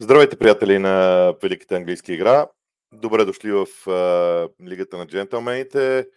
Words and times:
Здравейте, 0.00 0.36
приятели 0.36 0.78
на 0.78 1.32
Великата 1.42 1.76
английска 1.76 2.12
игра. 2.12 2.46
Добре 2.92 3.24
дошли 3.24 3.52
в 3.52 3.90
а, 3.90 4.48
Лигата 4.68 4.98
на 4.98 5.06
джентълмените. 5.06 6.08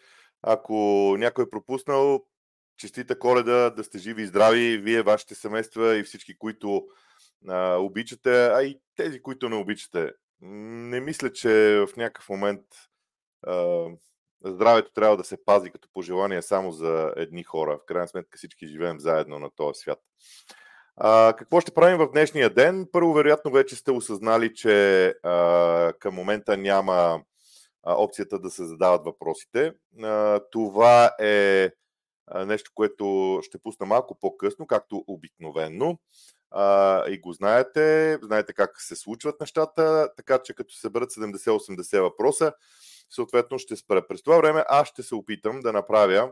Ако 0.41 0.73
някой 1.19 1.43
е 1.43 1.49
пропуснал, 1.49 2.25
честита 2.77 3.19
коледа, 3.19 3.69
да 3.69 3.83
сте 3.83 3.97
живи 3.97 4.23
и 4.23 4.27
здрави, 4.27 4.77
вие, 4.77 5.01
вашите 5.01 5.35
семейства 5.35 5.97
и 5.97 6.03
всички, 6.03 6.37
които 6.37 6.87
а, 7.47 7.75
обичате, 7.75 8.45
а 8.45 8.63
и 8.63 8.79
тези, 8.95 9.21
които 9.21 9.49
не 9.49 9.55
обичате. 9.55 10.11
Не 10.41 10.99
мисля, 10.99 11.31
че 11.31 11.85
в 11.87 11.97
някакъв 11.97 12.29
момент 12.29 12.61
а, 13.47 13.85
здравето 14.45 14.91
трябва 14.91 15.17
да 15.17 15.23
се 15.23 15.45
пази 15.45 15.71
като 15.71 15.89
пожелание 15.93 16.41
само 16.41 16.71
за 16.71 17.13
едни 17.15 17.43
хора. 17.43 17.79
В 17.81 17.85
крайна 17.85 18.07
сметка 18.07 18.37
всички 18.37 18.67
живеем 18.67 18.99
заедно 18.99 19.39
на 19.39 19.49
този 19.55 19.79
свят. 19.79 19.99
А, 21.01 21.33
какво 21.37 21.61
ще 21.61 21.71
правим 21.71 21.97
в 21.97 22.11
днешния 22.11 22.49
ден? 22.49 22.87
Първо, 22.91 23.13
вероятно, 23.13 23.51
вече 23.51 23.75
сте 23.75 23.91
осъзнали, 23.91 24.53
че 24.53 25.07
а, 25.23 25.93
към 25.99 26.15
момента 26.15 26.57
няма 26.57 27.21
а, 27.83 27.93
опцията 27.95 28.39
да 28.39 28.49
се 28.49 28.65
задават 28.65 29.05
въпросите. 29.05 29.73
А, 30.03 30.39
това 30.51 31.11
е 31.19 31.71
нещо, 32.45 32.71
което 32.75 33.39
ще 33.43 33.57
пусна 33.57 33.85
малко 33.85 34.19
по-късно, 34.19 34.67
както 34.67 35.03
обикновенно. 35.07 35.99
А, 36.51 37.03
и 37.09 37.19
го 37.19 37.33
знаете, 37.33 38.17
знаете 38.23 38.53
как 38.53 38.81
се 38.81 38.95
случват 38.95 39.39
нещата, 39.39 40.09
така 40.17 40.39
че 40.43 40.53
като 40.53 40.73
се 40.73 40.81
съберат 40.81 41.11
70-80 41.11 42.01
въпроса, 42.01 42.53
съответно 43.09 43.59
ще 43.59 43.75
спра. 43.75 44.07
През 44.07 44.23
това 44.23 44.37
време 44.37 44.63
аз 44.67 44.87
ще 44.87 45.03
се 45.03 45.15
опитам 45.15 45.59
да 45.59 45.73
направя 45.73 46.31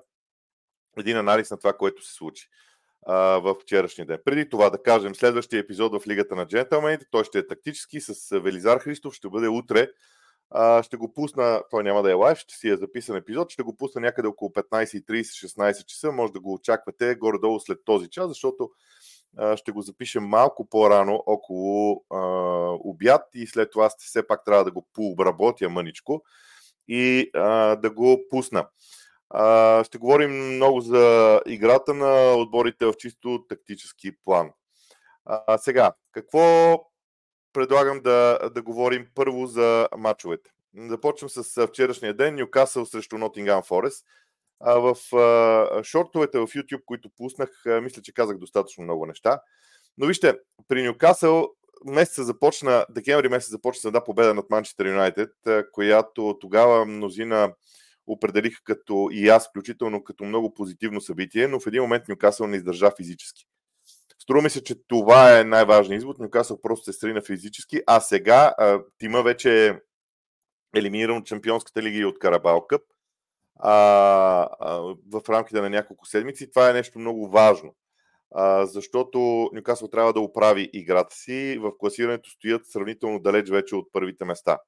един 0.97 1.17
анализ 1.17 1.51
на 1.51 1.57
това, 1.57 1.73
което 1.73 2.05
се 2.05 2.13
случи 2.13 2.49
в 3.13 3.55
вчерашния 3.61 4.05
ден. 4.05 4.17
Преди 4.25 4.49
това 4.49 4.69
да 4.69 4.83
кажем, 4.83 5.15
следващия 5.15 5.59
епизод 5.59 6.03
в 6.03 6.07
Лигата 6.07 6.35
на 6.35 6.47
джентълмените, 6.47 7.05
той 7.11 7.23
ще 7.23 7.39
е 7.39 7.47
тактически 7.47 8.01
с 8.01 8.39
Велизар 8.39 8.79
Христов, 8.79 9.13
ще 9.13 9.29
бъде 9.29 9.47
утре. 9.47 9.87
А, 10.49 10.83
ще 10.83 10.97
го 10.97 11.13
пусна, 11.13 11.61
той 11.71 11.83
няма 11.83 12.03
да 12.03 12.11
е 12.11 12.13
лайв, 12.13 12.37
ще 12.37 12.53
си 12.55 12.69
е 12.69 12.77
записан 12.77 13.15
епизод, 13.15 13.49
ще 13.49 13.63
го 13.63 13.77
пусна 13.77 14.01
някъде 14.01 14.27
около 14.27 14.51
15.30-16 14.51 15.85
часа, 15.85 16.11
може 16.11 16.33
да 16.33 16.39
го 16.39 16.53
очаквате 16.53 17.15
горе-долу 17.15 17.59
след 17.59 17.79
този 17.85 18.09
час, 18.09 18.27
защото 18.27 18.69
ще 19.55 19.71
го 19.71 19.81
запишем 19.81 20.23
малко 20.23 20.69
по-рано, 20.69 21.23
около 21.25 22.03
а, 22.09 22.19
обяд 22.83 23.21
и 23.33 23.47
след 23.47 23.71
това 23.71 23.89
все 23.97 24.27
пак 24.27 24.45
трябва 24.45 24.63
да 24.63 24.71
го 24.71 24.87
пообработя 24.93 25.69
мъничко 25.69 26.23
и 26.87 27.29
а, 27.33 27.75
да 27.75 27.89
го 27.89 28.21
пусна. 28.29 28.67
Ще 29.83 29.97
говорим 29.97 30.55
много 30.55 30.81
за 30.81 31.41
играта 31.45 31.93
на 31.93 32.33
отборите 32.35 32.85
в 32.85 32.93
чисто 32.97 33.45
тактически 33.49 34.11
план. 34.25 34.51
А, 35.25 35.57
сега, 35.57 35.91
какво 36.11 36.75
предлагам 37.53 38.01
да, 38.01 38.39
да 38.55 38.61
говорим 38.61 39.07
първо 39.15 39.47
за 39.47 39.87
матчовете? 39.97 40.49
Започвам 40.77 41.29
с 41.29 41.67
вчерашния 41.67 42.13
ден, 42.13 42.35
Ньюкасъл 42.35 42.85
срещу 42.85 43.17
Нотингам 43.17 43.63
Форест. 43.63 44.05
А, 44.59 44.79
в 44.79 45.15
а, 45.15 45.83
шортовете 45.83 46.39
в 46.39 46.47
YouTube, 46.47 46.85
които 46.85 47.09
пуснах, 47.17 47.65
а, 47.65 47.81
мисля, 47.81 48.01
че 48.01 48.13
казах 48.13 48.37
достатъчно 48.37 48.83
много 48.83 49.05
неща. 49.05 49.41
Но 49.97 50.07
вижте, 50.07 50.39
при 50.67 50.83
Ньюкасъл 50.83 51.49
месеца 51.85 52.23
започна, 52.23 52.85
декември 52.89 53.29
месец 53.29 53.49
започна 53.51 53.87
една 53.87 54.03
победа 54.03 54.33
над 54.33 54.49
Манчестър 54.49 54.85
Юнайтед, 54.85 55.31
която 55.71 56.37
тогава 56.41 56.85
мнозина 56.85 57.53
определиха 58.07 58.61
като 58.63 59.09
и 59.11 59.29
аз, 59.29 59.49
включително 59.49 60.03
като 60.03 60.23
много 60.23 60.53
позитивно 60.53 61.01
събитие, 61.01 61.47
но 61.47 61.59
в 61.59 61.67
един 61.67 61.81
момент 61.81 62.07
Нюкасъл 62.07 62.47
не 62.47 62.57
издържа 62.57 62.91
физически. 62.97 63.45
Струва 64.19 64.41
ми 64.41 64.49
се, 64.49 64.63
че 64.63 64.75
това 64.87 65.39
е 65.39 65.43
най-важният 65.43 65.99
извод. 66.01 66.19
Нюкасъл 66.19 66.61
просто 66.61 66.85
се 66.85 66.99
срина 66.99 67.21
физически, 67.21 67.81
а 67.87 67.99
сега 67.99 68.53
а, 68.57 68.79
тима 68.97 69.23
вече 69.23 69.67
е 69.67 69.79
елиминиран 70.75 71.17
от 71.17 71.25
Чемпионската 71.25 71.81
лига 71.81 71.97
и 71.97 72.05
от 72.05 72.19
Карабал 72.19 72.67
Къп 72.67 72.81
а, 73.59 73.73
а, 74.59 74.75
в 75.11 75.29
рамките 75.29 75.61
на 75.61 75.69
няколко 75.69 76.05
седмици. 76.05 76.49
Това 76.49 76.69
е 76.69 76.73
нещо 76.73 76.99
много 76.99 77.29
важно, 77.29 77.75
а, 78.35 78.65
защото 78.65 79.49
Нюкасъл 79.53 79.87
трябва 79.87 80.13
да 80.13 80.19
оправи 80.19 80.69
играта 80.73 81.15
си. 81.15 81.57
В 81.61 81.71
класирането 81.77 82.29
стоят 82.29 82.65
сравнително 82.65 83.19
далеч 83.19 83.49
вече 83.49 83.75
от 83.75 83.87
първите 83.93 84.25
места. 84.25 84.59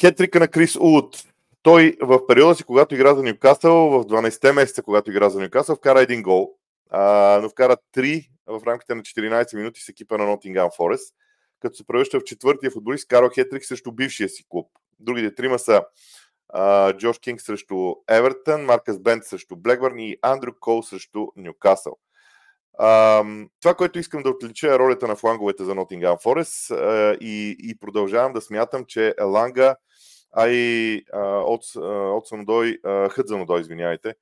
Хетрика 0.00 0.40
на 0.40 0.48
Крис 0.48 0.76
Улут 0.76 1.33
той 1.64 1.96
в 2.00 2.26
периода 2.26 2.54
си, 2.54 2.64
когато 2.64 2.94
игра 2.94 3.14
за 3.14 3.22
Ньюкасъл, 3.22 3.90
в 3.90 4.04
12-те 4.04 4.52
месеца, 4.52 4.82
когато 4.82 5.10
игра 5.10 5.30
за 5.30 5.40
Ньюкасъл, 5.40 5.76
вкара 5.76 6.00
един 6.00 6.22
гол, 6.22 6.54
а, 6.90 7.38
но 7.42 7.48
вкара 7.48 7.76
три 7.92 8.30
в 8.46 8.62
рамките 8.66 8.94
на 8.94 9.02
14 9.02 9.56
минути 9.56 9.80
с 9.80 9.88
екипа 9.88 10.16
на 10.18 10.24
Нотингам 10.24 10.68
Форест, 10.76 11.14
като 11.60 11.76
се 11.76 11.86
превръща 11.86 12.20
в 12.20 12.24
четвъртия 12.24 12.70
футболист 12.70 13.08
Карл 13.08 13.28
Хетрик 13.34 13.64
срещу 13.64 13.92
бившия 13.92 14.28
си 14.28 14.44
клуб. 14.48 14.68
Другите 15.00 15.34
трима 15.34 15.58
са 15.58 15.84
а, 16.48 16.92
Джош 16.92 17.18
Кинг 17.18 17.40
срещу 17.40 17.94
Евертън, 18.08 18.64
Маркъс 18.64 18.98
Бент 18.98 19.24
срещу 19.24 19.56
Блекбърн 19.56 19.98
и 19.98 20.16
Андрю 20.22 20.52
Кол 20.60 20.82
срещу 20.82 21.26
Ньюкасъл. 21.36 21.96
Това, 23.60 23.74
което 23.76 23.98
искам 23.98 24.22
да 24.22 24.30
отлича 24.30 24.74
е 24.74 24.78
ролята 24.78 25.08
на 25.08 25.16
фланговете 25.16 25.64
за 25.64 25.74
Нотингам 25.74 26.16
Форест 26.22 26.68
uh, 26.68 27.18
и, 27.18 27.56
и 27.60 27.78
продължавам 27.78 28.32
да 28.32 28.40
смятам, 28.40 28.84
че 28.84 29.14
Еланга 29.20 29.76
а 30.36 30.48
и 30.48 31.02
от, 31.46 31.62
от 31.86 32.28
Санодой, 32.28 32.78
Хъдзанодой, 33.10 33.60
извинявайте, 33.60 34.14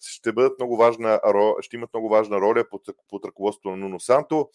ще 0.00 0.32
бъдат 0.32 0.58
много 0.58 0.76
важна, 0.76 1.20
ще 1.60 1.76
имат 1.76 1.92
много 1.94 2.08
важна 2.08 2.40
роля 2.40 2.64
под, 2.70 2.82
под 3.08 3.24
ръководството 3.24 3.70
на 3.70 3.76
Нуно 3.76 4.00
Санто. 4.00 4.50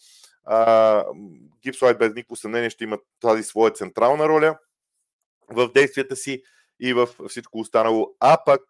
Гипсуайт 1.62 1.98
без 1.98 2.14
никакво 2.14 2.36
съмнение 2.36 2.70
ще 2.70 2.84
имат 2.84 3.00
тази 3.20 3.42
своя 3.42 3.72
централна 3.72 4.28
роля 4.28 4.58
в 5.50 5.72
действията 5.72 6.16
си 6.16 6.42
и 6.80 6.92
в 6.92 7.08
всичко 7.28 7.58
останало. 7.58 8.14
А 8.20 8.38
пък 8.46 8.62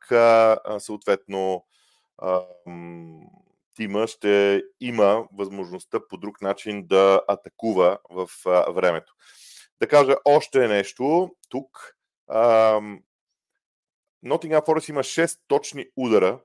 съответно 0.82 1.64
тима 3.74 4.06
ще 4.06 4.62
има 4.80 5.28
възможността 5.32 6.00
по 6.08 6.16
друг 6.16 6.42
начин 6.42 6.86
да 6.86 7.22
атакува 7.28 7.98
в 8.10 8.28
времето. 8.68 9.14
Да 9.80 9.88
кажа 9.88 10.16
още 10.24 10.68
нещо 10.68 11.30
тук. 11.48 11.96
Нотингам 14.22 14.62
Форест 14.66 14.88
има 14.88 15.00
6 15.00 15.38
точни 15.48 15.86
удара, 15.96 16.40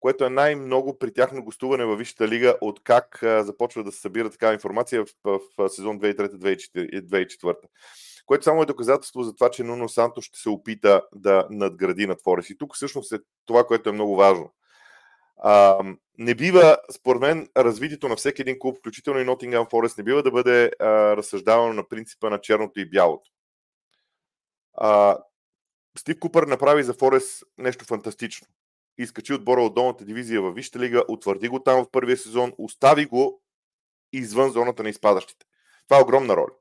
което 0.00 0.24
е 0.24 0.30
най-много 0.30 0.98
при 0.98 1.12
тяхно 1.12 1.44
гостуване 1.44 1.84
във 1.84 1.98
Висшата 1.98 2.28
лига, 2.28 2.58
от 2.60 2.82
как 2.84 3.18
започва 3.22 3.84
да 3.84 3.92
се 3.92 4.00
събира 4.00 4.30
такава 4.30 4.54
информация 4.54 5.04
в, 5.24 5.40
в 5.58 5.68
сезон 5.68 6.00
2003-2004. 6.00 7.54
Което 8.26 8.44
само 8.44 8.62
е 8.62 8.66
доказателство 8.66 9.22
за 9.22 9.34
това, 9.34 9.50
че 9.50 9.64
Нуно 9.64 9.88
Санто 9.88 10.20
ще 10.20 10.38
се 10.38 10.48
опита 10.48 11.02
да 11.14 11.46
надгради 11.50 12.06
над 12.06 12.22
Форест. 12.22 12.50
И 12.50 12.58
тук 12.58 12.74
всъщност 12.74 13.12
е 13.12 13.18
това, 13.46 13.64
което 13.64 13.88
е 13.88 13.92
много 13.92 14.16
важно. 14.16 14.52
А, 15.36 15.84
не 16.18 16.34
бива, 16.34 16.78
според 16.92 17.20
мен, 17.20 17.48
развитието 17.56 18.08
на 18.08 18.16
всеки 18.16 18.42
един 18.42 18.58
клуб, 18.58 18.78
включително 18.78 19.20
и 19.20 19.24
Nottingham 19.24 19.70
Forest, 19.70 19.98
не 19.98 20.04
бива 20.04 20.22
да 20.22 20.30
бъде 20.30 20.70
а, 20.80 21.16
разсъждавано 21.16 21.72
на 21.72 21.88
принципа 21.88 22.30
на 22.30 22.40
черното 22.40 22.80
и 22.80 22.90
бялото. 22.90 23.30
А, 24.74 25.18
Стив 25.98 26.18
Купър 26.20 26.46
направи 26.46 26.82
за 26.82 26.94
Форест 26.94 27.44
нещо 27.58 27.84
фантастично. 27.84 28.46
Изкачи 28.98 29.32
отбора 29.32 29.62
от 29.62 29.74
долната 29.74 30.04
дивизия 30.04 30.42
във 30.42 30.54
Висшата 30.54 30.78
лига, 30.78 31.04
утвърди 31.08 31.48
го 31.48 31.62
там 31.62 31.84
в 31.84 31.90
първия 31.90 32.16
сезон, 32.16 32.52
остави 32.58 33.06
го 33.06 33.42
извън 34.12 34.50
зоната 34.50 34.82
на 34.82 34.88
изпадащите. 34.88 35.46
Това 35.88 35.98
е 35.98 36.02
огромна 36.02 36.36
роля 36.36 36.52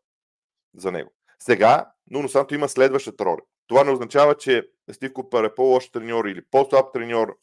за 0.75 0.92
него. 0.92 1.12
Сега 1.39 1.92
Нуно 2.12 2.30
Санто 2.30 2.56
има 2.56 2.69
следващата 2.69 3.25
роля. 3.25 3.42
Това 3.68 3.83
не 3.83 3.92
означава, 3.92 4.38
че 4.38 4.69
Стив 4.92 5.13
Купър 5.13 5.44
е 5.44 5.56
по-лош 5.56 5.89
треньор 5.89 6.25
или 6.25 6.42
по-слаб 6.51 6.94
треньор 6.94 7.38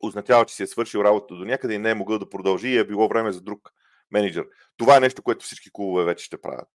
означава, 0.00 0.44
че 0.44 0.54
си 0.54 0.62
е 0.62 0.66
свършил 0.66 0.98
работа 0.98 1.34
до 1.34 1.44
някъде 1.44 1.74
и 1.74 1.78
не 1.78 1.90
е 1.90 1.94
могъл 1.94 2.18
да 2.18 2.30
продължи 2.30 2.68
и 2.68 2.78
е 2.78 2.86
било 2.86 3.08
време 3.08 3.32
за 3.32 3.40
друг 3.40 3.70
менеджер. 4.10 4.46
Това 4.76 4.96
е 4.96 5.00
нещо, 5.00 5.22
което 5.22 5.44
всички 5.44 5.70
клубове 5.72 6.04
вече 6.04 6.24
ще 6.24 6.40
правят 6.40 6.68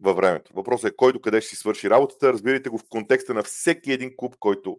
във 0.00 0.16
времето. 0.16 0.52
Въпросът 0.54 0.92
е 0.92 0.96
кой 0.96 1.12
до 1.12 1.20
къде 1.20 1.40
ще 1.40 1.50
си 1.50 1.56
свърши 1.56 1.90
работата. 1.90 2.32
Разбирайте 2.32 2.68
го 2.68 2.78
в 2.78 2.88
контекста 2.88 3.34
на 3.34 3.42
всеки 3.42 3.92
един 3.92 4.16
клуб, 4.16 4.36
който, 4.38 4.78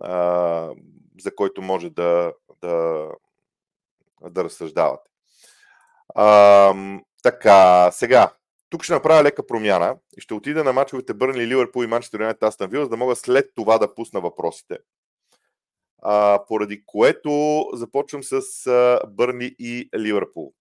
а, 0.00 0.70
за 1.20 1.34
който 1.34 1.62
може 1.62 1.90
да, 1.90 2.32
да, 2.60 3.08
да 4.22 4.44
разсъждавате. 4.44 5.10
А, 6.14 6.74
така, 7.22 7.90
сега, 7.92 8.32
тук 8.70 8.84
ще 8.84 8.92
направя 8.92 9.22
лека 9.22 9.46
промяна 9.46 9.96
и 10.18 10.20
ще 10.20 10.34
отида 10.34 10.64
на 10.64 10.72
мачовете 10.72 11.14
Бърнли, 11.14 11.46
Ливърпул 11.46 11.84
и 11.84 11.86
Манчестър 11.86 12.20
Юнайтед 12.20 12.42
Астан 12.42 12.70
Вил, 12.70 12.82
за 12.82 12.88
да 12.88 12.96
мога 12.96 13.16
след 13.16 13.50
това 13.54 13.78
да 13.78 13.94
пусна 13.94 14.20
въпросите 14.20 14.78
поради 16.48 16.82
което 16.86 17.64
започвам 17.72 18.22
с 18.22 18.40
Бърни 19.08 19.54
и 19.58 19.88
Ливърпул. 19.98 20.52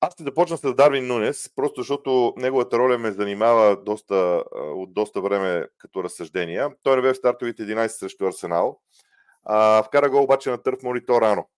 Аз 0.00 0.12
ще 0.12 0.22
започна 0.22 0.56
с 0.56 0.74
Дарвин 0.74 1.06
Нунес, 1.06 1.50
просто 1.56 1.80
защото 1.80 2.34
неговата 2.36 2.78
роля 2.78 2.98
ме 2.98 3.12
занимава 3.12 3.82
доста, 3.82 4.44
от 4.54 4.94
доста 4.94 5.20
време 5.20 5.66
като 5.78 6.04
разсъждения. 6.04 6.70
Той 6.82 6.96
не 6.96 7.02
бе 7.02 7.12
в 7.12 7.16
стартовите 7.16 7.62
11 7.62 7.86
срещу 7.86 8.26
Арсенал. 8.26 8.80
А, 9.44 9.82
вкара 9.82 10.10
гол 10.10 10.22
обаче 10.22 10.50
на 10.50 10.62
Търф 10.62 10.82
Морито 10.82 11.20
рано. 11.20 11.48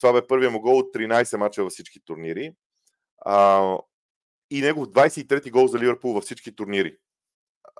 Това 0.00 0.12
бе 0.12 0.26
първия 0.26 0.50
му 0.50 0.60
гол 0.60 0.78
от 0.78 0.94
13 0.94 1.36
мача 1.36 1.62
във 1.62 1.72
всички 1.72 2.00
турнири. 2.04 2.54
А, 3.18 3.78
и 4.50 4.60
негов 4.60 4.86
23-ти 4.86 5.50
гол 5.50 5.66
за 5.66 5.78
Ливърпул 5.78 6.12
във 6.12 6.24
всички 6.24 6.56
турнири. 6.56 6.96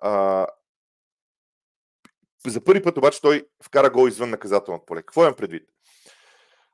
А, 0.02 0.46
за 2.46 2.64
първи 2.64 2.82
път 2.82 2.98
обаче 2.98 3.20
той 3.20 3.46
вкара 3.64 3.90
гол 3.90 4.08
извън 4.08 4.30
наказателното 4.30 4.86
поле. 4.86 5.02
Какво 5.02 5.22
имам 5.22 5.34
предвид? 5.34 5.68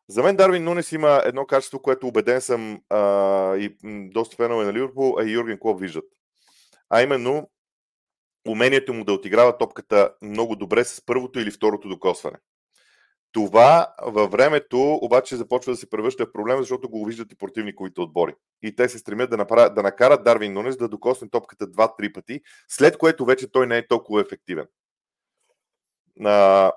За 0.08 0.22
мен 0.22 0.36
Дарвин 0.36 0.64
Нунес 0.64 0.92
има 0.92 1.22
едно 1.24 1.46
качество, 1.46 1.82
което 1.82 2.08
убеден 2.08 2.40
съм 2.40 2.82
а, 2.90 3.56
и 3.56 3.76
доста 4.12 4.36
фенове 4.36 4.64
на 4.64 4.72
Ливърпул, 4.72 5.16
а 5.18 5.24
и 5.24 5.32
Юрген 5.32 5.58
Клоп 5.58 5.80
виждат. 5.80 6.04
А 6.90 7.02
именно 7.02 7.50
умението 8.48 8.94
му 8.94 9.04
да 9.04 9.12
отиграва 9.12 9.58
топката 9.58 10.14
много 10.22 10.56
добре 10.56 10.84
с 10.84 11.06
първото 11.06 11.40
или 11.40 11.50
второто 11.50 11.88
докосване. 11.88 12.38
Това 13.32 13.94
във 14.02 14.30
времето 14.30 14.94
обаче 14.94 15.36
започва 15.36 15.72
да 15.72 15.76
се 15.76 15.90
превръща 15.90 16.26
в 16.26 16.32
проблем, 16.32 16.58
защото 16.58 16.90
го 16.90 17.04
виждат 17.04 17.32
и 17.32 17.36
противниковите 17.36 18.00
отбори. 18.00 18.34
И 18.62 18.76
те 18.76 18.88
се 18.88 18.98
стремят 18.98 19.30
да, 19.30 19.36
направят, 19.36 19.74
да 19.74 19.82
накарат 19.82 20.24
Дарвин 20.24 20.52
Нунес 20.52 20.76
да 20.76 20.88
докосне 20.88 21.28
топката 21.30 21.66
два-три 21.66 22.12
пъти, 22.12 22.40
след 22.68 22.98
което 22.98 23.24
вече 23.24 23.52
той 23.52 23.66
не 23.66 23.78
е 23.78 23.86
толкова 23.86 24.20
ефективен. 24.20 24.66
А, 26.24 26.72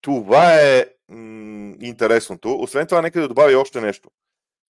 това 0.00 0.54
е 0.60 0.86
м- 1.08 1.74
интересното. 1.80 2.60
Освен 2.60 2.86
това, 2.86 3.02
нека 3.02 3.20
да 3.20 3.28
добавя 3.28 3.58
още 3.58 3.80
нещо. 3.80 4.10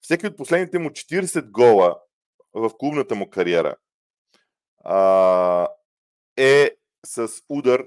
Всеки 0.01 0.27
от 0.27 0.37
последните 0.37 0.79
му 0.79 0.89
40 0.89 1.51
гола 1.51 1.99
в 2.55 2.71
клубната 2.79 3.15
му 3.15 3.31
кариера 3.31 3.77
а, 4.85 5.69
е 6.37 6.71
с 7.07 7.29
удар 7.49 7.85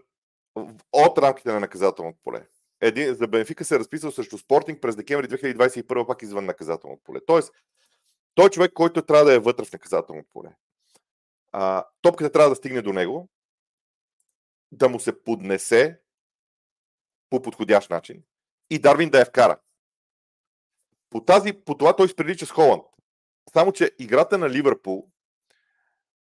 от 0.93 1.17
рамките 1.17 1.51
на 1.51 1.59
наказателното 1.59 2.19
поле. 2.23 2.47
Един, 2.81 3.13
за 3.13 3.27
Бенфика 3.27 3.65
се 3.65 3.75
е 3.75 3.79
разписал 3.79 4.11
срещу 4.11 4.37
Спортинг 4.37 4.81
през 4.81 4.95
декември 4.95 5.27
2021 5.27 6.07
пак 6.07 6.21
извън 6.21 6.45
наказателното 6.45 7.03
поле. 7.03 7.19
Тоест, 7.27 7.53
той 8.35 8.45
е 8.45 8.49
човек, 8.49 8.73
който 8.73 9.01
трябва 9.01 9.25
да 9.25 9.33
е 9.33 9.39
вътре 9.39 9.65
в 9.65 9.73
наказателното 9.73 10.29
поле. 10.33 10.49
А, 11.51 11.85
топката 12.01 12.31
трябва 12.31 12.49
да 12.49 12.55
стигне 12.55 12.81
до 12.81 12.93
него, 12.93 13.29
да 14.71 14.89
му 14.89 14.99
се 14.99 15.23
поднесе 15.23 15.99
по 17.29 17.41
подходящ 17.41 17.89
начин 17.89 18.23
и 18.69 18.79
Дарвин 18.79 19.09
да 19.09 19.19
я 19.19 19.25
вкара. 19.25 19.59
По, 21.09 21.23
тази, 21.25 21.53
по 21.53 21.77
това 21.77 21.95
той 21.95 22.09
сприлича 22.09 22.45
с 22.45 22.51
Холанд. 22.51 22.83
Само, 23.53 23.71
че 23.71 23.91
играта 23.99 24.37
на 24.37 24.49
Ливърпул 24.49 25.07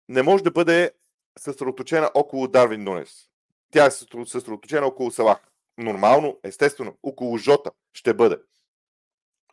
не 0.08 0.22
може 0.22 0.44
да 0.44 0.50
бъде 0.50 0.92
съсредоточена 1.38 2.10
около 2.14 2.48
Дарвин 2.48 2.84
Нунес. 2.84 3.28
Тя 3.70 3.86
е 3.86 3.90
съсредоточена 3.90 4.86
около 4.86 5.10
Салах. 5.10 5.50
Нормално, 5.78 6.40
естествено, 6.42 6.98
около 7.02 7.38
Жота 7.38 7.70
ще 7.92 8.14
бъде. 8.14 8.36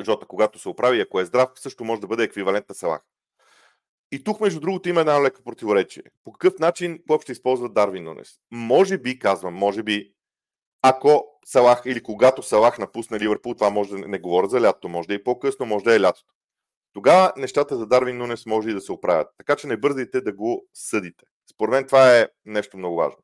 Жота, 0.05 0.25
когато 0.25 0.59
се 0.59 0.69
оправи, 0.69 1.01
ако 1.01 1.19
е 1.19 1.25
здрав, 1.25 1.49
също 1.55 1.85
може 1.85 2.01
да 2.01 2.07
бъде 2.07 2.23
еквивалент 2.23 2.69
на 2.69 2.75
Салах. 2.75 3.01
И 4.11 4.23
тук, 4.23 4.41
между 4.41 4.59
другото, 4.59 4.89
има 4.89 4.99
една 4.99 5.21
лека 5.21 5.43
противоречие. 5.43 6.03
По 6.23 6.31
какъв 6.31 6.59
начин 6.59 6.99
Клоп 7.07 7.23
ще 7.23 7.31
използва 7.31 7.69
Дарвин 7.69 8.03
Нунес? 8.03 8.29
Може 8.51 8.97
би, 8.97 9.19
казвам, 9.19 9.53
може 9.53 9.83
би, 9.83 10.13
ако 10.81 11.25
Салах 11.45 11.81
или 11.85 12.03
когато 12.03 12.43
Салах 12.43 12.79
напусне 12.79 13.19
Ливърпул, 13.19 13.53
това 13.53 13.69
може 13.69 13.89
да 13.89 14.07
не 14.07 14.19
говоря 14.19 14.47
за 14.47 14.61
лятото, 14.61 14.89
може 14.89 15.07
да 15.07 15.13
е 15.13 15.23
по-късно, 15.23 15.65
може 15.65 15.85
да 15.85 15.95
е 15.95 16.01
лятото. 16.01 16.33
Тогава 16.93 17.33
нещата 17.37 17.77
за 17.77 17.87
Дарвин 17.87 18.17
Нунес 18.17 18.45
може 18.45 18.69
и 18.69 18.73
да 18.73 18.81
се 18.81 18.91
оправят. 18.91 19.27
Така 19.37 19.55
че 19.55 19.67
не 19.67 19.77
бързайте 19.77 20.21
да 20.21 20.33
го 20.33 20.65
съдите. 20.73 21.25
Според 21.51 21.71
мен 21.71 21.85
това 21.85 22.17
е 22.17 22.27
нещо 22.45 22.77
много 22.77 22.95
важно. 22.95 23.19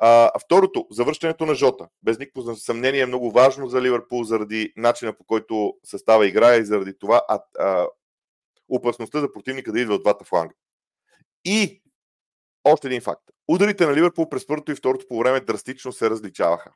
А, 0.00 0.30
второто, 0.44 0.86
завръщането 0.90 1.46
на 1.46 1.54
Жота. 1.54 1.88
Без 2.02 2.18
никакво 2.18 2.56
съмнение 2.56 3.00
е 3.00 3.06
много 3.06 3.30
важно 3.30 3.68
за 3.68 3.82
Ливърпул 3.82 4.24
заради 4.24 4.72
начина 4.76 5.12
по 5.12 5.24
който 5.24 5.74
състава 5.84 6.26
играе 6.26 6.58
и 6.58 6.64
заради 6.64 6.98
това 6.98 7.22
а, 7.28 7.40
а, 7.58 7.86
опасността 8.68 9.20
за 9.20 9.32
противника 9.32 9.72
да 9.72 9.80
идва 9.80 9.94
от 9.94 10.02
двата 10.02 10.24
фланга. 10.24 10.54
И 11.44 11.82
още 12.64 12.86
един 12.86 13.00
факт. 13.00 13.22
Ударите 13.48 13.86
на 13.86 13.94
Ливърпул 13.94 14.28
през 14.28 14.46
първото 14.46 14.72
и 14.72 14.74
второто 14.74 15.06
по 15.08 15.18
време 15.18 15.40
драстично 15.40 15.92
се 15.92 16.10
различаваха. 16.10 16.72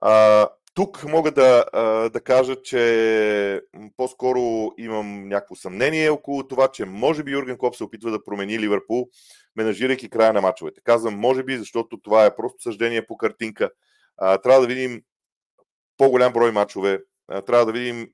А, 0.00 0.48
тук 0.74 1.04
мога 1.04 1.32
да, 1.32 1.64
да 2.12 2.20
кажа, 2.20 2.62
че 2.62 3.62
по-скоро 3.96 4.72
имам 4.78 5.28
някакво 5.28 5.54
съмнение 5.54 6.10
около 6.10 6.48
това, 6.48 6.68
че 6.68 6.84
може 6.84 7.22
би 7.22 7.32
Юрген 7.32 7.58
Клоп 7.58 7.76
се 7.76 7.84
опитва 7.84 8.10
да 8.10 8.24
промени 8.24 8.58
Ливърпул, 8.58 9.08
менажирайки 9.56 10.10
края 10.10 10.32
на 10.32 10.40
мачовете. 10.40 10.80
Казвам 10.84 11.18
може 11.18 11.42
би, 11.42 11.56
защото 11.56 12.00
това 12.00 12.26
е 12.26 12.36
просто 12.36 12.62
съждение 12.62 13.06
по 13.06 13.16
картинка. 13.16 13.70
Трябва 14.18 14.60
да 14.60 14.66
видим 14.66 15.02
по-голям 15.96 16.32
брой 16.32 16.52
мачове, 16.52 17.00
трябва 17.46 17.66
да 17.66 17.72
видим 17.72 18.08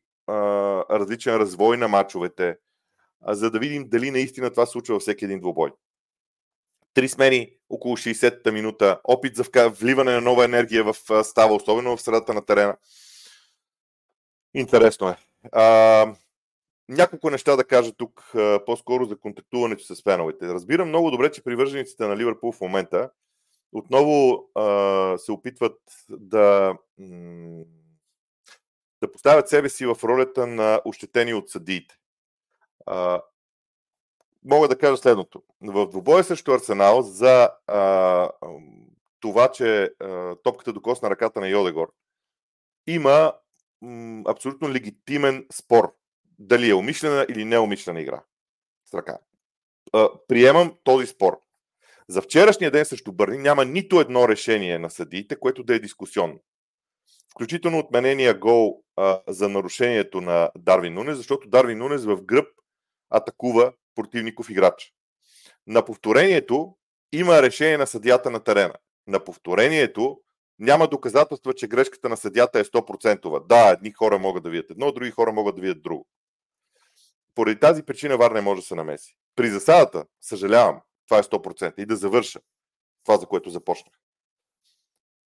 различен 0.91 1.37
развой 1.37 1.76
на 1.76 1.88
мачовете, 1.88 2.56
за 3.29 3.50
да 3.50 3.59
видим 3.59 3.88
дали 3.88 4.11
наистина 4.11 4.50
това 4.50 4.67
случва 4.67 4.94
във 4.94 5.03
всеки 5.03 5.25
един 5.25 5.41
двубой 5.41 5.71
три 6.94 7.09
смени, 7.09 7.50
около 7.69 7.97
60-та 7.97 8.53
минута, 8.53 9.00
опит 9.05 9.37
за 9.37 9.44
вливане 9.69 10.12
на 10.12 10.21
нова 10.21 10.44
енергия 10.44 10.85
в 10.85 11.25
става, 11.25 11.55
особено 11.55 11.97
в 11.97 12.03
средата 12.03 12.35
на 12.35 12.44
терена. 12.44 12.76
Интересно 14.55 15.09
е. 15.09 15.17
А, 15.53 16.15
няколко 16.88 17.31
неща 17.31 17.56
да 17.56 17.65
кажа 17.65 17.93
тук, 17.93 18.32
по-скоро 18.67 19.05
за 19.05 19.17
контактуването 19.17 19.85
с 19.85 20.03
феновете. 20.03 20.49
Разбирам 20.49 20.88
много 20.88 21.11
добре, 21.11 21.32
че 21.32 21.44
привържениците 21.44 22.06
на 22.06 22.17
Ливърпул 22.17 22.53
в 22.53 22.61
момента 22.61 23.11
отново 23.73 24.44
а, 24.55 25.19
се 25.19 25.32
опитват 25.32 25.79
да, 26.11 26.75
да 29.06 29.12
поставят 29.12 29.49
себе 29.49 29.69
си 29.69 29.87
в 29.87 29.97
ролята 30.05 30.47
на 30.47 30.81
ощетени 30.85 31.35
от 31.35 31.51
съдиите. 31.51 31.97
А, 32.87 33.23
мога 34.45 34.69
да 34.69 34.79
кажа 34.79 34.97
следното. 34.97 35.43
В 35.61 35.87
двубоя 35.87 36.25
срещу 36.25 36.53
Арсенал 36.53 37.03
за 37.03 37.51
а, 37.67 38.31
това, 39.21 39.53
че 39.53 39.91
а, 40.01 40.37
топката 40.43 40.73
докосна 40.73 41.11
ръката 41.11 41.41
на 41.41 41.49
Йодегор, 41.49 41.93
има 42.87 43.32
м, 43.82 44.23
абсолютно 44.29 44.70
легитимен 44.70 45.46
спор. 45.53 45.94
Дали 46.39 46.70
е 46.70 46.75
умишлена 46.75 47.27
или 47.31 47.44
неумишлена 47.44 48.01
игра 48.01 48.23
с 48.84 48.94
ръка. 48.94 49.19
А, 49.93 50.08
приемам 50.29 50.75
този 50.84 51.06
спор. 51.06 51.41
За 52.08 52.23
вчерашния 52.23 52.70
ден 52.70 52.84
срещу 52.84 53.13
Бърни 53.13 53.39
няма 53.39 53.65
нито 53.65 54.01
едно 54.01 54.29
решение 54.29 54.79
на 54.79 54.91
съдиите, 54.91 55.37
което 55.37 55.65
да 55.65 55.75
е 55.75 55.79
дискусионно. 55.79 56.41
Включително 57.36 57.79
отменения 57.79 58.38
гол 58.38 58.82
а, 58.96 59.20
за 59.29 59.48
нарушението 59.48 60.20
на 60.20 60.50
Дарвин 60.58 60.94
Нунес, 60.94 61.17
защото 61.17 61.48
Дарвин 61.48 61.79
Нунес 61.79 62.05
в 62.05 62.22
гръб 62.22 62.46
атакува 63.10 63.72
противников 63.94 64.50
играч. 64.50 64.93
На 65.67 65.84
повторението 65.84 66.76
има 67.12 67.43
решение 67.43 67.79
на 67.79 67.86
съдията 67.86 68.31
на 68.31 68.41
терена. 68.41 68.74
На 69.06 69.24
повторението 69.24 70.20
няма 70.58 70.88
доказателства, 70.88 71.55
че 71.55 71.69
грешката 71.69 72.08
на 72.08 72.17
съдята 72.17 72.58
е 72.60 72.64
100%. 72.64 73.46
Да, 73.46 73.69
едни 73.69 73.91
хора 73.91 74.19
могат 74.19 74.43
да 74.43 74.50
видят 74.50 74.70
едно, 74.70 74.93
други 74.93 75.10
хора 75.10 75.32
могат 75.32 75.55
да 75.56 75.62
видят 75.62 75.82
друго. 75.82 76.06
Поради 77.34 77.60
тази 77.60 77.82
причина 77.82 78.17
Вар 78.17 78.31
не 78.31 78.41
може 78.41 78.60
да 78.60 78.67
се 78.67 78.74
намеси. 78.74 79.17
При 79.36 79.50
засадата, 79.50 80.05
съжалявам, 80.20 80.81
това 81.08 81.19
е 81.19 81.22
100%. 81.22 81.74
И 81.79 81.86
да 81.86 81.96
завърша 81.96 82.41
това, 83.05 83.17
за 83.17 83.26
което 83.26 83.50
започнах. 83.50 83.94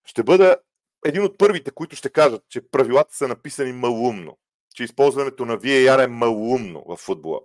Ще 0.04 0.22
бъда 0.22 0.56
един 1.04 1.22
от 1.22 1.38
първите, 1.38 1.70
които 1.70 1.96
ще 1.96 2.10
кажат, 2.10 2.44
че 2.48 2.70
правилата 2.70 3.16
са 3.16 3.28
написани 3.28 3.72
малумно. 3.72 4.38
Че 4.74 4.84
използването 4.84 5.44
на 5.44 5.58
VAR 5.58 6.04
е 6.04 6.06
малумно 6.06 6.84
в 6.88 6.96
футбола. 6.96 7.40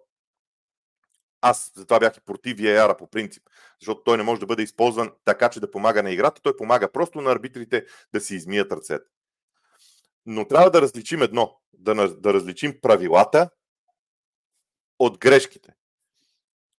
Аз 1.42 1.72
затова 1.76 2.00
бях 2.00 2.18
и 2.18 2.22
против 2.22 2.58
VAR 2.58 2.98
по 2.98 3.08
принцип, 3.08 3.44
защото 3.82 4.04
той 4.04 4.18
не 4.18 4.24
може 4.24 4.40
да 4.40 4.46
бъде 4.46 4.64
използван 4.64 5.12
така, 5.26 5.50
че 5.50 5.60
да 5.60 5.72
помага 5.72 6.04
на 6.04 6.12
играта. 6.12 6.42
Той 6.42 6.58
помага 6.58 6.92
просто 6.92 7.22
на 7.22 7.32
арбитрите 7.32 7.86
да 8.14 8.22
си 8.22 8.36
измият 8.36 8.72
ръцете. 8.72 9.06
Но 10.26 10.48
трябва 10.48 10.72
да 10.72 10.82
различим 10.82 11.22
едно. 11.22 11.60
Да, 11.74 12.08
да 12.18 12.34
различим 12.34 12.82
правилата 12.82 13.50
от 15.00 15.18
грешките. 15.18 15.74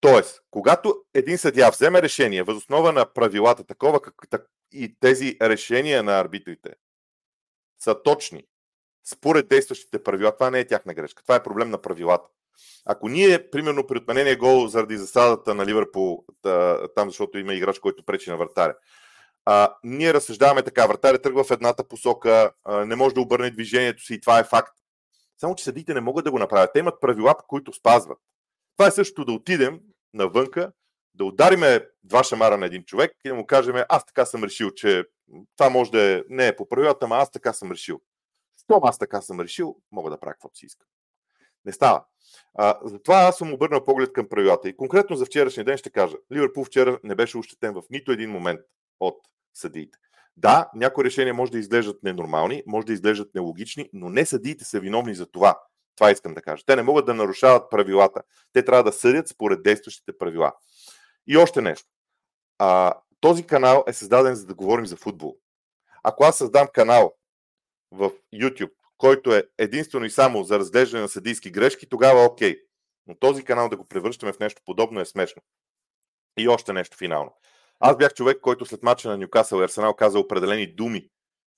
Тоест, 0.00 0.43
когато 0.50 1.04
един 1.14 1.38
съдия 1.38 1.71
вземе 1.71 2.02
решение 2.02 2.43
възоснова 2.43 2.93
на 2.93 3.12
правилата, 3.12 3.64
такова 3.64 4.02
как, 4.02 4.14
так, 4.31 4.50
и 4.75 4.97
тези 5.00 5.37
решения 5.43 6.02
на 6.02 6.21
арбитрите 6.21 6.71
са 7.78 8.02
точни, 8.02 8.45
според 9.04 9.49
действащите 9.49 10.02
правила, 10.02 10.33
това 10.33 10.50
не 10.50 10.61
е 10.61 10.66
тяхна 10.66 10.95
грешка. 10.95 11.23
Това 11.23 11.37
е 11.37 11.43
проблем 11.43 11.71
на 11.71 11.83
правилата. 11.83 12.28
Ако 12.87 13.09
ние, 13.09 13.50
примерно, 13.50 13.87
при 13.87 13.99
отменение 13.99 14.37
гол 14.37 14.66
заради 14.66 14.97
засадата 14.97 15.54
на 15.54 15.66
Ливърпул, 15.66 16.25
там 16.95 17.11
защото 17.11 17.38
има 17.38 17.54
играч, 17.54 17.78
който 17.78 18.04
пречи 18.04 18.31
на 18.31 18.37
вратаря, 18.37 18.75
а, 19.45 19.76
ние 19.85 20.14
разсъждаваме 20.14 20.62
така, 20.62 20.87
вратаря 20.87 21.19
тръгва 21.19 21.45
в 21.45 21.50
едната 21.50 21.85
посока, 21.88 22.52
а, 22.64 22.85
не 22.85 22.97
може 22.97 23.14
да 23.14 23.21
обърне 23.21 23.50
движението 23.50 24.02
си 24.02 24.14
и 24.14 24.21
това 24.21 24.38
е 24.38 24.45
факт. 24.45 24.78
Само, 25.38 25.54
че 25.54 25.64
съдите 25.64 25.95
не 25.95 26.00
могат 26.00 26.25
да 26.25 26.31
го 26.31 26.38
направят. 26.38 26.71
Те 26.73 26.78
имат 26.78 27.00
правила, 27.00 27.35
по 27.38 27.47
които 27.47 27.73
спазват. 27.73 28.19
Това 28.76 28.88
е 28.88 28.90
също 28.90 29.25
да 29.25 29.33
отидем 29.33 29.81
навънка, 30.14 30.73
да 31.14 31.25
удариме 31.25 31.87
два 32.04 32.25
шамара 32.25 32.56
на 32.56 32.66
един 32.66 32.85
човек 32.85 33.12
и 33.25 33.28
да 33.28 33.35
му 33.35 33.47
кажем, 33.47 33.76
аз 33.88 34.06
така 34.06 34.25
съм 34.25 34.44
решил, 34.44 34.71
че 34.71 35.04
това 35.56 35.71
може 35.71 35.90
да 35.90 36.02
е, 36.02 36.23
не 36.28 36.47
е 36.47 36.56
по 36.56 36.68
правилата, 36.68 37.04
ама 37.06 37.16
аз 37.16 37.30
така 37.30 37.52
съм 37.52 37.73
решил. 37.73 38.00
Щом 38.64 38.85
аз 38.85 38.99
така 38.99 39.21
съм 39.21 39.40
решил, 39.40 39.76
мога 39.92 40.11
да 40.11 40.21
правя 40.21 40.33
каквото 40.33 40.59
си 40.59 40.66
искам. 40.66 40.87
Не 41.64 41.73
става. 41.73 42.04
А, 42.54 42.78
затова 42.85 43.16
аз 43.16 43.38
съм 43.38 43.52
обърнал 43.52 43.85
поглед 43.85 44.12
към 44.12 44.28
правилата. 44.28 44.68
И 44.68 44.76
конкретно 44.76 45.16
за 45.16 45.26
вчерашния 45.26 45.64
ден 45.64 45.76
ще 45.76 45.90
кажа. 45.90 46.16
Ливърпул 46.33 46.64
вчера 46.64 46.99
не 47.04 47.14
беше 47.14 47.38
ощетен 47.38 47.75
в 47.75 47.83
нито 47.90 48.12
един 48.12 48.30
момент 48.30 48.61
от 49.00 49.16
съдиите. 49.54 49.99
Да, 50.37 50.71
някои 50.75 51.04
решения 51.04 51.35
може 51.35 51.52
да 51.52 51.59
изглеждат 51.59 52.02
ненормални, 52.02 52.62
може 52.66 52.87
да 52.87 52.92
изглеждат 52.92 53.35
нелогични, 53.35 53.90
но 53.92 54.09
не 54.09 54.26
съдиите 54.26 54.64
са 54.64 54.80
виновни 54.80 55.14
за 55.14 55.26
това. 55.26 55.59
Това 55.97 56.11
искам 56.11 56.35
да 56.35 56.42
кажа. 56.42 56.62
Те 56.66 56.76
не 56.76 56.83
могат 56.83 57.06
да 57.06 57.14
нарушават 57.14 57.71
правилата. 57.71 58.23
Те 58.52 58.64
трябва 58.64 58.85
да 58.85 58.92
съдят 58.92 59.28
според 59.28 59.62
действащите 59.62 60.18
правила. 60.18 60.52
И 61.26 61.37
още 61.37 61.61
нещо. 61.61 61.88
А, 62.59 62.95
този 63.21 63.47
канал 63.47 63.85
е 63.87 63.93
създаден 63.93 64.35
за 64.35 64.47
да 64.47 64.54
говорим 64.54 64.87
за 64.87 64.97
футбол. 64.97 65.37
Ако 66.02 66.25
аз 66.25 66.38
създам 66.38 66.69
канал 66.75 67.14
в 67.90 68.11
YouTube, 68.35 68.73
който 68.99 69.35
е 69.35 69.45
единствено 69.59 70.04
и 70.04 70.11
само 70.11 70.45
за 70.45 70.59
разглеждане 70.59 71.02
на 71.02 71.09
съдийски 71.09 71.50
грешки, 71.50 71.88
тогава 71.88 72.25
окей. 72.25 72.61
Но 73.07 73.14
този 73.14 73.45
канал 73.45 73.69
да 73.69 73.76
го 73.76 73.85
превръщаме 73.85 74.33
в 74.33 74.38
нещо 74.38 74.62
подобно 74.64 75.00
е 75.00 75.04
смешно. 75.04 75.43
И 76.38 76.49
още 76.49 76.73
нещо 76.73 76.97
финално. 76.97 77.37
Аз 77.81 77.97
бях 77.97 78.14
човек, 78.14 78.40
който 78.40 78.66
след 78.66 78.83
мача 78.83 79.09
на 79.09 79.19
Нюкасъл 79.19 79.61
и 79.61 79.64
Арсенал 79.64 79.95
каза 79.95 80.19
определени 80.19 80.75
думи 80.75 81.11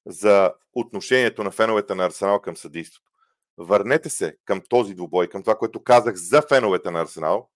за 0.06 0.54
отношението 0.72 1.44
на 1.44 1.50
феновете 1.50 1.94
на 1.94 2.04
Арсенал 2.06 2.40
към 2.40 2.56
съдейството. 2.56 3.10
Върнете 3.58 4.10
се 4.10 4.36
към 4.44 4.62
този 4.68 4.94
двубой, 4.94 5.28
към 5.28 5.42
това, 5.42 5.58
което 5.58 5.84
казах 5.84 6.14
за 6.14 6.42
феновете 6.42 6.90
на 6.90 7.00
Арсенал 7.00 7.50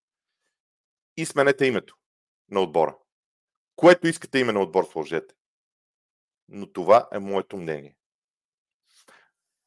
и 1.16 1.26
сменете 1.26 1.66
името 1.66 1.96
на 2.50 2.60
отбора. 2.60 2.96
Което 3.76 4.08
искате 4.08 4.38
име 4.38 4.52
на 4.52 4.60
отбор 4.60 4.84
сложете. 4.84 5.34
Но 6.48 6.72
това 6.72 7.08
е 7.12 7.18
моето 7.18 7.56
мнение. 7.56 7.96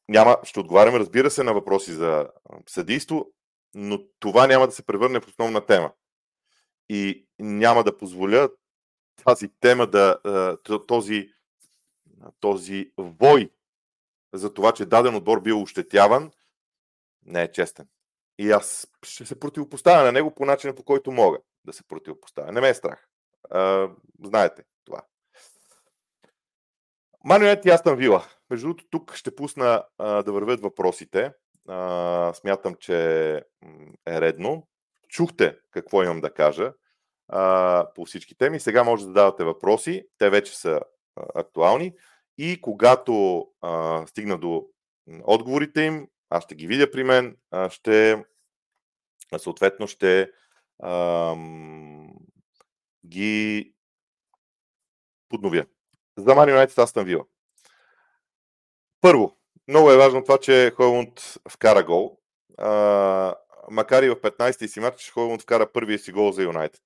Няма, 0.08 0.36
ще 0.42 0.60
отговаряме, 0.60 0.98
разбира 0.98 1.30
се, 1.30 1.42
на 1.42 1.54
въпроси 1.54 1.92
за 1.92 2.30
съдийство, 2.68 3.32
но 3.74 3.98
това 4.18 4.46
няма 4.46 4.66
да 4.66 4.72
се 4.72 4.86
превърне 4.86 5.20
в 5.20 5.28
основна 5.28 5.66
тема. 5.66 5.92
И 6.88 7.26
няма 7.38 7.84
да 7.84 7.98
позволя 7.98 8.48
тази 9.24 9.48
тема 9.60 9.86
да, 9.86 10.18
този, 10.86 11.34
този 12.40 12.92
вой 12.98 13.50
за 14.32 14.54
това, 14.54 14.72
че 14.72 14.86
даден 14.86 15.14
отбор 15.14 15.40
бил 15.40 15.62
ощетяван, 15.62 16.30
не 17.26 17.42
е 17.42 17.52
честен. 17.52 17.88
И 18.38 18.50
аз 18.50 18.88
ще 19.02 19.26
се 19.26 19.40
противопоставя 19.40 20.04
на 20.04 20.12
него 20.12 20.34
по 20.34 20.44
начина, 20.44 20.74
по 20.74 20.84
който 20.84 21.12
мога 21.12 21.38
да 21.64 21.72
се 21.72 21.84
противопоставя. 21.88 22.52
Не 22.52 22.60
ме 22.60 22.68
е 22.68 22.74
страх. 22.74 23.08
А, 23.50 23.90
знаете 24.24 24.62
това. 24.84 25.02
Манует 27.24 27.64
и 27.64 27.70
Астан 27.70 27.96
Вила. 27.96 28.24
Между 28.50 28.66
другото, 28.66 28.84
тук 28.90 29.14
ще 29.14 29.34
пусна 29.34 29.84
а, 29.98 30.22
да 30.22 30.32
вървят 30.32 30.60
въпросите. 30.60 31.32
А, 31.68 32.32
смятам, 32.34 32.74
че 32.74 32.96
е 34.06 34.20
редно. 34.20 34.68
Чухте 35.08 35.58
какво 35.70 36.02
имам 36.02 36.20
да 36.20 36.34
кажа 36.34 36.72
а, 37.28 37.86
по 37.94 38.04
всички 38.04 38.34
теми. 38.34 38.60
Сега 38.60 38.84
може 38.84 39.06
да 39.06 39.12
давате 39.12 39.44
въпроси. 39.44 40.06
Те 40.18 40.30
вече 40.30 40.58
са 40.58 40.80
а, 41.16 41.24
актуални. 41.34 41.94
И 42.38 42.60
когато 42.60 43.46
а, 43.60 44.06
стигна 44.06 44.38
до 44.38 44.66
отговорите 45.24 45.82
им, 45.82 46.08
аз 46.30 46.44
ще 46.44 46.54
ги 46.54 46.66
видя 46.66 46.90
при 46.90 47.04
мен, 47.04 47.36
а, 47.50 47.70
ще 47.70 48.24
съответно 49.38 49.86
ще 49.86 50.30
а, 50.82 51.36
ги 53.06 53.72
подновя. 55.28 55.66
За 56.18 56.34
Ман 56.34 56.48
Юнайтед 56.48 56.78
Астан 56.78 57.04
Вила. 57.04 57.24
Първо, 59.00 59.36
много 59.68 59.90
е 59.90 59.96
важно 59.96 60.24
това, 60.24 60.38
че 60.38 60.72
Хойлунд 60.76 61.20
вкара 61.48 61.84
гол. 61.84 62.18
А, 62.58 63.34
макар 63.70 64.02
и 64.02 64.08
в 64.08 64.16
15-ти 64.16 64.68
си 64.68 64.80
матч, 64.80 65.10
Хойлунд 65.10 65.42
вкара 65.42 65.72
първия 65.72 65.98
си 65.98 66.12
гол 66.12 66.32
за 66.32 66.42
Юнайтед. 66.42 66.82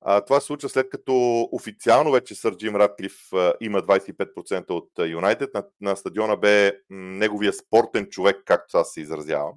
А, 0.00 0.20
това 0.20 0.40
се 0.40 0.46
случва 0.46 0.68
след 0.68 0.90
като 0.90 1.48
официално 1.52 2.12
вече 2.12 2.34
сър 2.34 2.56
Джим 2.56 2.76
Радклиф 2.76 3.28
има 3.60 3.82
25% 3.82 4.70
от 4.70 4.90
Юнайтед. 4.98 5.54
На, 5.54 5.64
на 5.80 5.96
стадиона 5.96 6.36
бе 6.36 6.72
неговия 6.90 7.52
спортен 7.52 8.06
човек, 8.06 8.42
както 8.44 8.78
аз 8.78 8.92
се 8.92 9.00
изразявам, 9.00 9.54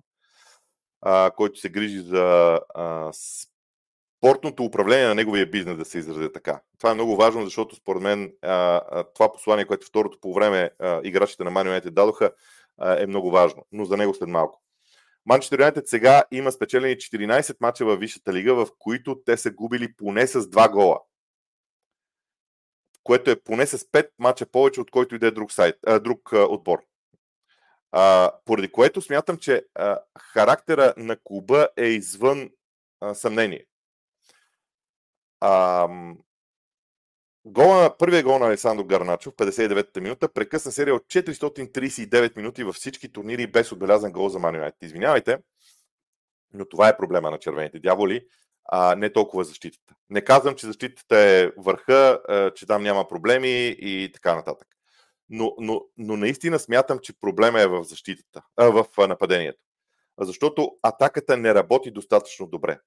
а, 1.06 1.32
който 1.32 1.60
се 1.60 1.70
грижи 1.70 2.00
за 2.00 2.60
а, 2.76 3.12
спортното 4.20 4.64
управление 4.64 5.08
на 5.08 5.16
неговия 5.16 5.46
бизнес, 5.46 5.78
да 5.78 5.86
се 5.86 5.98
изразя 5.98 6.32
така. 6.32 6.62
Това 6.78 6.92
е 6.92 6.94
много 6.94 7.16
важно, 7.16 7.44
защото 7.44 7.76
според 7.76 8.02
мен 8.02 8.34
а, 8.42 8.82
а, 8.92 9.04
това 9.04 9.32
послание, 9.32 9.66
което 9.66 9.88
второто 9.88 10.18
по 10.22 10.34
време 10.34 10.72
а, 10.80 11.02
играчите 11.04 11.44
на 11.44 11.52
Man 11.52 11.90
дадоха, 11.90 12.32
а, 12.78 13.04
е 13.04 13.08
много 13.08 13.32
важно, 13.32 13.66
но 13.72 13.86
за 13.86 13.98
него 13.98 14.14
след 14.14 14.30
малко. 14.30 14.62
Манчестър 15.26 15.60
Юнайтед 15.60 15.88
сега 15.88 16.24
има 16.32 16.52
спечелени 16.52 16.96
14 16.96 17.56
мача 17.60 17.86
във 17.86 18.00
Висшата 18.00 18.34
лига, 18.34 18.56
в 18.56 18.68
които 18.80 19.22
те 19.26 19.38
са 19.38 19.52
губили 19.52 19.94
поне 19.94 20.28
с 20.28 20.42
2 20.42 20.72
гола. 20.72 21.00
Което 23.04 23.32
е 23.32 23.40
поне 23.40 23.66
с 23.66 23.78
5 23.78 24.10
мача 24.20 24.46
повече, 24.46 24.82
от 24.82 24.92
който 24.92 25.16
и 25.16 25.20
да 25.20 25.28
е 25.28 25.32
друг, 25.32 25.52
сайт, 25.52 25.76
а, 25.88 26.00
друг 26.00 26.34
а, 26.34 26.40
отбор. 26.40 26.80
А, 27.96 28.32
поради 28.46 28.72
което 28.72 29.02
смятам, 29.02 29.38
че 29.38 29.66
а, 29.76 30.00
характера 30.20 30.94
на 30.98 31.18
клуба 31.24 31.68
е 31.78 31.86
извън 31.86 32.50
а, 33.02 33.14
съмнение. 33.14 33.66
А, 35.40 35.88
гола, 37.46 37.98
първия 37.98 38.24
гол 38.24 38.40
на 38.40 38.48
Александро 38.48 38.86
Гарначо 38.86 39.32
в 39.32 39.36
59-та 39.36 40.02
минута 40.02 40.34
прекъсна 40.34 40.72
серия 40.72 40.96
от 40.96 41.04
439 41.04 42.38
минути 42.38 42.64
във 42.64 42.76
всички 42.76 43.12
турнири 43.12 43.48
без 43.48 43.72
отбелязан 43.72 44.12
гол 44.12 44.30
за 44.30 44.40
Man 44.40 44.62
United. 44.62 44.76
Извинявайте, 44.82 45.38
но 46.54 46.66
това 46.66 46.90
е 46.90 46.98
проблема 46.98 47.32
на 47.32 47.40
червените 47.40 47.80
дяволи, 47.80 48.28
а 48.66 48.96
не 48.96 49.14
толкова 49.14 49.44
защитата. 49.44 49.96
Не 50.10 50.22
казвам, 50.22 50.56
че 50.56 50.66
защитата 50.66 51.18
е 51.18 51.52
върха, 51.58 52.22
че 52.56 52.68
там 52.68 52.84
няма 52.84 53.08
проблеми 53.08 53.76
и 53.80 54.12
така 54.14 54.36
нататък. 54.36 54.68
Но, 55.36 55.56
но, 55.58 55.82
но 55.98 56.18
наистина 56.18 56.60
смятам, 56.60 57.00
че 57.00 57.20
проблема 57.20 57.62
е 57.62 57.68
в 57.68 57.84
защитата, 57.84 58.44
а, 58.58 58.70
в 58.70 59.08
нападението. 59.08 59.60
Защото 60.20 60.72
атаката 60.84 61.38
не 61.38 61.54
работи 61.54 61.92
достатъчно 61.92 62.48
добре. 62.48 62.80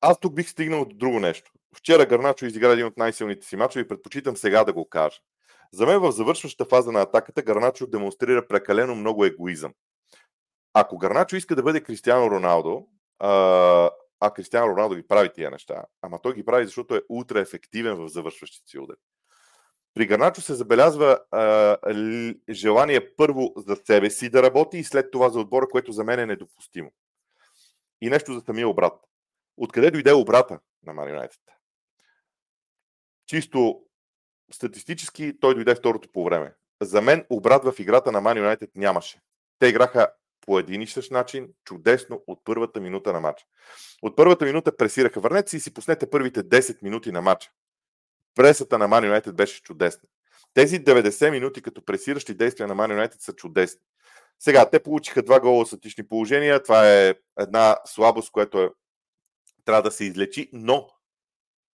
Аз 0.00 0.20
тук 0.20 0.34
бих 0.34 0.48
стигнал 0.48 0.84
до 0.84 0.96
друго 0.96 1.20
нещо. 1.20 1.52
Вчера 1.76 2.06
Гарначо 2.06 2.46
изигра 2.46 2.72
един 2.72 2.86
от 2.86 2.96
най-силните 2.96 3.46
си 3.46 3.56
мачове 3.56 3.84
и 3.84 3.88
предпочитам 3.88 4.36
сега 4.36 4.64
да 4.64 4.72
го 4.72 4.88
кажа. 4.88 5.20
За 5.72 5.86
мен 5.86 6.00
в 6.00 6.12
завършващата 6.12 6.68
фаза 6.70 6.92
на 6.92 7.02
атаката 7.02 7.42
Гарначо 7.42 7.86
демонстрира 7.86 8.46
прекалено 8.46 8.94
много 8.94 9.24
егоизъм. 9.24 9.72
Ако 10.74 10.98
Гарначо 10.98 11.36
иска 11.36 11.56
да 11.56 11.62
бъде 11.62 11.82
Кристиано 11.82 12.30
Роналдо, 12.30 12.86
а, 13.18 13.90
а 14.20 14.30
Кристиано 14.30 14.68
Роналдо 14.68 14.94
ги 14.94 15.06
прави 15.06 15.32
тия 15.32 15.50
неща, 15.50 15.84
ама 16.02 16.18
той 16.22 16.34
ги 16.34 16.44
прави, 16.44 16.64
защото 16.64 16.94
е 16.94 17.02
ултра 17.08 17.40
ефективен 17.40 17.94
в 17.96 18.08
завършващите 18.08 18.70
си 18.70 18.78
удари. 18.78 18.98
При 19.94 20.06
Гарначо 20.06 20.40
се 20.40 20.54
забелязва 20.54 21.18
а, 21.30 21.76
желание 22.50 23.14
първо 23.16 23.52
за 23.56 23.76
себе 23.76 24.10
си 24.10 24.30
да 24.30 24.42
работи 24.42 24.78
и 24.78 24.84
след 24.84 25.10
това 25.10 25.28
за 25.28 25.40
отбора, 25.40 25.66
което 25.68 25.92
за 25.92 26.04
мен 26.04 26.18
е 26.18 26.26
недопустимо. 26.26 26.90
И 28.00 28.10
нещо 28.10 28.34
за 28.34 28.40
самия 28.40 28.68
обрат. 28.68 28.92
Откъде 29.56 29.90
дойде 29.90 30.12
обрата 30.12 30.60
на 30.86 30.92
United? 30.94 31.40
Чисто 33.26 33.82
статистически 34.52 35.40
той 35.40 35.54
дойде 35.54 35.74
второто 35.74 36.08
по 36.12 36.24
време. 36.24 36.54
За 36.82 37.02
мен 37.02 37.26
обрат 37.30 37.64
в 37.64 37.74
играта 37.78 38.12
на 38.12 38.22
Man 38.22 38.56
United 38.56 38.70
нямаше. 38.74 39.20
Те 39.58 39.66
играха 39.66 40.08
по 40.40 40.58
един 40.58 40.82
и 40.82 40.86
същ 40.86 41.10
начин, 41.10 41.48
чудесно 41.64 42.22
от 42.26 42.44
първата 42.44 42.80
минута 42.80 43.12
на 43.12 43.20
матча. 43.20 43.46
От 44.02 44.16
първата 44.16 44.44
минута 44.44 44.76
пресираха. 44.76 45.20
Върнете 45.20 45.50
си 45.50 45.56
и 45.56 45.60
си 45.60 45.74
пуснете 45.74 46.10
първите 46.10 46.44
10 46.44 46.82
минути 46.82 47.12
на 47.12 47.22
матча. 47.22 47.50
Пресата 48.34 48.78
на 48.78 48.88
Man 48.88 49.20
United 49.20 49.32
беше 49.32 49.62
чудесна. 49.62 50.08
Тези 50.54 50.84
90 50.84 51.30
минути 51.30 51.62
като 51.62 51.84
пресиращи 51.84 52.34
действия 52.34 52.68
на 52.68 52.74
Man 52.76 53.08
United 53.08 53.20
са 53.20 53.32
чудесни. 53.32 53.80
Сега, 54.38 54.70
те 54.70 54.82
получиха 54.82 55.22
два 55.22 55.40
гола 55.40 55.66
статични 55.66 56.08
положения. 56.08 56.62
Това 56.62 56.92
е 56.92 57.14
една 57.38 57.76
слабост, 57.84 58.30
която 58.30 58.62
е 58.62 58.70
трябва 59.64 59.82
да 59.82 59.90
се 59.90 60.04
излечи, 60.04 60.50
но 60.52 60.88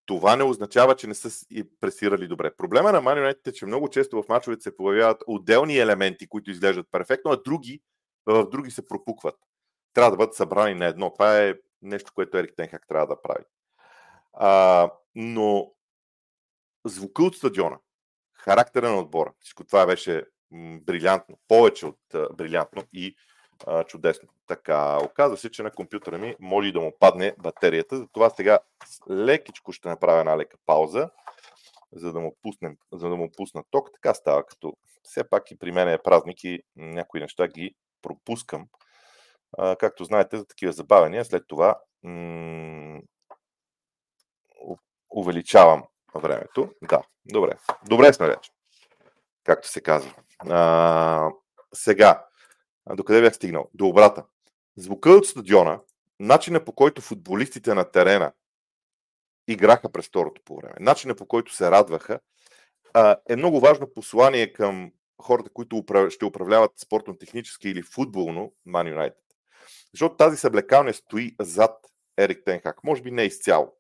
това 0.06 0.36
не 0.36 0.44
означава, 0.44 0.96
че 0.96 1.06
не 1.06 1.14
са 1.14 1.46
пресирали 1.80 2.28
добре. 2.28 2.56
Проблема 2.56 2.92
на 2.92 3.02
Man 3.02 3.32
United 3.32 3.48
е, 3.48 3.52
че 3.52 3.66
много 3.66 3.88
често 3.88 4.22
в 4.22 4.28
мачовете 4.28 4.62
се 4.62 4.76
появяват 4.76 5.22
отделни 5.26 5.78
елементи, 5.78 6.28
които 6.28 6.50
изглеждат 6.50 6.86
перфектно, 6.92 7.30
а 7.30 7.42
други 7.42 7.80
в 8.26 8.46
други 8.50 8.70
се 8.70 8.86
пропукват. 8.86 9.34
Трябва 9.94 10.10
да 10.10 10.16
бъдат 10.16 10.34
събрани 10.34 10.74
на 10.74 10.86
едно. 10.86 11.10
Това 11.10 11.38
е 11.42 11.54
нещо, 11.82 12.12
което 12.14 12.38
Ерик 12.38 12.52
Тенхак 12.56 12.86
трябва 12.88 13.06
да 13.06 13.22
прави. 13.22 13.44
А, 14.32 14.90
но 15.14 15.72
звука 16.88 17.22
от 17.22 17.36
стадиона, 17.36 17.78
характера 18.34 18.90
на 18.90 18.98
отбора, 18.98 19.32
всичко 19.40 19.64
това 19.64 19.86
беше 19.86 20.24
брилянтно, 20.80 21.38
повече 21.48 21.86
от 21.86 21.98
брилянтно 22.36 22.82
и 22.92 23.16
а, 23.66 23.84
чудесно. 23.84 24.28
Така, 24.46 24.98
оказва 25.04 25.36
се, 25.36 25.50
че 25.50 25.62
на 25.62 25.70
компютъра 25.70 26.18
ми 26.18 26.36
може 26.40 26.72
да 26.72 26.80
му 26.80 26.92
падне 27.00 27.34
батерията, 27.38 27.96
затова 27.96 28.30
сега 28.30 28.58
лекичко 29.10 29.72
ще 29.72 29.88
направя 29.88 30.20
една 30.20 30.38
лека 30.38 30.56
пауза, 30.66 31.10
за 31.92 32.12
да 32.12 32.20
му, 32.20 32.36
пуснем, 32.42 32.76
за 32.92 33.08
да 33.08 33.16
му 33.16 33.30
пусна 33.36 33.62
ток. 33.70 33.92
Така 33.92 34.14
става, 34.14 34.46
като 34.46 34.76
все 35.02 35.28
пак 35.30 35.50
и 35.50 35.58
при 35.58 35.72
мен 35.72 35.88
е 35.88 36.02
празник 36.04 36.44
и 36.44 36.62
някои 36.76 37.20
неща 37.20 37.48
ги 37.48 37.74
пропускам. 38.02 38.68
А, 39.58 39.76
както 39.76 40.04
знаете, 40.04 40.36
за 40.36 40.46
такива 40.46 40.72
забавения, 40.72 41.24
след 41.24 41.44
това 41.48 41.78
м- 42.02 43.00
увеличавам 45.10 45.84
времето. 46.18 46.70
Да, 46.82 47.02
добре. 47.24 47.52
Добре 47.88 48.12
сме 48.12 48.26
вече, 48.26 48.50
както 49.44 49.68
се 49.68 49.80
казва. 49.80 50.14
А, 50.38 51.30
сега, 51.74 52.24
докъде 52.90 53.20
бях 53.20 53.34
стигнал? 53.34 53.70
До 53.74 53.86
обрата. 53.86 54.24
Звука 54.76 55.10
от 55.10 55.26
стадиона, 55.26 55.80
начина 56.20 56.64
по 56.64 56.72
който 56.72 57.02
футболистите 57.02 57.74
на 57.74 57.90
терена 57.90 58.32
играха 59.48 59.92
през 59.92 60.06
второто 60.06 60.42
по 60.44 60.56
време, 60.56 60.74
начина 60.80 61.14
по 61.14 61.26
който 61.26 61.54
се 61.54 61.70
радваха, 61.70 62.20
е 63.28 63.36
много 63.36 63.60
важно 63.60 63.94
послание 63.94 64.52
към 64.52 64.92
хората, 65.22 65.50
които 65.50 65.84
ще 66.10 66.24
управляват 66.24 66.72
спортно-технически 66.78 67.68
или 67.68 67.82
футболно 67.82 68.52
Man 68.68 68.94
United. 68.94 69.14
Защото 69.92 70.16
тази 70.16 70.36
съблекалня 70.36 70.94
стои 70.94 71.36
зад 71.40 71.86
Ерик 72.18 72.44
Тенхак. 72.44 72.84
Може 72.84 73.02
би 73.02 73.10
не 73.10 73.22
изцяло. 73.22 73.72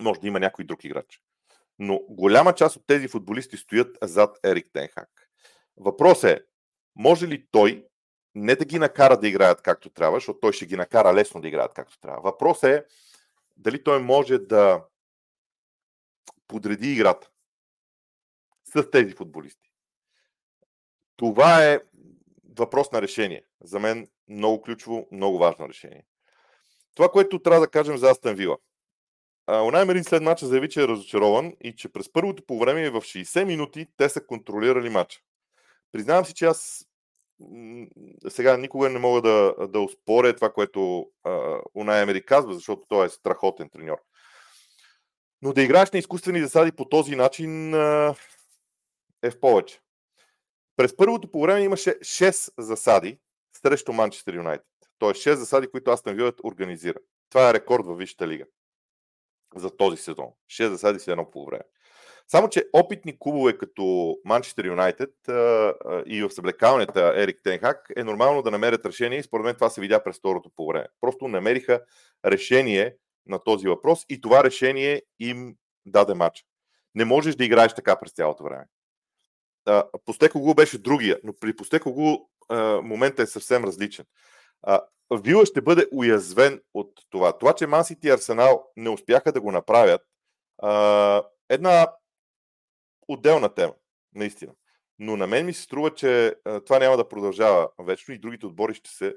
Може 0.00 0.20
да 0.20 0.26
има 0.26 0.40
някой 0.40 0.64
друг 0.64 0.84
играч. 0.84 1.20
Но 1.78 2.00
голяма 2.08 2.54
част 2.54 2.76
от 2.76 2.86
тези 2.86 3.08
футболисти 3.08 3.56
стоят 3.56 3.98
зад 4.02 4.38
Ерик 4.44 4.66
Тенхак. 4.72 5.30
Въпрос 5.76 6.24
е, 6.24 6.44
може 6.96 7.28
ли 7.28 7.46
той 7.50 7.86
не 8.34 8.56
да 8.56 8.64
ги 8.64 8.78
накара 8.78 9.20
да 9.20 9.28
играят 9.28 9.62
както 9.62 9.90
трябва, 9.90 10.16
защото 10.16 10.40
той 10.40 10.52
ще 10.52 10.66
ги 10.66 10.76
накара 10.76 11.14
лесно 11.14 11.40
да 11.40 11.48
играят 11.48 11.74
както 11.74 12.00
трябва. 12.00 12.20
Въпрос 12.20 12.62
е 12.62 12.84
дали 13.56 13.84
той 13.84 14.02
може 14.02 14.38
да 14.38 14.84
подреди 16.48 16.92
играта 16.92 17.30
с 18.64 18.90
тези 18.90 19.14
футболисти. 19.14 19.72
Това 21.16 21.64
е 21.64 21.80
въпрос 22.58 22.92
на 22.92 23.02
решение. 23.02 23.44
За 23.60 23.78
мен 23.78 24.08
много 24.28 24.62
ключово, 24.62 25.08
много 25.12 25.38
важно 25.38 25.68
решение. 25.68 26.04
Това, 26.94 27.08
което 27.08 27.42
трябва 27.42 27.60
да 27.60 27.70
кажем 27.70 27.96
за 27.96 28.10
Астан 28.10 28.34
Вила. 28.34 28.56
Унай 29.48 29.84
Мерин 29.84 30.04
след 30.04 30.22
мача 30.22 30.46
заяви, 30.46 30.68
че 30.68 30.82
е 30.82 30.88
разочарован 30.88 31.52
и 31.60 31.76
че 31.76 31.88
през 31.88 32.12
първото 32.12 32.42
по 32.46 32.58
време 32.58 32.90
в 32.90 33.00
60 33.00 33.44
минути 33.44 33.86
те 33.96 34.08
са 34.08 34.26
контролирали 34.26 34.88
мача. 34.88 35.20
Признавам 35.92 36.24
си, 36.24 36.34
че 36.34 36.44
аз 36.44 36.86
сега 38.28 38.56
никога 38.56 38.90
не 38.90 38.98
мога 38.98 39.22
да, 39.22 39.68
да 39.68 39.80
успоря 39.80 40.36
това, 40.36 40.52
което 40.52 41.10
Унай 41.74 42.02
Емери 42.02 42.24
казва, 42.24 42.54
защото 42.54 42.82
той 42.88 43.06
е 43.06 43.08
страхотен 43.08 43.68
треньор. 43.68 43.98
Но 45.42 45.52
да 45.52 45.62
играеш 45.62 45.90
на 45.90 45.98
изкуствени 45.98 46.40
засади 46.40 46.72
по 46.72 46.84
този 46.84 47.16
начин 47.16 47.74
е 49.22 49.30
в 49.30 49.40
повече. 49.40 49.80
През 50.76 50.96
първото 50.96 51.30
по 51.30 51.40
време 51.40 51.60
имаше 51.60 51.90
6 51.90 52.52
засади 52.58 53.18
срещу 53.62 53.92
Манчестър 53.92 54.34
Юнайтед. 54.34 54.66
Тоест 54.98 55.22
6 55.22 55.34
засади, 55.34 55.70
които 55.70 55.90
Астан 55.90 56.14
Вилът 56.14 56.40
организира. 56.44 56.98
Това 57.30 57.50
е 57.50 57.54
рекорд 57.54 57.86
във 57.86 57.98
Висшата 57.98 58.28
лига 58.28 58.44
за 59.56 59.76
този 59.76 60.02
сезон. 60.02 60.28
6 60.50 60.68
засади 60.68 61.00
си 61.00 61.10
едно 61.10 61.30
по 61.30 61.46
време. 61.46 61.64
Само, 62.30 62.48
че 62.48 62.68
опитни 62.72 63.16
клубове 63.18 63.58
като 63.58 64.16
Манчестър 64.24 64.66
Юнайтед 64.66 65.10
и 66.06 66.22
в 66.22 66.30
съблекалнята 66.30 67.12
Ерик 67.16 67.40
Тенхак 67.44 67.88
е 67.96 68.04
нормално 68.04 68.42
да 68.42 68.50
намерят 68.50 68.86
решение 68.86 69.18
и 69.18 69.22
според 69.22 69.44
мен 69.44 69.54
това 69.54 69.70
се 69.70 69.80
видя 69.80 70.04
през 70.04 70.18
второто 70.18 70.50
по 70.56 70.66
време. 70.66 70.86
Просто 71.00 71.28
намериха 71.28 71.80
решение 72.24 72.96
на 73.26 73.38
този 73.38 73.68
въпрос 73.68 74.04
и 74.08 74.20
това 74.20 74.44
решение 74.44 75.02
им 75.20 75.56
даде 75.86 76.14
матч. 76.14 76.44
Не 76.94 77.04
можеш 77.04 77.34
да 77.34 77.44
играеш 77.44 77.74
така 77.74 78.00
през 78.00 78.12
цялото 78.12 78.44
време. 78.44 78.64
Постекого 80.04 80.54
беше 80.54 80.78
другия, 80.78 81.20
но 81.24 81.32
при 81.40 81.56
Постекого 81.56 82.28
момента 82.82 83.22
е 83.22 83.26
съвсем 83.26 83.64
различен. 83.64 84.04
Вила 85.12 85.46
ще 85.46 85.60
бъде 85.60 85.86
уязвен 85.92 86.60
от 86.74 86.92
това. 87.10 87.38
Това, 87.38 87.52
че 87.52 87.66
Мансити 87.66 88.06
и 88.06 88.10
Арсенал 88.10 88.64
не 88.76 88.90
успяха 88.90 89.32
да 89.32 89.40
го 89.40 89.52
направят, 89.52 90.02
една 91.48 91.92
отделна 93.08 93.54
тема, 93.54 93.72
наистина. 94.14 94.52
Но 94.98 95.16
на 95.16 95.26
мен 95.26 95.46
ми 95.46 95.52
се 95.52 95.62
струва, 95.62 95.94
че 95.94 96.34
това 96.66 96.78
няма 96.78 96.96
да 96.96 97.08
продължава 97.08 97.68
вечно 97.78 98.14
и 98.14 98.18
другите 98.18 98.46
отбори 98.46 98.74
ще 98.74 98.90
се 98.90 99.14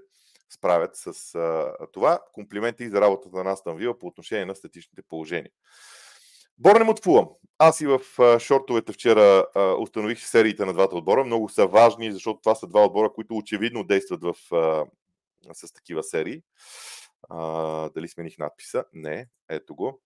справят 0.54 0.92
с 0.94 1.36
а, 1.36 1.74
това. 1.94 2.20
Комплименти 2.34 2.84
и 2.84 2.90
за 2.90 3.02
работата 3.02 3.44
на 3.44 3.52
Астан 3.52 3.78
Вила 3.78 4.00
по 4.00 4.08
отношение 4.08 4.46
на 4.46 4.56
статичните 4.56 5.02
положения. 5.10 5.52
Борнем 6.58 6.90
от 6.90 7.04
Фулъм. 7.04 7.30
Аз 7.58 7.82
и 7.82 7.88
в 7.88 8.00
а, 8.20 8.40
шортовете 8.40 8.94
вчера 8.94 9.46
а, 9.56 9.62
установих 9.62 10.28
сериите 10.28 10.66
на 10.66 10.74
двата 10.74 10.96
отбора. 10.96 11.24
Много 11.24 11.50
са 11.50 11.68
важни, 11.68 12.12
защото 12.12 12.40
това 12.40 12.56
са 12.56 12.68
два 12.68 12.86
отбора, 12.86 13.14
които 13.14 13.38
очевидно 13.38 13.84
действат 13.84 14.24
в, 14.24 14.36
а, 14.52 14.86
с 15.54 15.74
такива 15.74 16.04
серии. 16.04 16.44
А, 17.30 17.40
дали 17.90 18.08
смених 18.08 18.38
надписа? 18.38 18.86
Не, 18.94 19.28
ето 19.50 19.76
го. 19.76 20.02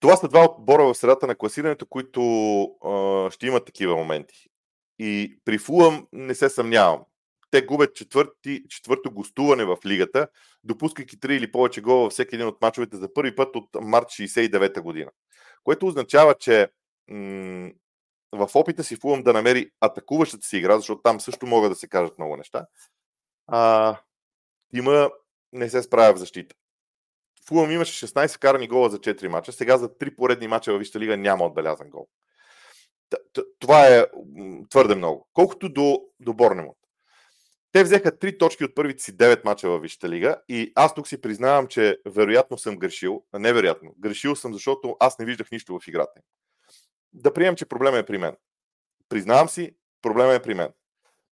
Това 0.00 0.16
са 0.16 0.28
два 0.28 0.44
отбора 0.44 0.84
в 0.84 0.94
средата 0.94 1.26
на 1.26 1.34
класирането, 1.34 1.86
които 1.86 2.22
а, 2.62 3.30
ще 3.30 3.46
имат 3.46 3.64
такива 3.64 3.96
моменти. 3.96 4.46
И 4.98 5.38
при 5.44 5.58
Фулъм 5.58 6.06
не 6.12 6.34
се 6.34 6.48
съмнявам. 6.48 7.04
Те 7.50 7.62
губят 7.62 7.94
четвърти, 7.94 8.62
четвърто 8.68 9.10
гостуване 9.10 9.64
в 9.64 9.76
лигата, 9.86 10.28
допускайки 10.64 11.20
три 11.20 11.36
или 11.36 11.52
повече 11.52 11.80
гола 11.80 12.02
във 12.02 12.12
всеки 12.12 12.34
един 12.34 12.46
от 12.46 12.62
мачовете 12.62 12.96
за 12.96 13.14
първи 13.14 13.36
път 13.36 13.56
от 13.56 13.68
март 13.80 14.06
69 14.06 14.80
година. 14.80 15.10
Което 15.64 15.86
означава, 15.86 16.34
че 16.34 16.68
м- 17.08 17.70
в 18.32 18.50
опита 18.54 18.84
си 18.84 18.96
Фулъм 18.96 19.22
да 19.22 19.32
намери 19.32 19.70
атакуващата 19.80 20.46
си 20.46 20.56
игра, 20.56 20.76
защото 20.76 21.02
там 21.02 21.20
също 21.20 21.46
могат 21.46 21.72
да 21.72 21.76
се 21.76 21.88
кажат 21.88 22.18
много 22.18 22.36
неща, 22.36 22.66
а, 23.52 23.96
има 24.74 25.10
не 25.52 25.70
се 25.70 25.82
справя 25.82 26.14
в 26.14 26.18
защита. 26.18 26.56
Фулъм 27.48 27.70
имаше 27.70 28.06
16 28.06 28.38
карани 28.38 28.68
гола 28.68 28.90
за 28.90 28.98
4 28.98 29.28
мача, 29.28 29.52
сега 29.52 29.78
за 29.78 29.88
3 29.88 30.16
поредни 30.16 30.48
мача 30.48 30.72
във 30.72 30.78
Висшата 30.78 31.00
лига 31.00 31.16
няма 31.16 31.44
отбелязан 31.44 31.90
гол. 31.90 32.08
Това 33.58 33.86
е 33.86 34.06
твърде 34.70 34.94
много. 34.94 35.28
Колкото 35.32 35.68
до, 35.68 36.02
до 36.20 36.34
Борнемот. 36.34 36.76
Те 37.72 37.84
взеха 37.84 38.12
3 38.12 38.38
точки 38.38 38.64
от 38.64 38.74
първите 38.74 39.02
си 39.02 39.16
9 39.16 39.44
мача 39.44 39.68
във 39.68 39.82
Висшата 39.82 40.08
лига 40.08 40.36
и 40.48 40.72
аз 40.74 40.94
тук 40.94 41.08
си 41.08 41.20
признавам, 41.20 41.66
че 41.66 41.98
вероятно 42.06 42.58
съм 42.58 42.76
грешил. 42.76 43.24
Невероятно. 43.34 43.94
Грешил 43.98 44.36
съм, 44.36 44.52
защото 44.52 44.96
аз 45.00 45.18
не 45.18 45.24
виждах 45.24 45.50
нищо 45.50 45.78
в 45.78 45.88
играта. 45.88 46.20
Да 47.12 47.32
приемем, 47.32 47.56
че 47.56 47.66
проблема 47.66 47.98
е 47.98 48.06
при 48.06 48.18
мен. 48.18 48.36
Признавам 49.08 49.48
си, 49.48 49.76
проблема 50.02 50.34
е 50.34 50.42
при 50.42 50.54
мен. 50.54 50.68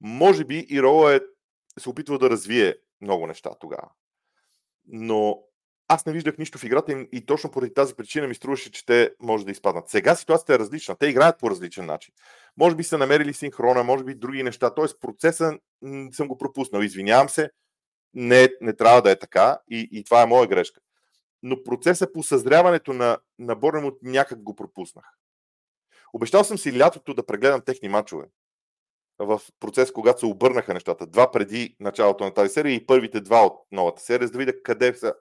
Може 0.01 0.45
би 0.45 0.67
и 0.71 0.83
Рола 0.83 1.15
е, 1.15 1.21
се 1.81 1.91
опитва 1.91 2.19
да 2.19 2.31
развие 2.31 2.77
много 3.01 3.27
неща 3.27 3.51
тогава. 3.61 3.89
Но 4.87 5.43
аз 5.89 6.07
не 6.07 6.13
виждах 6.13 6.39
нищо 6.39 6.59
в 6.59 6.65
играта 6.65 6.93
им 6.93 7.09
и 7.13 7.27
точно 7.27 7.51
поради 7.51 7.75
тази 7.75 7.95
причина 7.95 8.27
ми 8.27 8.35
струваше, 8.35 8.73
че 8.73 8.87
те 8.87 9.15
може 9.21 9.45
да 9.45 9.51
изпаднат. 9.51 9.89
Сега 9.89 10.15
ситуацията 10.15 10.55
е 10.55 10.59
различна. 10.59 10.97
Те 10.97 11.07
играят 11.07 11.39
по 11.39 11.51
различен 11.51 11.87
начин. 11.87 12.15
Може 12.57 12.77
би 12.77 12.85
са 12.85 12.99
намерили 12.99 13.35
синхрона, 13.35 13.85
може 13.85 14.05
би 14.05 14.15
други 14.15 14.43
неща. 14.43 14.75
Тоест 14.75 15.01
процеса 15.01 15.59
съм 16.13 16.29
го 16.29 16.39
пропуснал. 16.39 16.81
Извинявам 16.81 17.29
се, 17.29 17.51
не, 18.15 18.49
не 18.61 18.77
трябва 18.77 19.03
да 19.03 19.11
е 19.11 19.19
така 19.19 19.59
и, 19.71 19.89
и 19.93 20.05
това 20.05 20.23
е 20.23 20.27
моя 20.27 20.49
грешка. 20.49 20.81
Но 21.43 21.63
процеса 21.63 22.13
по 22.13 22.23
съзряването 22.23 22.93
на, 22.93 23.19
на 23.39 23.57
от 23.63 23.99
някак 24.03 24.43
го 24.43 24.57
пропуснах. 24.57 25.05
Обещал 26.13 26.45
съм 26.45 26.59
си 26.59 26.79
лятото 26.79 27.15
да 27.15 27.27
прегледам 27.27 27.61
техни 27.61 27.89
мачове 27.89 28.27
в 29.21 29.41
процес, 29.61 29.93
когато 29.93 30.21
се 30.21 30.27
обърнаха 30.27 30.75
нещата. 30.75 31.07
Два 31.07 31.31
преди 31.31 31.77
началото 31.81 32.25
на 32.25 32.35
тази 32.35 32.53
серия 32.53 32.75
и 32.75 32.87
първите 32.87 33.21
два 33.21 33.47
от 33.47 33.59
новата 33.73 34.03
серия, 34.03 34.27
за 34.27 34.33
да 34.33 34.39
видя 34.39 34.63
къде 34.63 34.95
са 34.95 35.15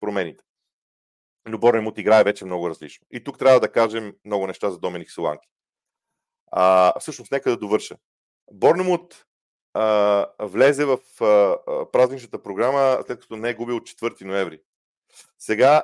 промените. 0.00 0.44
Но 1.48 1.58
Борнемут 1.58 1.98
играе 1.98 2.24
вече 2.24 2.44
много 2.44 2.68
различно. 2.68 3.06
И 3.10 3.24
тук 3.24 3.38
трябва 3.38 3.60
да 3.60 3.72
кажем 3.72 4.14
много 4.24 4.46
неща 4.46 4.70
за 4.70 4.78
Доминик 4.78 5.10
Соланки. 5.10 5.48
А, 6.52 6.92
всъщност, 7.00 7.32
нека 7.32 7.50
да 7.50 7.56
довърша. 7.56 7.96
Борнемут 8.52 9.24
а, 9.74 10.26
влезе 10.40 10.84
в 10.84 10.98
а, 11.20 11.56
празничната 11.92 12.42
програма, 12.42 13.02
след 13.06 13.20
като 13.20 13.36
не 13.36 13.48
е 13.48 13.54
губил 13.54 13.80
4 13.80 14.24
ноември. 14.24 14.60
Сега 15.38 15.82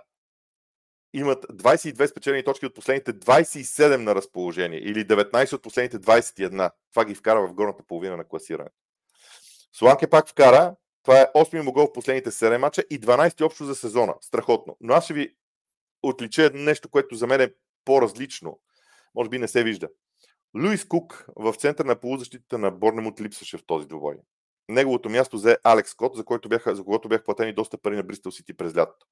имат 1.15 1.45
22 1.45 2.07
спечелени 2.07 2.45
точки 2.45 2.67
от 2.67 2.75
последните 2.75 3.13
27 3.13 3.97
на 3.97 4.15
разположение 4.15 4.79
или 4.79 5.07
19 5.07 5.53
от 5.53 5.63
последните 5.63 5.99
21. 5.99 6.71
Това 6.93 7.05
ги 7.05 7.15
вкара 7.15 7.47
в 7.47 7.55
горната 7.55 7.83
половина 7.83 8.17
на 8.17 8.25
класирането. 8.29 8.77
Соланке 9.73 10.07
пак 10.07 10.29
вкара, 10.29 10.77
това 11.03 11.21
е 11.21 11.27
8 11.35 11.61
му 11.61 11.73
гол 11.73 11.87
в 11.87 11.93
последните 11.93 12.31
7 12.31 12.57
мача 12.57 12.83
и 12.91 13.01
12 13.01 13.45
общо 13.45 13.65
за 13.65 13.75
сезона. 13.75 14.15
Страхотно. 14.21 14.77
Но 14.81 14.95
аз 14.95 15.05
ще 15.05 15.15
ви 15.15 15.35
отлича 16.03 16.51
нещо, 16.55 16.89
което 16.89 17.15
за 17.15 17.27
мен 17.27 17.41
е 17.41 17.53
по-различно. 17.85 18.61
Може 19.15 19.31
би 19.31 19.39
не 19.39 19.49
се 19.49 19.65
вижда. 19.65 19.89
Луис 20.57 20.85
Кук 20.85 21.27
в 21.37 21.55
център 21.55 21.85
на 21.85 22.01
полузащитата 22.01 22.59
на 22.59 22.71
Борнемут 22.71 23.21
липсваше 23.21 23.59
в 23.59 23.67
този 23.67 23.89
двубой. 23.89 24.15
Неговото 24.69 25.11
място 25.11 25.37
взе 25.37 25.59
Алекс 25.65 25.91
Скот, 25.91 26.17
за, 26.17 26.25
който 26.25 26.49
бяха, 26.49 26.77
за 26.77 26.85
когото 26.85 27.09
бях 27.09 27.25
платени 27.25 27.53
доста 27.53 27.79
пари 27.79 27.97
на 27.97 28.03
Бристъл 28.03 28.33
Сити 28.33 28.57
през 28.57 28.77
лятото. 28.77 29.07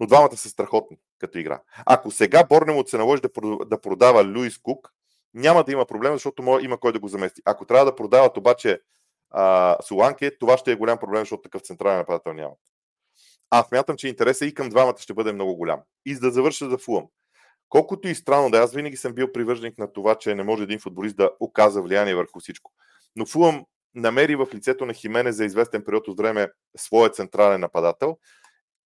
Но 0.00 0.06
двамата 0.06 0.36
са 0.36 0.48
страхотни 0.48 0.96
като 1.18 1.38
игра. 1.38 1.60
Ако 1.86 2.10
сега 2.10 2.44
Борнемут 2.44 2.88
се 2.88 2.98
наложи 2.98 3.22
да 3.66 3.80
продава 3.80 4.24
Луис 4.24 4.58
Кук, 4.58 4.92
няма 5.34 5.64
да 5.64 5.72
има 5.72 5.86
проблем, 5.86 6.12
защото 6.12 6.58
има 6.62 6.80
кой 6.80 6.92
да 6.92 6.98
го 6.98 7.08
замести. 7.08 7.42
Ако 7.44 7.64
трябва 7.64 7.84
да 7.84 7.96
продават 7.96 8.36
обаче 8.36 8.80
а, 9.30 9.76
Соланке, 9.82 10.38
това 10.38 10.56
ще 10.56 10.72
е 10.72 10.76
голям 10.76 10.98
проблем, 10.98 11.22
защото 11.22 11.42
такъв 11.42 11.62
централен 11.62 11.98
нападател 11.98 12.32
няма. 12.32 12.54
Аз 13.50 13.68
смятам, 13.68 13.96
че 13.96 14.08
интересът 14.08 14.48
и 14.48 14.54
към 14.54 14.68
двамата 14.68 14.98
ще 14.98 15.14
бъде 15.14 15.32
много 15.32 15.56
голям. 15.56 15.80
И 16.06 16.14
за 16.14 16.20
да 16.20 16.30
завърша 16.30 16.70
за 16.70 16.78
Фулъм. 16.78 17.06
Колкото 17.68 18.08
и 18.08 18.14
странно 18.14 18.50
да 18.50 18.58
е, 18.58 18.60
аз 18.60 18.74
винаги 18.74 18.96
съм 18.96 19.12
бил 19.12 19.32
привърженик 19.32 19.78
на 19.78 19.92
това, 19.92 20.14
че 20.14 20.34
не 20.34 20.42
може 20.42 20.62
един 20.62 20.80
футболист 20.80 21.16
да 21.16 21.30
оказа 21.40 21.82
влияние 21.82 22.14
върху 22.14 22.40
всичко. 22.40 22.72
Но 23.16 23.26
Фулъм 23.26 23.64
намери 23.94 24.36
в 24.36 24.46
лицето 24.54 24.86
на 24.86 24.92
Химене 24.92 25.32
за 25.32 25.44
известен 25.44 25.84
период 25.84 26.08
от 26.08 26.18
време 26.18 26.48
своя 26.76 27.10
централен 27.10 27.60
нападател, 27.60 28.18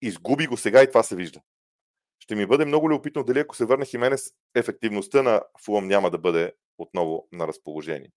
изгуби 0.03 0.47
го 0.47 0.57
сега 0.57 0.83
и 0.83 0.89
това 0.89 1.03
се 1.03 1.17
вижда. 1.17 1.41
Ще 2.19 2.35
ми 2.35 2.47
бъде 2.47 2.65
много 2.65 2.91
любопитно 2.91 3.25
дали 3.25 3.39
ако 3.39 3.57
се 3.57 3.65
върне 3.65 3.85
Хименес, 3.85 4.33
ефективността 4.55 5.23
на 5.23 5.43
Фулъм 5.65 5.87
няма 5.87 6.11
да 6.11 6.19
бъде 6.19 6.53
отново 6.79 7.29
на 7.33 7.49
разположение. 7.49 8.11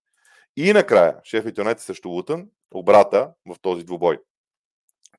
И 0.56 0.72
накрая, 0.72 1.20
Шеф 1.24 1.44
Юнайтед 1.58 1.84
срещу 1.84 2.08
Лутън, 2.08 2.48
обрата 2.70 3.32
в 3.46 3.56
този 3.62 3.84
двубой. 3.84 4.18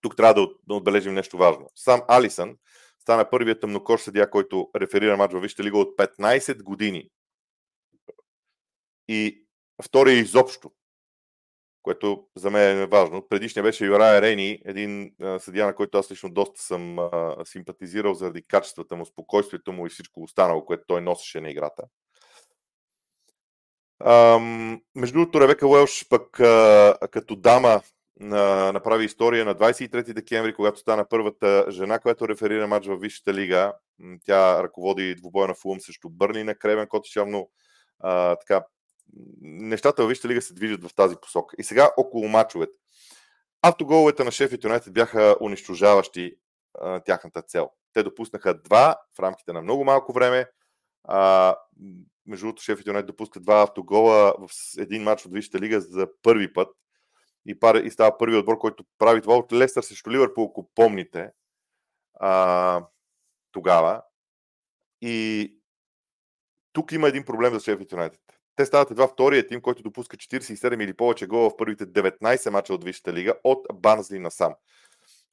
Тук 0.01 0.15
трябва 0.15 0.47
да 0.67 0.73
отбележим 0.73 1.13
нещо 1.13 1.38
важно. 1.38 1.69
Сам 1.75 2.01
Алисън 2.08 2.58
стана 2.99 3.30
първият 3.30 3.62
тъмнокож 3.62 4.01
съдия, 4.01 4.30
който 4.30 4.69
реферира 4.75 5.17
матч 5.17 5.34
във 5.34 5.41
Висшата 5.41 5.63
лига 5.63 5.78
от 5.78 5.97
15 5.97 6.63
години. 6.63 7.10
И 9.08 9.45
втория 9.84 10.19
изобщо, 10.19 10.71
което 11.85 12.25
за 12.35 12.51
мен 12.51 12.81
е 12.81 12.85
важно. 12.85 13.27
Предишния 13.29 13.63
беше 13.63 13.85
Юрая 13.85 14.21
Рени, 14.21 14.59
един 14.65 15.11
съдия, 15.39 15.65
на 15.65 15.75
който 15.75 15.97
аз 15.97 16.11
лично 16.11 16.29
доста 16.29 16.61
съм 16.61 16.99
а, 16.99 17.35
симпатизирал 17.45 18.13
заради 18.13 18.43
качествата 18.43 18.95
му, 18.95 19.05
спокойствието 19.05 19.73
му 19.73 19.85
и 19.85 19.89
всичко 19.89 20.23
останало, 20.23 20.65
което 20.65 20.83
той 20.87 21.01
носеше 21.01 21.41
на 21.41 21.49
играта. 21.49 21.83
Ам, 24.05 24.81
между 24.95 25.13
другото, 25.13 25.41
Ревека 25.41 25.67
Уелш 25.67 26.05
пък 26.09 26.39
а, 26.39 26.97
като 27.11 27.35
дама 27.35 27.81
на, 28.19 28.71
направи 28.71 29.05
история 29.05 29.45
на 29.45 29.55
23 29.55 30.13
декември, 30.13 30.53
когато 30.53 30.79
стана 30.79 31.05
първата 31.09 31.65
жена, 31.69 31.99
която 31.99 32.27
реферира 32.27 32.67
матч 32.67 32.87
в 32.87 32.97
Висшата 32.97 33.33
лига. 33.33 33.73
Тя 34.25 34.63
ръководи 34.63 35.15
двубоя 35.15 35.47
на 35.47 35.55
Фулъм 35.55 35.79
срещу 35.79 36.09
Бърни 36.09 36.43
на 36.43 36.55
Кревен 36.55 36.87
Котич, 36.87 37.15
явно 37.15 37.49
а, 37.99 38.35
така, 38.35 38.65
нещата 39.41 40.01
във 40.01 40.09
Висшата 40.09 40.27
лига 40.27 40.41
се 40.41 40.53
движат 40.53 40.83
в 40.83 40.95
тази 40.95 41.15
посока. 41.21 41.55
И 41.59 41.63
сега 41.63 41.89
около 41.97 42.27
мачовете. 42.27 42.77
Автоголовете 43.61 44.23
на 44.23 44.31
Шеф 44.31 44.63
Юнайтед 44.63 44.93
бяха 44.93 45.35
унищожаващи 45.41 46.35
а, 46.81 46.99
тяхната 46.99 47.41
цел. 47.41 47.69
Те 47.93 48.03
допуснаха 48.03 48.61
два 48.61 48.95
в 49.17 49.19
рамките 49.19 49.53
на 49.53 49.61
много 49.61 49.83
малко 49.83 50.13
време. 50.13 50.45
А, 51.03 51.55
между 52.25 52.45
другото, 52.45 52.63
Шеф 52.63 52.87
Юнайтед 52.87 53.07
допуска 53.07 53.39
два 53.39 53.61
автогола 53.61 54.33
в 54.39 54.49
един 54.77 55.03
матч 55.03 55.25
от 55.25 55.33
Висшата 55.33 55.59
лига 55.59 55.81
за 55.81 56.07
първи 56.21 56.53
път 56.53 56.69
и, 57.45 57.59
пар, 57.59 57.75
и 57.75 57.91
става 57.91 58.17
първи 58.17 58.37
отбор, 58.37 58.57
който 58.57 58.85
прави 58.97 59.21
това 59.21 59.35
от 59.35 59.53
Лестър 59.53 59.81
срещу 59.81 60.11
Ливърпул, 60.11 60.47
ако 60.49 60.69
помните 60.75 61.31
а, 62.13 62.85
тогава. 63.51 64.01
И 65.01 65.51
тук 66.73 66.91
има 66.91 67.07
един 67.07 67.25
проблем 67.25 67.53
за 67.53 67.59
Шеф 67.59 67.79
Юнайтед. 67.91 68.34
Те 68.55 68.65
стават 68.65 68.91
едва 68.91 69.07
втория 69.07 69.47
тим, 69.47 69.61
който 69.61 69.83
допуска 69.83 70.17
47 70.17 70.83
или 70.83 70.93
повече 70.93 71.27
гола 71.27 71.49
в 71.49 71.57
първите 71.57 71.85
19 71.85 72.49
мача 72.49 72.73
от 72.73 72.83
Висшата 72.83 73.13
лига 73.13 73.33
от 73.43 73.67
Банзли 73.73 74.19
насам. 74.19 74.53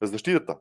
Защитата. 0.01 0.57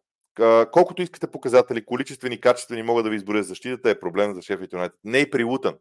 Колкото 0.73 1.03
искате 1.03 1.27
показатели, 1.27 1.85
количествени, 1.85 2.41
качествени, 2.41 2.83
могат 2.83 3.05
да 3.05 3.11
ви 3.11 3.17
изборя 3.17 3.43
защитата, 3.43 3.91
е 3.91 4.01
проблем 4.01 4.35
за 4.35 4.43
Шеф 4.43 4.61
Юнайтед. 4.73 5.01
Не 5.05 5.19
и 5.19 5.31
при 5.31 5.45
Лутън. 5.45 5.75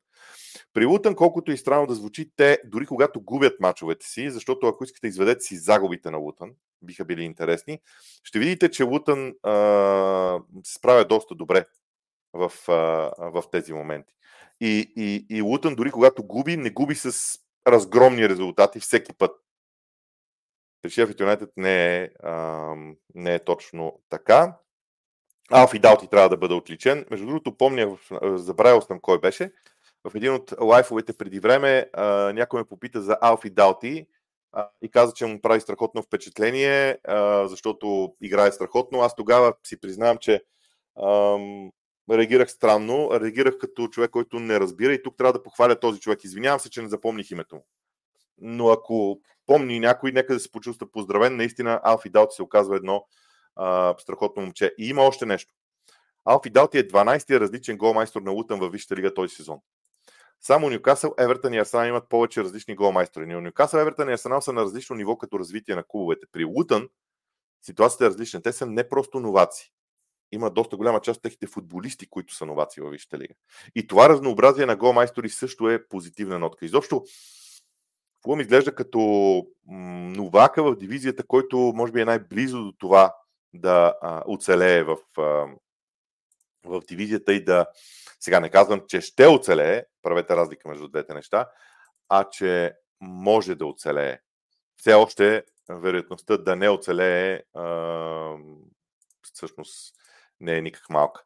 При 0.74 0.86
Лутън, 0.86 1.16
колкото 1.16 1.52
и 1.52 1.58
странно 1.58 1.88
да 1.88 1.94
звучи, 1.94 2.32
те 2.36 2.60
дори 2.66 2.86
когато 2.86 3.22
губят 3.22 3.60
мачовете 3.60 4.06
си, 4.06 4.30
защото 4.30 4.68
ако 4.68 4.84
искате 4.84 5.08
изведете 5.08 5.42
си 5.42 5.58
загубите 5.58 6.12
на 6.12 6.18
Лутън, 6.18 6.52
биха 6.82 7.06
били 7.06 7.24
интересни, 7.24 7.80
ще 8.24 8.40
видите, 8.40 8.72
че 8.72 8.84
Лутън 8.84 9.34
се 10.64 10.74
справя 10.74 11.06
доста 11.06 11.36
добре 11.36 11.66
в, 12.34 12.52
а, 12.68 12.74
в 13.32 13.44
тези 13.52 13.74
моменти. 13.74 14.14
И, 14.62 14.94
и, 14.96 15.26
и 15.30 15.42
Лутън 15.42 15.76
дори 15.76 15.92
когато 15.92 16.24
губи, 16.24 16.58
не 16.58 16.70
губи 16.70 16.96
с 16.96 17.40
разгромни 17.68 18.30
резултати 18.30 18.80
всеки 18.80 19.14
път. 19.14 19.32
При 20.82 20.90
Шефът 20.90 21.20
Юнайтед 21.20 21.50
не 21.58 21.98
е, 21.98 22.10
а, 22.24 22.76
не 23.16 23.36
е 23.36 23.40
точно 23.40 24.02
така. 24.10 24.58
Алфи 25.52 25.80
Далти 25.80 26.08
трябва 26.08 26.30
да 26.30 26.38
бъде 26.38 26.54
отличен. 26.54 27.06
Между 27.12 27.26
другото, 27.26 27.58
помня, 27.58 27.98
забравял 28.22 28.82
съм 28.82 29.00
кой 29.00 29.20
беше. 29.20 29.52
В 30.04 30.16
един 30.16 30.34
от 30.34 30.54
лайфовете 30.62 31.18
преди 31.18 31.40
време 31.40 31.90
а, 31.94 32.06
някой 32.34 32.60
ме 32.60 32.68
попита 32.68 33.02
за 33.02 33.18
Алфи 33.22 33.50
Далти 33.50 34.08
а, 34.52 34.70
и 34.82 34.90
каза, 34.92 35.14
че 35.14 35.26
му 35.26 35.42
прави 35.42 35.62
страхотно 35.62 36.02
впечатление, 36.02 36.98
а, 37.04 37.48
защото 37.48 38.16
играе 38.22 38.52
страхотно. 38.52 39.02
Аз 39.02 39.16
тогава 39.16 39.54
си 39.68 39.80
признавам, 39.80 40.18
че 40.18 40.44
ам, 41.04 41.72
реагирах 42.12 42.52
странно, 42.52 43.10
реагирах 43.22 43.58
като 43.58 43.88
човек, 43.88 44.12
който 44.12 44.40
не 44.40 44.60
разбира 44.60 44.94
и 44.94 45.04
тук 45.04 45.18
трябва 45.18 45.34
да 45.34 45.44
похваля 45.44 45.80
този 45.80 46.00
човек. 46.00 46.24
Извинявам 46.24 46.60
се, 46.60 46.70
че 46.70 46.82
не 46.82 46.90
запомних 46.90 47.32
името 47.32 47.56
му. 47.56 47.66
Но 48.38 48.70
ако 48.70 49.22
помни 49.46 49.80
някой, 49.80 50.12
нека 50.12 50.34
да 50.34 50.40
се 50.40 50.52
почувства 50.52 50.92
поздравен. 50.92 51.36
Наистина 51.36 51.82
Алфи 51.84 52.10
Далти 52.10 52.36
се 52.36 52.44
оказва 52.44 52.76
едно 52.76 53.06
а, 53.56 53.96
страхотно 53.98 54.42
момче. 54.42 54.74
И 54.78 54.90
има 54.90 55.02
още 55.02 55.26
нещо. 55.26 55.54
Алфи 56.26 56.50
Далти 56.50 56.78
е 56.78 56.88
12-тия 56.88 57.40
различен 57.40 57.78
голмайстор 57.78 58.22
на 58.22 58.32
Лутън 58.32 58.60
във 58.60 58.72
Висшата 58.72 58.96
лига 58.96 59.14
този 59.14 59.36
сезон. 59.36 59.60
Само 60.42 60.70
Ньюкасъл, 60.70 61.14
Евертън 61.18 61.54
и 61.54 61.60
Арсенал 61.60 61.88
имат 61.88 62.10
повече 62.10 62.44
различни 62.44 62.76
голмайстори. 62.76 63.26
Но 63.26 63.42
Ньюкасъл, 63.42 63.80
Евертън 63.80 64.10
и 64.10 64.14
Арсенал 64.14 64.42
са 64.42 64.54
на 64.54 64.62
различно 64.62 64.96
ниво 64.96 65.18
като 65.18 65.40
развитие 65.40 65.76
на 65.76 65.84
клубовете. 65.84 66.26
При 66.32 66.46
Лутън 66.46 66.90
ситуацията 67.62 68.06
е 68.06 68.10
различна. 68.10 68.42
Те 68.42 68.52
са 68.52 68.66
не 68.66 68.90
просто 68.90 69.20
новаци 69.20 69.74
има 70.32 70.50
доста 70.50 70.78
голяма 70.78 71.02
част 71.02 71.18
от 71.18 71.24
техните 71.24 71.48
футболисти, 71.48 72.10
които 72.10 72.36
са 72.36 72.46
новаци 72.46 72.82
във 72.82 72.92
Висшата 72.92 73.18
лига. 73.18 73.34
И 73.76 73.88
това 73.88 74.10
разнообразие 74.10 74.66
на 74.66 74.76
голмайстори 74.76 75.30
също 75.30 75.70
е 75.70 75.88
позитивна 75.88 76.40
нотка. 76.40 76.66
Изобщо, 76.66 77.04
Фулъм 78.24 78.40
изглежда 78.40 78.76
като 78.76 79.00
новака 79.68 80.64
в 80.64 80.76
дивизията, 80.76 81.24
който 81.28 81.58
може 81.58 81.92
би 81.92 82.02
е 82.02 82.06
най-близо 82.06 82.64
до 82.64 82.72
това 82.72 83.16
да 83.54 83.94
а, 84.02 84.24
оцелее 84.28 84.84
в, 84.84 84.98
а, 85.18 85.22
в 86.66 86.82
дивизията 86.88 87.34
и 87.34 87.44
да. 87.44 87.66
Сега 88.20 88.40
не 88.40 88.50
казвам, 88.50 88.82
че 88.88 89.02
ще 89.02 89.28
оцелее, 89.28 89.84
правете 90.02 90.36
разлика 90.36 90.70
между 90.70 90.88
двете 90.88 91.14
неща, 91.14 91.50
а 92.10 92.30
че 92.30 92.74
може 93.02 93.56
да 93.56 93.66
оцелее. 93.66 94.20
Все 94.78 94.94
още 94.94 95.44
вероятността 95.70 96.38
да 96.38 96.56
не 96.56 96.70
оцелее 96.70 97.42
а, 97.54 98.36
всъщност 99.34 99.96
не 100.42 100.58
е 100.58 100.62
никак 100.62 100.90
малка. 100.90 101.24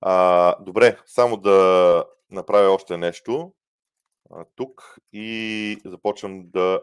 А, 0.00 0.56
добре, 0.60 0.98
само 1.06 1.36
да 1.36 2.04
направя 2.30 2.70
още 2.70 2.96
нещо 2.96 3.54
а, 4.30 4.44
тук 4.56 4.96
и 5.12 5.78
започвам 5.84 6.50
да 6.50 6.80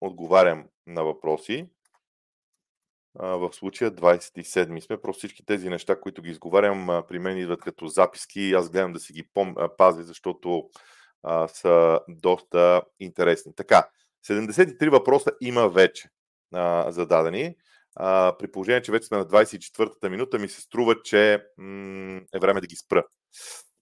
отговарям 0.00 0.68
на 0.86 1.04
въпроси. 1.04 1.68
А, 3.18 3.26
в 3.26 3.52
случая 3.52 3.90
27 3.90 4.80
сме. 4.80 5.00
Просто 5.00 5.18
всички 5.18 5.46
тези 5.46 5.68
неща, 5.68 6.00
които 6.00 6.22
ги 6.22 6.30
изговарям, 6.30 6.90
а, 6.90 7.06
при 7.06 7.18
мен 7.18 7.38
идват 7.38 7.60
като 7.60 7.86
записки. 7.86 8.52
Аз 8.52 8.70
гледам 8.70 8.92
да 8.92 9.00
си 9.00 9.12
ги 9.12 9.24
пом- 9.24 9.76
пазя, 9.76 10.02
защото 10.02 10.70
а, 11.22 11.48
са 11.48 12.00
доста 12.08 12.82
интересни. 13.00 13.54
Така, 13.54 13.88
73 14.26 14.90
въпроса 14.90 15.30
има 15.40 15.68
вече 15.68 16.08
а, 16.54 16.90
зададени 16.90 17.56
а, 18.00 18.36
при 18.38 18.52
положение, 18.52 18.82
че 18.82 18.92
вече 18.92 19.06
сме 19.06 19.18
на 19.18 19.26
24-та 19.26 20.08
минута, 20.08 20.38
ми 20.38 20.48
се 20.48 20.60
струва, 20.60 21.02
че 21.02 21.44
м- 21.58 22.20
е 22.34 22.38
време 22.38 22.60
да 22.60 22.66
ги 22.66 22.76
спра. 22.76 23.04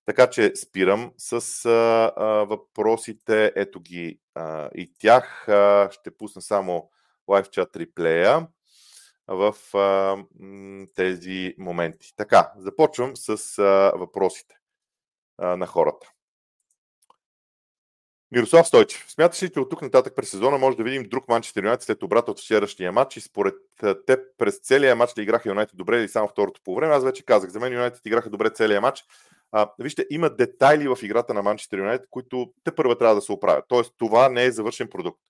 Така 0.06 0.30
че 0.30 0.56
спирам 0.56 1.12
с 1.18 1.64
а, 1.64 2.12
а, 2.16 2.26
въпросите. 2.26 3.52
Ето 3.56 3.80
ги 3.80 4.20
а, 4.34 4.70
и 4.74 4.92
тях. 4.98 5.48
А, 5.48 5.90
ще 5.90 6.16
пусна 6.16 6.42
само 6.42 6.90
Live 7.28 7.46
Chat 7.46 7.76
реплея 7.76 8.46
в 9.28 9.54
а, 9.74 10.16
тези 10.94 11.54
моменти. 11.58 12.12
Така, 12.16 12.52
започвам 12.58 13.16
с 13.16 13.58
а, 13.58 13.92
въпросите 13.96 14.54
а, 15.38 15.56
на 15.56 15.66
хората. 15.66 16.12
Мирослав 18.32 18.66
Стойчев. 18.66 19.04
Смяташ 19.08 19.42
ли, 19.42 19.50
че 19.50 19.60
от 19.60 19.70
тук 19.70 19.82
нататък 19.82 20.16
през 20.16 20.30
сезона 20.30 20.58
може 20.58 20.76
да 20.76 20.82
видим 20.82 21.02
друг 21.02 21.28
Манчестър 21.28 21.62
Юнайтед 21.62 21.82
след 21.86 22.02
обрата 22.02 22.30
от 22.30 22.40
вчерашния 22.40 22.92
матч 22.92 23.16
и 23.16 23.20
според 23.20 23.54
теб 24.06 24.20
през 24.38 24.58
целия 24.58 24.96
матч 24.96 25.18
ли 25.18 25.22
играха 25.22 25.48
Юнайтед 25.48 25.76
добре 25.76 26.00
или 26.00 26.08
само 26.08 26.28
второто 26.28 26.60
по 26.64 26.74
време? 26.74 26.94
Аз 26.94 27.04
вече 27.04 27.24
казах, 27.24 27.50
за 27.50 27.60
мен 27.60 27.72
Юнайтед 27.72 28.06
играха 28.06 28.30
добре 28.30 28.50
целия 28.50 28.80
матч. 28.80 29.04
А, 29.52 29.70
вижте, 29.78 30.06
има 30.10 30.30
детайли 30.30 30.88
в 30.88 30.98
играта 31.02 31.34
на 31.34 31.42
Манчестър 31.42 31.78
Юнайтед, 31.78 32.06
които 32.10 32.52
те 32.64 32.74
първа 32.74 32.98
трябва 32.98 33.14
да 33.14 33.20
се 33.20 33.32
оправят. 33.32 33.64
Тоест, 33.68 33.94
това 33.98 34.28
не 34.28 34.44
е 34.44 34.50
завършен 34.50 34.88
продукт. 34.88 35.20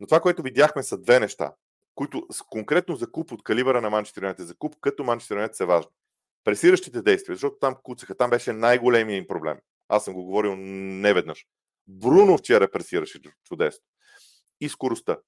Но 0.00 0.06
това, 0.06 0.20
което 0.20 0.42
видяхме 0.42 0.82
са 0.82 0.98
две 0.98 1.20
неща, 1.20 1.52
които 1.94 2.26
конкретно 2.50 2.96
за 2.96 3.10
куп 3.10 3.32
от 3.32 3.42
калибъра 3.42 3.80
на 3.80 3.90
Манчестър 3.90 4.22
Юнайтед, 4.22 4.46
за 4.46 4.54
куп 4.54 4.74
като 4.80 5.04
Манчестър 5.04 5.34
Юнайтед 5.34 5.56
са 5.56 5.66
важни. 5.66 5.90
Пресиращите 6.44 7.02
действия, 7.02 7.34
защото 7.34 7.56
там 7.60 7.76
куцаха, 7.82 8.14
там 8.14 8.30
беше 8.30 8.52
най-големия 8.52 9.16
им 9.16 9.26
проблем. 9.26 9.58
Аз 9.88 10.04
съм 10.04 10.14
го 10.14 10.24
говорил 10.24 10.56
неведнъж. 10.56 11.46
Бруно 11.86 12.38
вчера 12.38 12.70
пресираше 12.70 13.20
чудесно. 13.44 13.84
И 14.60 14.68
скоростта. 14.68 15.18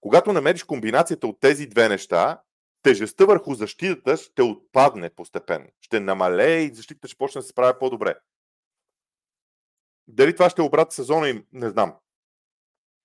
Когато 0.00 0.32
намериш 0.32 0.64
комбинацията 0.64 1.26
от 1.26 1.40
тези 1.40 1.66
две 1.66 1.88
неща, 1.88 2.42
тежестта 2.82 3.24
върху 3.24 3.54
защитата 3.54 4.16
ще 4.16 4.42
отпадне 4.42 5.10
постепенно. 5.10 5.66
Ще 5.80 6.00
намалее 6.00 6.60
и 6.60 6.74
защитата 6.74 7.08
ще 7.08 7.16
почне 7.16 7.38
да 7.38 7.42
се 7.42 7.48
справя 7.48 7.78
по-добре. 7.78 8.14
Дали 10.08 10.34
това 10.34 10.50
ще 10.50 10.62
е 10.62 10.64
обрат 10.64 10.92
сезона 10.92 11.28
им, 11.28 11.46
не 11.52 11.68
знам. 11.68 11.96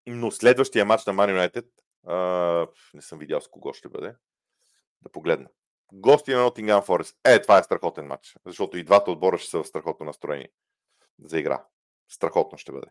Но 0.08 0.32
следващия 0.32 0.86
матч 0.86 1.06
на 1.06 1.14
Man 1.14 1.50
United, 1.50 1.66
а, 2.08 2.68
не 2.94 3.02
съм 3.02 3.20
видял 3.20 3.42
с 3.42 3.48
кого 3.48 3.74
ще 3.74 3.90
бъде, 3.90 4.16
да 5.02 5.12
погледна. 5.12 5.48
Гости 5.94 6.32
на 6.32 6.38
Nottingham 6.38 6.86
Forest. 6.86 7.16
Е, 7.26 7.42
това 7.42 7.58
е 7.58 7.64
страхотен 7.64 8.06
матч, 8.06 8.36
защото 8.46 8.78
и 8.78 8.84
двата 8.84 9.12
отбора 9.12 9.38
ще 9.38 9.50
са 9.50 9.64
в 9.64 9.68
страхотно 9.68 10.06
настроение 10.06 10.52
за 11.24 11.40
игра. 11.40 11.66
Страхотно 12.10 12.58
ще 12.58 12.72
бъде. 12.72 12.88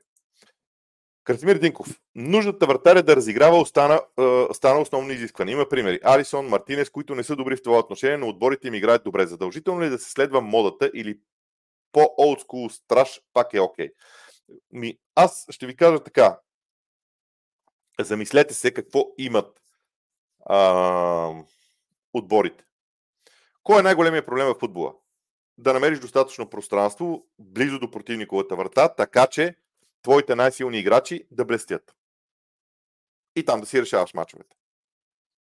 Красимир 1.25 1.57
Динков. 1.57 2.01
Нуждата 2.15 2.67
вратаря 2.67 3.03
да 3.03 3.17
разиграва 3.17 3.61
остана, 3.61 4.01
е, 4.21 4.55
стана 4.55 4.81
основно 4.81 5.13
изискване. 5.13 5.53
Има 5.53 5.69
примери. 5.69 6.01
Алисон, 6.03 6.47
Мартинес, 6.47 6.91
които 6.91 7.15
не 7.15 7.25
са 7.25 7.37
добри 7.37 7.57
в 7.57 7.63
това 7.63 7.79
отношение, 7.79 8.17
но 8.17 8.29
отборите 8.29 8.69
им 8.69 8.75
играят 8.75 9.05
добре. 9.05 9.27
Задължително 9.27 9.83
ли 9.83 9.87
е 9.87 9.91
да 9.91 9.99
се 9.99 10.11
следва 10.11 10.41
модата 10.41 10.91
или 10.95 11.19
по-олдскул 11.93 12.71
страж 12.71 13.21
пак 13.33 13.55
е 13.55 13.61
окей? 13.61 13.91
Okay? 14.75 14.99
Аз 15.15 15.47
ще 15.51 15.67
ви 15.67 15.77
кажа 15.77 16.03
така. 16.03 16.41
Замислете 18.01 18.55
се 18.55 18.75
какво 18.75 19.05
имат 19.19 19.61
а, 20.47 21.33
отборите. 22.13 22.65
Кой 23.63 23.79
е 23.79 23.83
най-големият 23.83 24.27
проблем 24.27 24.47
в 24.47 24.57
футбола? 24.61 24.95
Да 25.59 25.73
намериш 25.73 25.99
достатъчно 25.99 26.51
пространство 26.51 27.27
близо 27.39 27.79
до 27.79 27.91
противниковата 27.91 28.57
врата, 28.57 28.95
така 28.95 29.27
че 29.27 29.57
твоите 30.03 30.35
най-силни 30.35 30.79
играчи 30.79 31.27
да 31.31 31.45
блестят. 31.45 31.95
И 33.37 33.45
там 33.45 33.61
да 33.61 33.67
си 33.67 33.83
решаваш 33.83 34.15
мачовете. 34.15 34.57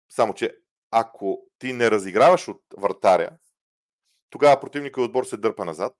Само, 0.09 0.33
че 0.33 0.57
ако 0.91 1.47
ти 1.59 1.73
не 1.73 1.91
разиграваш 1.91 2.47
от 2.47 2.61
вратаря, 2.77 3.29
тогава 4.29 4.59
противниковия 4.59 5.05
отбор 5.05 5.23
се 5.23 5.37
дърпа 5.37 5.65
назад, 5.65 5.93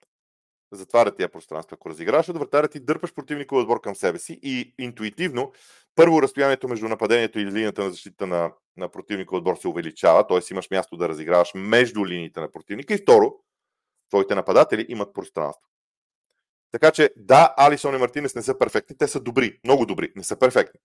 затваря 0.71 1.15
тия 1.15 1.31
пространства. 1.31 1.75
Ако 1.75 1.89
разиграваш 1.89 2.29
от 2.29 2.37
вратаря, 2.37 2.67
ти 2.67 2.79
дърпаш 2.79 3.13
противниковия 3.13 3.61
отбор 3.61 3.81
към 3.81 3.95
себе 3.95 4.19
си 4.19 4.39
и 4.43 4.73
интуитивно 4.79 5.51
първо 5.95 6.21
разстоянието 6.21 6.67
между 6.67 6.87
нападението 6.87 7.39
и 7.39 7.45
линията 7.45 7.83
на 7.83 7.89
защита 7.89 8.27
на, 8.27 8.53
на 8.77 8.89
противника 8.89 9.35
отбор 9.35 9.55
се 9.55 9.67
увеличава, 9.67 10.27
т.е. 10.27 10.39
имаш 10.51 10.69
място 10.71 10.97
да 10.97 11.09
разиграваш 11.09 11.51
между 11.55 12.05
линиите 12.05 12.39
на 12.39 12.51
противника 12.51 12.93
и 12.93 12.97
второ, 12.97 13.35
твоите 14.11 14.35
нападатели 14.35 14.85
имат 14.89 15.13
пространство. 15.13 15.69
Така 16.71 16.91
че 16.91 17.13
да, 17.17 17.53
Алисон 17.57 17.95
и 17.95 17.97
Мартинес 17.97 18.35
не 18.35 18.41
са 18.41 18.57
перфектни, 18.57 18.97
те 18.97 19.07
са 19.07 19.19
добри, 19.19 19.59
много 19.63 19.85
добри, 19.85 20.13
не 20.15 20.23
са 20.23 20.39
перфектни. 20.39 20.79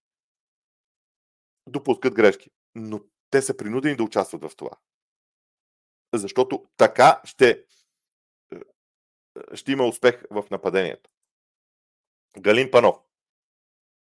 Допускат 1.68 2.14
грешки, 2.14 2.50
но 2.74 3.00
те 3.30 3.42
са 3.42 3.56
принудени 3.56 3.96
да 3.96 4.02
участват 4.02 4.42
в 4.42 4.56
това. 4.56 4.70
Защото 6.14 6.64
така 6.76 7.20
ще, 7.24 7.64
ще 9.54 9.72
има 9.72 9.86
успех 9.86 10.22
в 10.30 10.44
нападението. 10.50 11.10
Галин 12.38 12.70
Панов. 12.70 12.96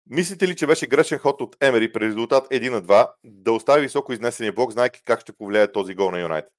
Мислите 0.10 0.48
ли, 0.48 0.56
че 0.56 0.68
беше 0.68 0.88
грешен 0.88 1.20
ход 1.20 1.42
от 1.42 1.64
Емери 1.64 1.92
при 1.92 2.06
резултат 2.06 2.48
1 2.48 2.70
на 2.70 2.82
2 2.82 3.14
да 3.24 3.52
остави 3.52 3.82
високо 3.82 4.14
изнесения 4.14 4.54
блок, 4.54 4.72
знайки 4.72 5.02
как 5.04 5.22
ще 5.22 5.34
повлияе 5.34 5.72
този 5.72 5.96
гол 5.96 6.12
на 6.12 6.20
Юнайтед? 6.20 6.54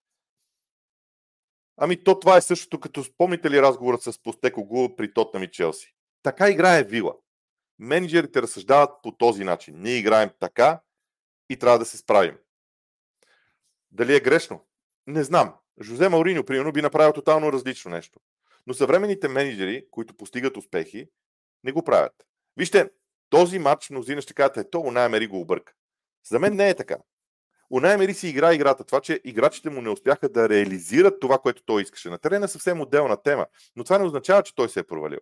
Ами 1.76 2.04
то 2.04 2.20
това 2.20 2.36
е 2.36 2.40
същото, 2.40 2.80
като 2.80 3.04
спомните 3.04 3.50
ли 3.50 3.62
разговорът 3.62 4.02
с 4.02 4.22
Постеко 4.22 4.64
Гу 4.64 4.96
при 4.96 5.14
Тотнам 5.14 5.42
и 5.42 5.50
Челси. 5.50 5.94
Така 6.22 6.50
играе 6.50 6.84
Вила. 6.84 7.14
Менеджерите 7.78 8.42
разсъждават 8.42 8.90
по 9.02 9.12
този 9.12 9.44
начин. 9.44 9.74
Ние 9.78 9.96
играем 9.96 10.30
така 10.40 10.80
и 11.50 11.56
трябва 11.56 11.78
да 11.78 11.84
се 11.84 11.96
справим. 11.96 12.38
Дали 13.92 14.16
е 14.16 14.20
грешно? 14.20 14.66
Не 15.06 15.24
знам. 15.24 15.54
Жозе 15.80 16.08
Мауриньо, 16.08 16.44
примерно, 16.44 16.72
би 16.72 16.82
направил 16.82 17.12
тотално 17.12 17.52
различно 17.52 17.90
нещо. 17.90 18.20
Но 18.66 18.74
съвременните 18.74 19.28
менеджери, 19.28 19.86
които 19.90 20.16
постигат 20.16 20.56
успехи, 20.56 21.08
не 21.64 21.72
го 21.72 21.84
правят. 21.84 22.26
Вижте, 22.56 22.90
този 23.30 23.58
матч 23.58 23.90
мнозина 23.90 24.22
ще 24.22 24.34
кажат, 24.34 24.56
е, 24.56 24.70
то 24.70 24.80
Унай 24.80 25.26
го 25.26 25.40
обърка. 25.40 25.72
За 26.28 26.38
мен 26.38 26.56
не 26.56 26.68
е 26.70 26.74
така. 26.74 26.96
Унай 27.72 27.96
Мери 27.96 28.14
си 28.14 28.28
игра 28.28 28.54
играта. 28.54 28.84
Това, 28.84 29.00
че 29.00 29.20
играчите 29.24 29.70
му 29.70 29.82
не 29.82 29.90
успяха 29.90 30.28
да 30.28 30.48
реализират 30.48 31.20
това, 31.20 31.38
което 31.38 31.62
той 31.64 31.82
искаше. 31.82 32.10
На 32.10 32.18
терена 32.18 32.44
е 32.44 32.48
съвсем 32.48 32.80
отделна 32.80 33.22
тема. 33.22 33.46
Но 33.76 33.84
това 33.84 33.98
не 33.98 34.04
означава, 34.04 34.42
че 34.42 34.54
той 34.54 34.68
се 34.68 34.80
е 34.80 34.86
провалил. 34.86 35.18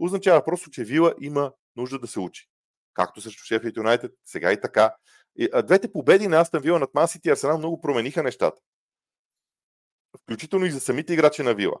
Означава 0.00 0.44
просто, 0.44 0.70
че 0.70 0.84
Вила 0.84 1.14
има 1.20 1.52
нужда 1.76 1.98
да 1.98 2.06
се 2.06 2.20
учи. 2.20 2.48
Както 2.94 3.20
срещу 3.20 3.44
Шефът 3.44 3.76
Юнайтед, 3.76 4.12
сега 4.24 4.52
и 4.52 4.60
така. 4.60 4.94
Двете 5.64 5.92
победи 5.92 6.28
на 6.28 6.40
Астан 6.40 6.62
Вила 6.62 6.78
над 6.78 6.94
Масити 6.94 7.28
и 7.28 7.30
Арсенал 7.30 7.58
много 7.58 7.80
промениха 7.80 8.22
нещата. 8.22 8.62
Включително 10.22 10.66
и 10.66 10.70
за 10.70 10.80
самите 10.80 11.12
играчи 11.12 11.42
на 11.42 11.54
Вила. 11.54 11.76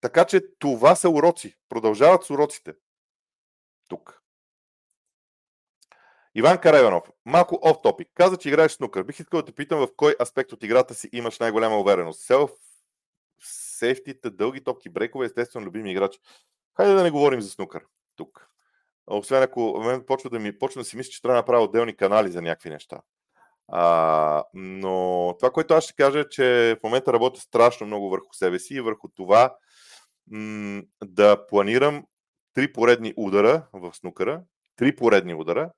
Така 0.00 0.24
че 0.24 0.40
това 0.58 0.96
са 0.96 1.10
уроци. 1.10 1.54
Продължават 1.68 2.24
с 2.24 2.30
уроците. 2.30 2.74
Тук. 3.88 4.23
Иван 6.34 6.58
Карайванов, 6.58 7.02
малко 7.24 7.58
оф 7.62 7.76
топик. 7.82 8.08
Каза, 8.14 8.36
че 8.36 8.48
играеш 8.48 8.72
снукър. 8.72 9.02
Бих 9.02 9.20
искал 9.20 9.40
да 9.42 9.46
те 9.46 9.52
питам 9.52 9.78
в 9.78 9.88
кой 9.96 10.14
аспект 10.20 10.52
от 10.52 10.62
играта 10.62 10.94
си 10.94 11.08
имаш 11.12 11.38
най-голяма 11.38 11.80
увереност. 11.80 12.20
Селф, 12.20 12.50
сейфтите, 13.78 14.30
дълги 14.30 14.64
топки, 14.64 14.88
брейкове, 14.88 15.26
естествено, 15.26 15.66
любими 15.66 15.90
играчи. 15.90 16.18
Хайде 16.76 16.94
да 16.94 17.02
не 17.02 17.10
говорим 17.10 17.40
за 17.40 17.50
снукър 17.50 17.82
тук. 18.16 18.48
Освен 19.06 19.42
ако 19.42 19.80
мен 19.86 20.04
почва 20.06 20.30
да 20.30 20.38
ми 20.38 20.58
почва 20.58 20.80
да 20.80 20.84
си 20.84 20.96
мисля, 20.96 21.10
че 21.10 21.22
трябва 21.22 21.34
да 21.34 21.40
направя 21.40 21.64
отделни 21.64 21.96
канали 21.96 22.30
за 22.30 22.42
някакви 22.42 22.70
неща. 22.70 23.00
А, 23.68 24.44
но 24.54 25.34
това, 25.38 25.50
което 25.50 25.74
аз 25.74 25.84
ще 25.84 25.94
кажа 25.94 26.20
е, 26.20 26.28
че 26.28 26.76
в 26.80 26.82
момента 26.84 27.12
работя 27.12 27.40
страшно 27.40 27.86
много 27.86 28.10
върху 28.10 28.34
себе 28.34 28.58
си 28.58 28.74
и 28.74 28.80
върху 28.80 29.08
това 29.08 29.56
м- 30.30 30.82
да 31.04 31.46
планирам 31.46 32.04
три 32.54 32.72
поредни 32.72 33.14
удара 33.16 33.66
в 33.72 33.94
снукъра, 33.94 34.42
три 34.76 34.96
поредни 34.96 35.34
удара, 35.34 35.70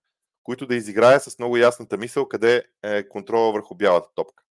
които 0.47 0.67
да 0.67 0.75
изиграя 0.75 1.21
с 1.21 1.39
много 1.39 1.57
ясната 1.57 1.97
мисъл 1.97 2.29
къде 2.29 2.65
е 2.83 3.09
контрола 3.09 3.53
върху 3.53 3.75
бялата 3.75 4.09
топка. 4.15 4.45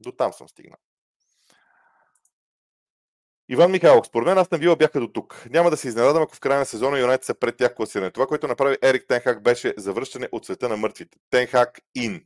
До 0.00 0.12
там 0.12 0.32
съм 0.32 0.48
стигнал. 0.48 0.78
Иван 3.48 3.70
Михайлов, 3.70 4.06
според 4.06 4.26
мен 4.26 4.38
аз 4.38 4.50
на 4.50 4.58
Вила 4.58 4.76
бяха 4.76 5.00
до 5.00 5.08
тук. 5.08 5.46
Няма 5.50 5.70
да 5.70 5.76
се 5.76 5.88
изненадам, 5.88 6.22
ако 6.22 6.34
в 6.34 6.40
края 6.40 6.58
на 6.58 6.66
сезона 6.66 6.98
Юнайтед 6.98 7.24
са 7.24 7.34
пред 7.34 7.56
тях 7.56 7.74
класиране. 7.74 8.10
Това, 8.10 8.26
което 8.26 8.48
направи 8.48 8.76
Ерик 8.82 9.06
Тенхак, 9.08 9.42
беше 9.42 9.74
завръщане 9.76 10.28
от 10.32 10.44
света 10.44 10.68
на 10.68 10.76
мъртвите. 10.76 11.18
Тенхак 11.30 11.80
ин. 11.94 12.24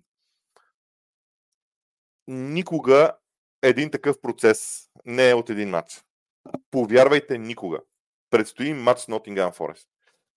Никога 2.29 3.13
един 3.63 3.91
такъв 3.91 4.21
процес 4.21 4.89
не 5.05 5.31
е 5.31 5.35
от 5.35 5.51
един 5.51 5.71
матч. 5.71 6.05
Повярвайте, 6.71 7.39
никога. 7.39 7.79
Предстои 8.31 8.75
матч 8.75 9.01
с 9.01 9.07
Nottingham 9.07 9.57
Forest. 9.57 9.87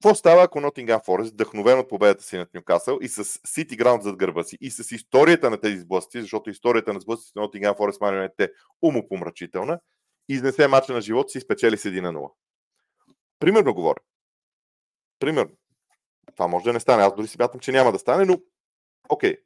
Какво 0.03 0.15
става, 0.15 0.43
ако 0.43 0.59
Nottingham 0.59 1.05
Forest, 1.05 1.31
вдъхновен 1.31 1.79
от 1.79 1.89
победата 1.89 2.23
си 2.23 2.37
над 2.37 2.53
Ньюкасъл 2.53 2.97
и 3.01 3.07
с 3.07 3.23
City 3.23 3.83
Ground 3.83 4.01
зад 4.01 4.15
гърба 4.15 4.43
си 4.43 4.57
и 4.61 4.71
с 4.71 4.95
историята 4.95 5.49
на 5.49 5.61
тези 5.61 5.79
сблъсъци, 5.79 6.21
защото 6.21 6.49
историята 6.49 6.93
на 6.93 6.99
сблъсъците 6.99 7.39
на 7.39 7.45
Nottingham 7.45 7.77
Forest 7.77 8.01
марионет 8.01 8.39
е 8.39 8.51
умопомрачителна, 8.81 9.79
изнесе 10.29 10.67
мача 10.67 10.93
на 10.93 11.01
живота 11.01 11.29
си 11.29 11.37
и 11.37 11.41
спечели 11.41 11.77
с 11.77 11.83
1 11.83 11.99
на 11.99 12.13
0. 12.13 12.31
Примерно 13.39 13.73
говоря. 13.73 13.99
Примерно. 15.19 15.51
Това 16.35 16.47
може 16.47 16.65
да 16.65 16.73
не 16.73 16.79
стане. 16.79 17.03
Аз 17.03 17.15
дори 17.15 17.27
си 17.27 17.37
мятам, 17.39 17.59
че 17.59 17.71
няма 17.71 17.91
да 17.91 17.99
стане, 17.99 18.25
но 18.25 18.37
окей. 19.09 19.33
Okay. 19.33 19.39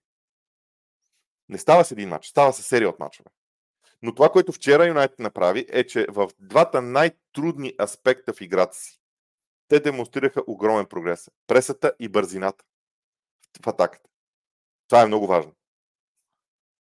Не 1.49 1.57
става 1.57 1.85
с 1.85 1.91
един 1.91 2.09
матч, 2.09 2.27
става 2.27 2.53
с 2.53 2.63
серия 2.63 2.89
от 2.89 2.99
мачове. 2.99 3.29
Но 4.01 4.15
това, 4.15 4.29
което 4.29 4.51
вчера 4.51 4.87
Юнайтед 4.87 5.19
направи, 5.19 5.65
е, 5.69 5.87
че 5.87 6.05
в 6.09 6.29
двата 6.39 6.81
най-трудни 6.81 7.73
аспекта 7.81 8.33
в 8.33 8.41
играта 8.41 8.77
си, 8.77 9.02
те 9.73 9.79
демонстрираха 9.79 10.43
огромен 10.47 10.86
прогрес. 10.86 11.31
Пресата 11.47 11.93
и 11.99 12.09
бързината 12.09 12.65
в 13.63 13.67
атаката. 13.67 14.09
Това 14.88 15.01
е 15.01 15.05
много 15.05 15.27
важно. 15.27 15.55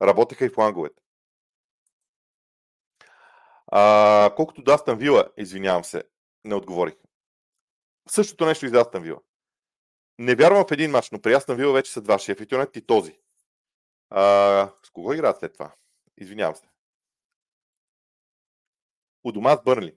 Работеха 0.02 0.44
и 0.44 0.48
фланговете. 0.48 1.02
А, 3.66 4.33
колкото 4.37 4.62
до 4.62 4.72
Астан 4.72 4.98
Вила, 4.98 5.33
извинявам 5.37 5.85
се, 5.85 6.02
не 6.44 6.55
отговорих. 6.55 6.94
Същото 8.09 8.46
нещо 8.46 8.66
и 8.66 8.68
за 8.68 8.81
Астан 8.81 9.02
Вила. 9.02 9.20
Не 10.18 10.35
вярвам 10.35 10.66
в 10.66 10.72
един 10.72 10.90
матч, 10.90 11.11
но 11.11 11.22
при 11.22 11.35
Астан 11.35 11.57
Вила 11.57 11.72
вече 11.72 11.92
са 11.92 12.02
два 12.02 12.18
шеф 12.18 12.40
и 12.74 12.87
този. 12.87 13.18
А, 14.11 14.22
с 14.83 14.90
кого 14.90 15.12
играят 15.12 15.38
след 15.38 15.52
това? 15.52 15.74
Извинявам 16.16 16.57
се. 16.57 16.68
У 19.24 19.33
дома 19.33 19.57
с 19.57 19.62
Бърнли 19.62 19.96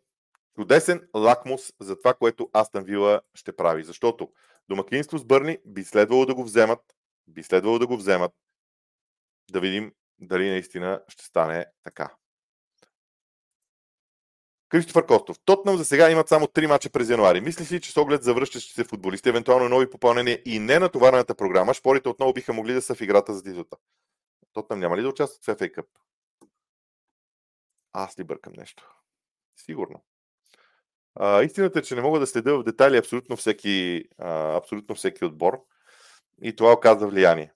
чудесен 0.56 1.08
лакмус 1.16 1.74
за 1.80 1.98
това, 1.98 2.14
което 2.14 2.50
Астан 2.54 2.84
Вила 2.84 3.22
ще 3.34 3.56
прави. 3.56 3.84
Защото 3.84 4.32
домакинство 4.70 5.18
с 5.18 5.26
Бърни 5.26 5.58
би 5.66 5.84
следвало 5.84 6.26
да 6.26 6.36
го 6.36 6.44
вземат, 6.44 6.80
би 7.28 7.44
следвало 7.44 7.80
да 7.80 7.88
го 7.88 7.98
вземат, 7.98 8.32
да 9.52 9.60
видим 9.60 9.94
дали 10.20 10.50
наистина 10.50 11.04
ще 11.08 11.26
стане 11.26 11.66
така. 11.84 12.16
Кристофър 14.70 15.06
Костов. 15.06 15.40
Тотнам 15.46 15.78
за 15.78 15.86
сега 15.86 16.12
имат 16.12 16.30
само 16.30 16.46
3 16.46 16.68
мача 16.68 16.90
през 16.90 17.10
януари. 17.10 17.42
Мислиш 17.42 17.72
ли, 17.72 17.82
че 17.82 17.92
с 17.92 17.98
оглед 17.98 18.24
завръщащи 18.24 18.74
се 18.74 18.84
футболисти, 18.84 19.30
евентуално 19.30 19.70
нови 19.70 19.90
попълнения 19.90 20.42
и 20.46 20.60
не 20.60 20.80
натоварената 20.80 21.36
програма, 21.36 21.74
шпорите 21.74 22.10
отново 22.10 22.34
биха 22.34 22.54
могли 22.54 22.74
да 22.74 22.82
са 22.82 22.96
в 22.96 23.02
играта 23.02 23.34
за 23.34 23.44
титлата? 23.44 23.78
Тотнам 24.54 24.80
няма 24.80 24.98
ли 24.98 25.02
да 25.02 25.10
участват 25.10 25.58
в 25.58 25.60
FA 25.60 25.76
Cup? 25.76 25.86
Аз 27.94 28.20
ли 28.20 28.24
бъркам 28.24 28.54
нещо? 28.58 28.96
Сигурно. 29.56 30.04
А, 31.16 31.44
истината 31.44 31.80
е, 31.80 31.82
че 31.82 31.96
не 31.96 32.02
мога 32.02 32.20
да 32.20 32.28
следя 32.28 32.58
в 32.58 32.64
детайли 32.64 32.98
абсолютно 32.98 33.36
всеки, 33.36 34.04
а, 34.18 34.58
абсолютно 34.58 34.96
всеки 34.96 35.26
отбор 35.26 35.60
и 36.44 36.56
това 36.56 36.74
оказва 36.74 37.08
влияние. 37.08 37.52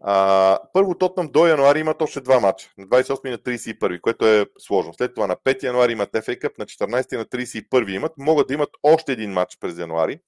А, 0.00 0.58
първо 0.72 0.98
Тотнам 0.98 1.28
до 1.28 1.46
януари 1.46 1.80
имат 1.80 2.02
още 2.02 2.20
два 2.20 2.40
мача. 2.40 2.70
На 2.78 2.86
28 2.86 3.28
и 3.28 3.30
на 3.30 3.38
31, 3.38 4.00
което 4.00 4.26
е 4.26 4.46
сложно. 4.58 4.94
След 4.94 5.14
това 5.14 5.26
на 5.26 5.36
5 5.36 5.62
януари 5.62 5.92
имат 5.92 6.12
FA 6.12 6.42
Cup, 6.42 6.58
на 6.58 6.66
14 6.66 7.14
и 7.14 7.16
на 7.16 7.24
31 7.24 7.90
имат. 7.90 8.12
Могат 8.18 8.48
да 8.48 8.54
имат 8.54 8.70
още 8.82 9.12
един 9.12 9.32
матч 9.32 9.58
през 9.60 9.78
януари, 9.78 10.20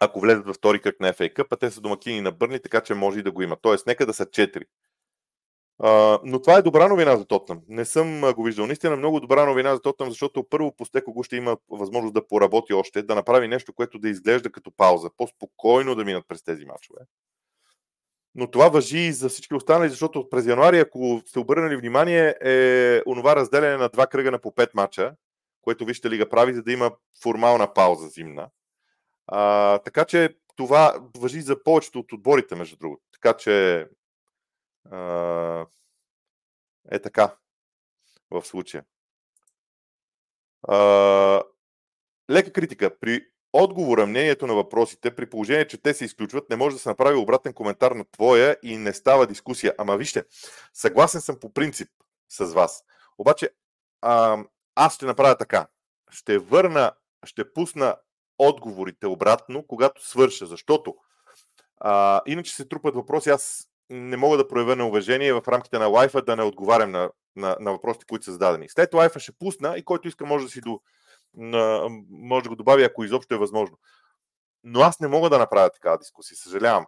ако 0.00 0.20
влезат 0.20 0.46
във 0.46 0.56
втори 0.56 0.80
кръг 0.80 1.00
на 1.00 1.12
FA 1.12 1.34
Cup, 1.34 1.46
а 1.50 1.56
те 1.56 1.70
са 1.70 1.80
домакини 1.80 2.20
на 2.20 2.32
Бърни, 2.32 2.60
така 2.60 2.80
че 2.80 2.94
може 2.94 3.18
и 3.18 3.22
да 3.22 3.32
го 3.32 3.42
имат. 3.42 3.58
Тоест, 3.62 3.86
нека 3.86 4.06
да 4.06 4.14
са 4.14 4.26
4. 4.26 4.62
Но 6.24 6.42
това 6.42 6.58
е 6.58 6.62
добра 6.62 6.88
новина 6.88 7.16
за 7.16 7.24
Тотнам. 7.24 7.60
Не 7.68 7.84
съм 7.84 8.32
го 8.32 8.42
виждал. 8.42 8.66
Наистина 8.66 8.96
много 8.96 9.20
добра 9.20 9.46
новина 9.46 9.74
за 9.74 9.80
Тотнам, 9.80 10.08
защото 10.08 10.48
първо 10.48 10.76
Постекого 10.76 11.22
ще 11.22 11.36
има 11.36 11.56
възможност 11.70 12.14
да 12.14 12.26
поработи 12.26 12.74
още, 12.74 13.02
да 13.02 13.14
направи 13.14 13.48
нещо, 13.48 13.72
което 13.72 13.98
да 13.98 14.08
изглежда 14.08 14.52
като 14.52 14.70
пауза. 14.76 15.10
По-спокойно 15.16 15.94
да 15.94 16.04
минат 16.04 16.24
през 16.28 16.42
тези 16.42 16.64
мачове. 16.64 17.00
Но 18.34 18.50
това 18.50 18.68
въжи 18.68 18.98
и 18.98 19.12
за 19.12 19.28
всички 19.28 19.54
останали, 19.54 19.88
защото 19.88 20.30
през 20.30 20.46
януари, 20.46 20.78
ако 20.78 21.22
сте 21.26 21.38
обърнали 21.38 21.76
внимание, 21.76 22.34
е 22.40 23.02
онова 23.06 23.36
разделяне 23.36 23.76
на 23.76 23.88
два 23.88 24.06
кръга 24.06 24.30
на 24.30 24.38
по 24.38 24.54
пет 24.54 24.74
мача, 24.74 25.14
което 25.62 25.84
вижте 25.84 26.10
ли, 26.10 26.28
прави, 26.28 26.54
за 26.54 26.62
да 26.62 26.72
има 26.72 26.90
формална 27.22 27.74
пауза 27.74 28.08
зимна. 28.08 28.48
А, 29.26 29.78
така 29.78 30.04
че 30.04 30.28
това 30.56 30.94
въжи 31.16 31.40
за 31.40 31.62
повечето 31.62 31.98
от 31.98 32.12
отборите, 32.12 32.54
между 32.54 32.76
другото. 32.76 33.02
Така 33.12 33.36
че 33.36 33.86
е 36.90 36.98
така 37.02 37.36
в 38.30 38.42
случая. 38.42 38.84
Лека 42.30 42.52
критика. 42.52 42.98
При 43.00 43.26
отговора, 43.52 44.06
мнението 44.06 44.46
на 44.46 44.54
въпросите, 44.54 45.16
при 45.16 45.30
положение, 45.30 45.66
че 45.66 45.82
те 45.82 45.94
се 45.94 46.04
изключват, 46.04 46.50
не 46.50 46.56
може 46.56 46.76
да 46.76 46.82
се 46.82 46.88
направи 46.88 47.16
обратен 47.16 47.52
коментар 47.52 47.92
на 47.92 48.04
твоя 48.04 48.56
и 48.62 48.76
не 48.76 48.92
става 48.92 49.26
дискусия. 49.26 49.74
Ама 49.78 49.96
вижте, 49.96 50.24
съгласен 50.72 51.20
съм 51.20 51.40
по 51.40 51.52
принцип 51.52 51.88
с 52.28 52.44
вас. 52.44 52.84
Обаче, 53.18 53.50
а, 54.00 54.38
аз 54.74 54.94
ще 54.94 55.06
направя 55.06 55.36
така. 55.36 55.66
Ще 56.10 56.38
върна, 56.38 56.92
ще 57.24 57.52
пусна 57.52 57.96
отговорите 58.38 59.06
обратно, 59.06 59.66
когато 59.66 60.06
свърша, 60.06 60.46
защото 60.46 60.96
а, 61.78 62.22
иначе 62.26 62.54
се 62.54 62.68
трупат 62.68 62.94
въпроси. 62.94 63.30
Аз 63.30 63.68
не 63.90 64.16
мога 64.16 64.36
да 64.36 64.48
проявя 64.48 64.76
неуважение 64.76 65.32
в 65.32 65.42
рамките 65.48 65.78
на 65.78 65.86
лайфа 65.86 66.22
да 66.22 66.36
не 66.36 66.42
отговарям 66.42 66.90
на, 66.90 67.10
на, 67.36 67.56
на 67.60 67.72
въпросите, 67.72 68.06
които 68.08 68.24
са 68.24 68.32
зададени. 68.32 68.68
След 68.68 68.94
лайфа 68.94 69.20
ще 69.20 69.32
пусна 69.32 69.74
и 69.78 69.84
който 69.84 70.08
иска 70.08 70.26
може 70.26 70.44
да 70.44 70.50
си 70.50 70.60
до, 70.60 70.80
на, 71.34 71.88
може 72.10 72.42
да 72.42 72.48
го 72.48 72.56
добави, 72.56 72.84
ако 72.84 73.04
изобщо 73.04 73.34
е 73.34 73.38
възможно. 73.38 73.78
Но 74.64 74.80
аз 74.80 75.00
не 75.00 75.08
мога 75.08 75.30
да 75.30 75.38
направя 75.38 75.70
такава 75.70 75.98
дискусия, 75.98 76.36
съжалявам. 76.36 76.86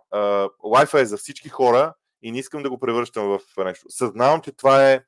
Лайфа 0.64 1.00
е 1.00 1.06
за 1.06 1.16
всички 1.16 1.48
хора 1.48 1.94
и 2.22 2.32
не 2.32 2.38
искам 2.38 2.62
да 2.62 2.70
го 2.70 2.78
превръщам 2.78 3.26
в 3.28 3.64
нещо. 3.64 3.87
Съзнавам, 3.88 4.40
че 4.40 4.52
това 4.52 4.92
е 4.92 5.00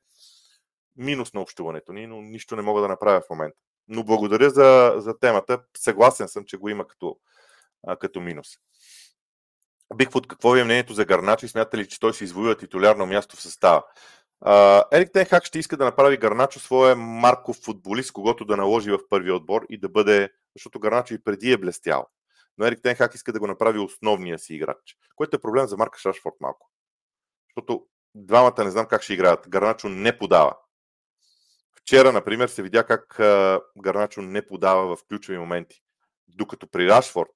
минус 0.95 1.33
на 1.33 1.41
общуването 1.41 1.93
ни, 1.93 2.07
но 2.07 2.21
нищо 2.21 2.55
не 2.55 2.61
мога 2.61 2.81
да 2.81 2.87
направя 2.87 3.21
в 3.21 3.29
момента. 3.29 3.57
Но 3.87 4.03
благодаря 4.03 4.49
за, 4.49 4.93
за 4.97 5.19
темата. 5.19 5.63
Съгласен 5.77 6.27
съм, 6.27 6.45
че 6.45 6.57
го 6.57 6.69
има 6.69 6.87
като, 6.87 7.17
като 7.99 8.21
минус. 8.21 8.47
Бигфуд, 9.95 10.27
какво 10.27 10.55
е 10.55 10.63
мнението 10.63 10.93
за 10.93 11.05
Гарначи? 11.05 11.47
Смята 11.47 11.77
ли, 11.77 11.87
че 11.87 11.99
той 11.99 12.13
се 12.13 12.23
извоюва 12.23 12.57
титулярно 12.57 13.05
място 13.05 13.35
в 13.35 13.41
състава? 13.41 13.83
Ерик 14.91 15.11
Тенхак 15.13 15.45
ще 15.45 15.59
иска 15.59 15.77
да 15.77 15.85
направи 15.85 16.17
Гарначо 16.17 16.59
своя 16.59 16.95
марков 16.95 17.57
футболист, 17.65 18.11
когато 18.11 18.45
да 18.45 18.57
наложи 18.57 18.91
в 18.91 18.99
първия 19.09 19.35
отбор 19.35 19.65
и 19.69 19.79
да 19.79 19.89
бъде, 19.89 20.29
защото 20.55 20.79
Гарначо 20.79 21.13
и 21.13 21.23
преди 21.23 21.51
е 21.51 21.57
блестял. 21.57 22.07
Но 22.57 22.65
Ерик 22.65 22.81
Тенхак 22.83 23.15
иска 23.15 23.33
да 23.33 23.39
го 23.39 23.47
направи 23.47 23.79
основния 23.79 24.39
си 24.39 24.53
играч, 24.53 24.97
което 25.15 25.35
е 25.35 25.41
проблем 25.41 25.67
за 25.67 25.77
Марка 25.77 25.99
Шашфорд 25.99 26.35
малко. 26.39 26.69
Защото 27.49 27.85
двамата 28.15 28.63
не 28.63 28.71
знам 28.71 28.85
как 28.85 29.01
ще 29.01 29.13
играят. 29.13 29.49
Гарначо 29.49 29.89
не 29.89 30.17
подава. 30.17 30.57
Вчера, 31.81 32.11
например, 32.11 32.47
се 32.47 32.63
видя 32.63 32.83
как 32.83 33.15
Гарначо 33.77 34.21
не 34.21 34.47
подава 34.47 34.95
в 34.95 35.03
ключови 35.09 35.37
моменти. 35.37 35.81
Докато 36.27 36.67
при 36.67 36.89
Рашфорд 36.89 37.29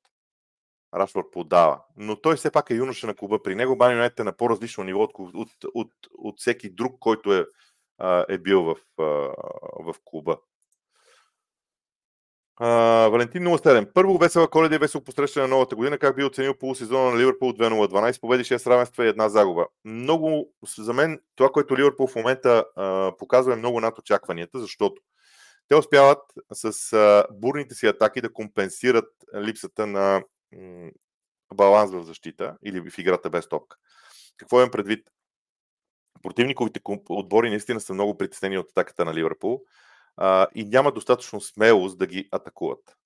Рашфорд 0.95 1.25
подава. 1.31 1.79
Но 1.97 2.21
той 2.21 2.35
все 2.35 2.51
пак 2.51 2.69
е 2.69 2.75
юноша 2.75 3.07
на 3.07 3.15
клуба. 3.15 3.43
При 3.43 3.55
него 3.55 3.75
Бани 3.75 4.09
е 4.19 4.23
на 4.23 4.33
по-различно 4.37 4.83
ниво 4.83 5.03
от, 5.03 5.11
от, 5.17 5.49
от, 5.73 5.91
от 6.17 6.39
всеки 6.39 6.69
друг, 6.69 6.99
който 6.99 7.33
е, 7.33 7.45
е 8.29 8.37
бил 8.37 8.63
в, 8.63 8.75
в 9.79 9.95
клуба. 10.05 10.37
Uh, 12.61 13.09
Валентин 13.09 13.43
07. 13.43 13.93
Първо 13.93 14.17
весела 14.17 14.47
коледа 14.47 14.75
и 14.75 14.77
весело 14.77 15.03
посрещане 15.03 15.47
на 15.47 15.53
новата 15.53 15.75
година. 15.75 15.97
Как 15.97 16.15
би 16.15 16.23
оценил 16.23 16.53
полусезона 16.53 17.11
на 17.11 17.19
Ливърпул 17.19 17.51
2-0-12 17.51 18.21
победи, 18.21 18.43
6 18.43 18.69
равенства 18.69 19.05
и 19.05 19.07
една 19.07 19.29
загуба? 19.29 19.65
Много, 19.85 20.53
за 20.77 20.93
мен, 20.93 21.19
това, 21.35 21.49
което 21.49 21.77
Ливърпул 21.77 22.07
в 22.07 22.15
момента 22.15 22.65
uh, 22.77 23.17
показва 23.17 23.53
е 23.53 23.55
много 23.55 23.79
над 23.79 23.99
очакванията, 23.99 24.59
защото 24.59 25.01
те 25.67 25.75
успяват 25.75 26.19
с 26.51 26.73
uh, 26.73 27.25
бурните 27.31 27.75
си 27.75 27.87
атаки 27.87 28.21
да 28.21 28.33
компенсират 28.33 29.09
липсата 29.35 29.87
на 29.87 30.23
баланс 31.53 31.91
в 31.91 32.03
защита 32.03 32.57
или 32.65 32.91
в 32.91 32.97
играта 32.97 33.29
без 33.29 33.49
топка. 33.49 33.77
Какво 34.37 34.57
имам 34.57 34.71
предвид? 34.71 35.09
Противниковите 36.21 36.79
отбори 37.09 37.49
наистина 37.49 37.81
са 37.81 37.93
много 37.93 38.17
притеснени 38.17 38.57
от 38.57 38.69
атаката 38.69 39.05
на 39.05 39.13
Ливърпул 39.13 39.61
а, 40.17 40.47
и 40.55 40.65
няма 40.65 40.91
достатъчно 40.91 41.41
смелост 41.41 41.97
да 41.97 42.07
ги 42.07 42.29
атакуват. 42.31 42.97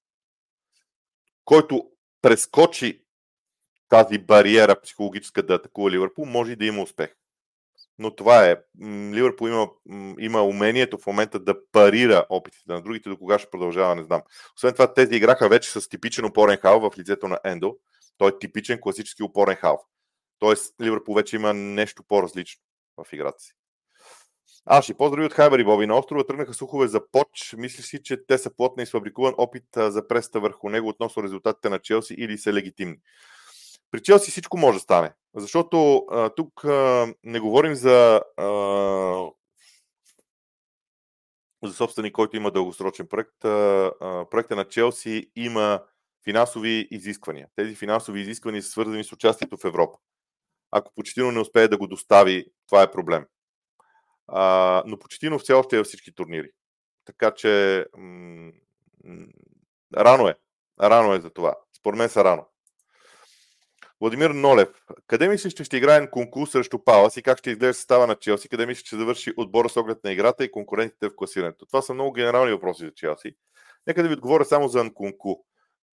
Който 1.45 1.91
прескочи 2.21 3.05
тази 3.89 4.17
бариера 4.17 4.81
психологическа 4.81 5.43
да 5.43 5.53
атакува 5.53 5.91
Ливърпул, 5.91 6.25
може 6.25 6.51
и 6.51 6.55
да 6.55 6.65
има 6.65 6.81
успех. 6.81 7.15
Но 7.99 8.15
това 8.15 8.45
е. 8.45 8.57
Ливърпул 9.13 9.47
има, 9.47 9.67
има 10.19 10.41
умението 10.41 10.97
в 10.97 11.07
момента 11.07 11.39
да 11.39 11.55
парира 11.71 12.25
опитите 12.29 12.73
на 12.73 12.81
другите, 12.81 13.09
до 13.09 13.17
кога 13.17 13.39
ще 13.39 13.49
продължава, 13.49 13.95
не 13.95 14.03
знам. 14.03 14.21
Освен 14.55 14.73
това, 14.73 14.93
тези 14.93 15.15
играха 15.15 15.49
вече 15.49 15.71
с 15.71 15.89
типичен 15.89 16.25
опорен 16.25 16.57
хал 16.57 16.79
в 16.79 16.97
лицето 16.97 17.27
на 17.27 17.39
Ендо. 17.43 17.75
Той 18.17 18.29
е 18.29 18.39
типичен 18.39 18.79
класически 18.81 19.23
опорен 19.23 19.55
хал. 19.55 19.85
Тоест, 20.39 20.73
Ливърпул 20.81 21.15
вече 21.15 21.35
има 21.35 21.53
нещо 21.53 22.03
по-различно 22.07 22.61
в 22.97 23.13
играта 23.13 23.39
си. 23.39 23.53
Аши, 24.69 24.93
поздрави 24.93 25.25
от 25.25 25.33
Хайбер 25.33 25.59
и 25.59 25.63
Боби. 25.63 25.87
На 25.87 25.97
острова 25.99 26.23
тръгнаха 26.23 26.53
слухове 26.53 26.87
за 26.87 27.11
Поч. 27.11 27.55
Мислиш 27.57 27.85
си, 27.85 28.03
че 28.03 28.25
те 28.25 28.37
са 28.37 28.55
плотна 28.55 28.83
и 28.83 28.85
сфабрикуван 28.85 29.33
опит 29.37 29.63
за 29.75 30.07
преста 30.07 30.39
върху 30.39 30.69
него 30.69 30.89
относно 30.89 31.23
резултатите 31.23 31.69
на 31.69 31.79
Челси 31.79 32.13
или 32.17 32.37
са 32.37 32.53
легитимни? 32.53 32.97
При 33.91 34.01
Челси 34.03 34.31
всичко 34.31 34.57
може 34.57 34.75
да 34.75 34.79
стане. 34.79 35.11
Защото 35.37 36.05
а, 36.11 36.29
тук 36.29 36.65
а, 36.65 37.13
не 37.23 37.39
говорим 37.39 37.75
за, 37.75 38.21
а, 38.37 38.45
за 41.63 41.73
собственик, 41.73 42.13
който 42.13 42.37
има 42.37 42.51
дългосрочен 42.51 43.07
проект. 43.07 43.45
А, 43.45 43.91
а, 44.01 44.25
проекта 44.29 44.55
на 44.55 44.65
Челси 44.65 45.31
има 45.35 45.83
финансови 46.23 46.87
изисквания. 46.91 47.47
Тези 47.55 47.75
финансови 47.75 48.21
изисквания 48.21 48.63
са 48.63 48.69
свързани 48.69 49.03
с 49.03 49.11
участието 49.11 49.57
в 49.57 49.65
Европа. 49.65 49.97
Ако 50.71 50.93
Почетино 50.95 51.31
не 51.31 51.39
успее 51.39 51.67
да 51.67 51.77
го 51.77 51.87
достави, 51.87 52.45
това 52.67 52.81
е 52.81 52.91
проблем. 52.91 53.25
А, 54.27 54.83
но 54.85 54.99
Почетино 54.99 55.39
все 55.39 55.53
още 55.53 55.75
е 55.75 55.79
във 55.79 55.87
всички 55.87 56.15
турнири. 56.15 56.49
Така 57.05 57.31
че 57.31 57.85
м- 57.97 58.51
рано 59.97 60.27
е. 60.27 60.35
Рано 60.81 61.13
е 61.13 61.19
за 61.19 61.29
това. 61.29 61.55
Според 61.77 61.97
мен 61.97 62.09
са 62.09 62.23
рано. 62.23 62.45
Владимир 64.01 64.29
Нолев. 64.29 64.69
Къде 65.07 65.27
мислиш, 65.27 65.53
че 65.53 65.63
ще 65.63 65.77
играе 65.77 66.09
конкурс 66.09 66.51
срещу 66.51 66.83
Палас 66.83 67.17
и 67.17 67.23
как 67.23 67.37
ще 67.37 67.49
изглежда 67.49 67.73
състава 67.73 68.07
на 68.07 68.15
Челси? 68.15 68.49
Къде 68.49 68.65
мислиш, 68.65 68.83
че 68.83 68.95
завърши 68.95 69.33
отбора 69.37 69.69
с 69.69 69.77
оглед 69.77 70.03
на 70.03 70.11
играта 70.11 70.43
и 70.43 70.51
конкурентите 70.51 71.09
в 71.09 71.15
класирането? 71.15 71.65
Това 71.65 71.81
са 71.81 71.93
много 71.93 72.11
генерални 72.11 72.51
въпроси 72.51 72.85
за 72.85 72.93
Челси. 72.93 73.35
Нека 73.87 74.03
да 74.03 74.09
ви 74.09 74.13
отговоря 74.13 74.45
само 74.45 74.67
за 74.67 74.83
Нкунку. 74.83 75.35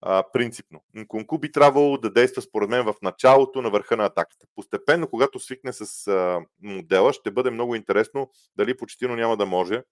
А, 0.00 0.24
принципно. 0.32 0.80
Нкунку 0.94 1.38
би 1.38 1.52
трябвало 1.52 1.98
да 1.98 2.10
действа 2.10 2.42
според 2.42 2.70
мен 2.70 2.84
в 2.84 2.94
началото 3.02 3.62
на 3.62 3.70
върха 3.70 3.96
на 3.96 4.04
атаката. 4.04 4.46
Постепенно, 4.54 5.08
когато 5.08 5.38
свикне 5.40 5.72
с 5.72 6.06
а, 6.06 6.40
модела, 6.62 7.12
ще 7.12 7.30
бъде 7.30 7.50
много 7.50 7.74
интересно 7.74 8.30
дали 8.56 8.76
почтино 8.76 9.16
няма 9.16 9.36
да 9.36 9.46
може 9.46 9.82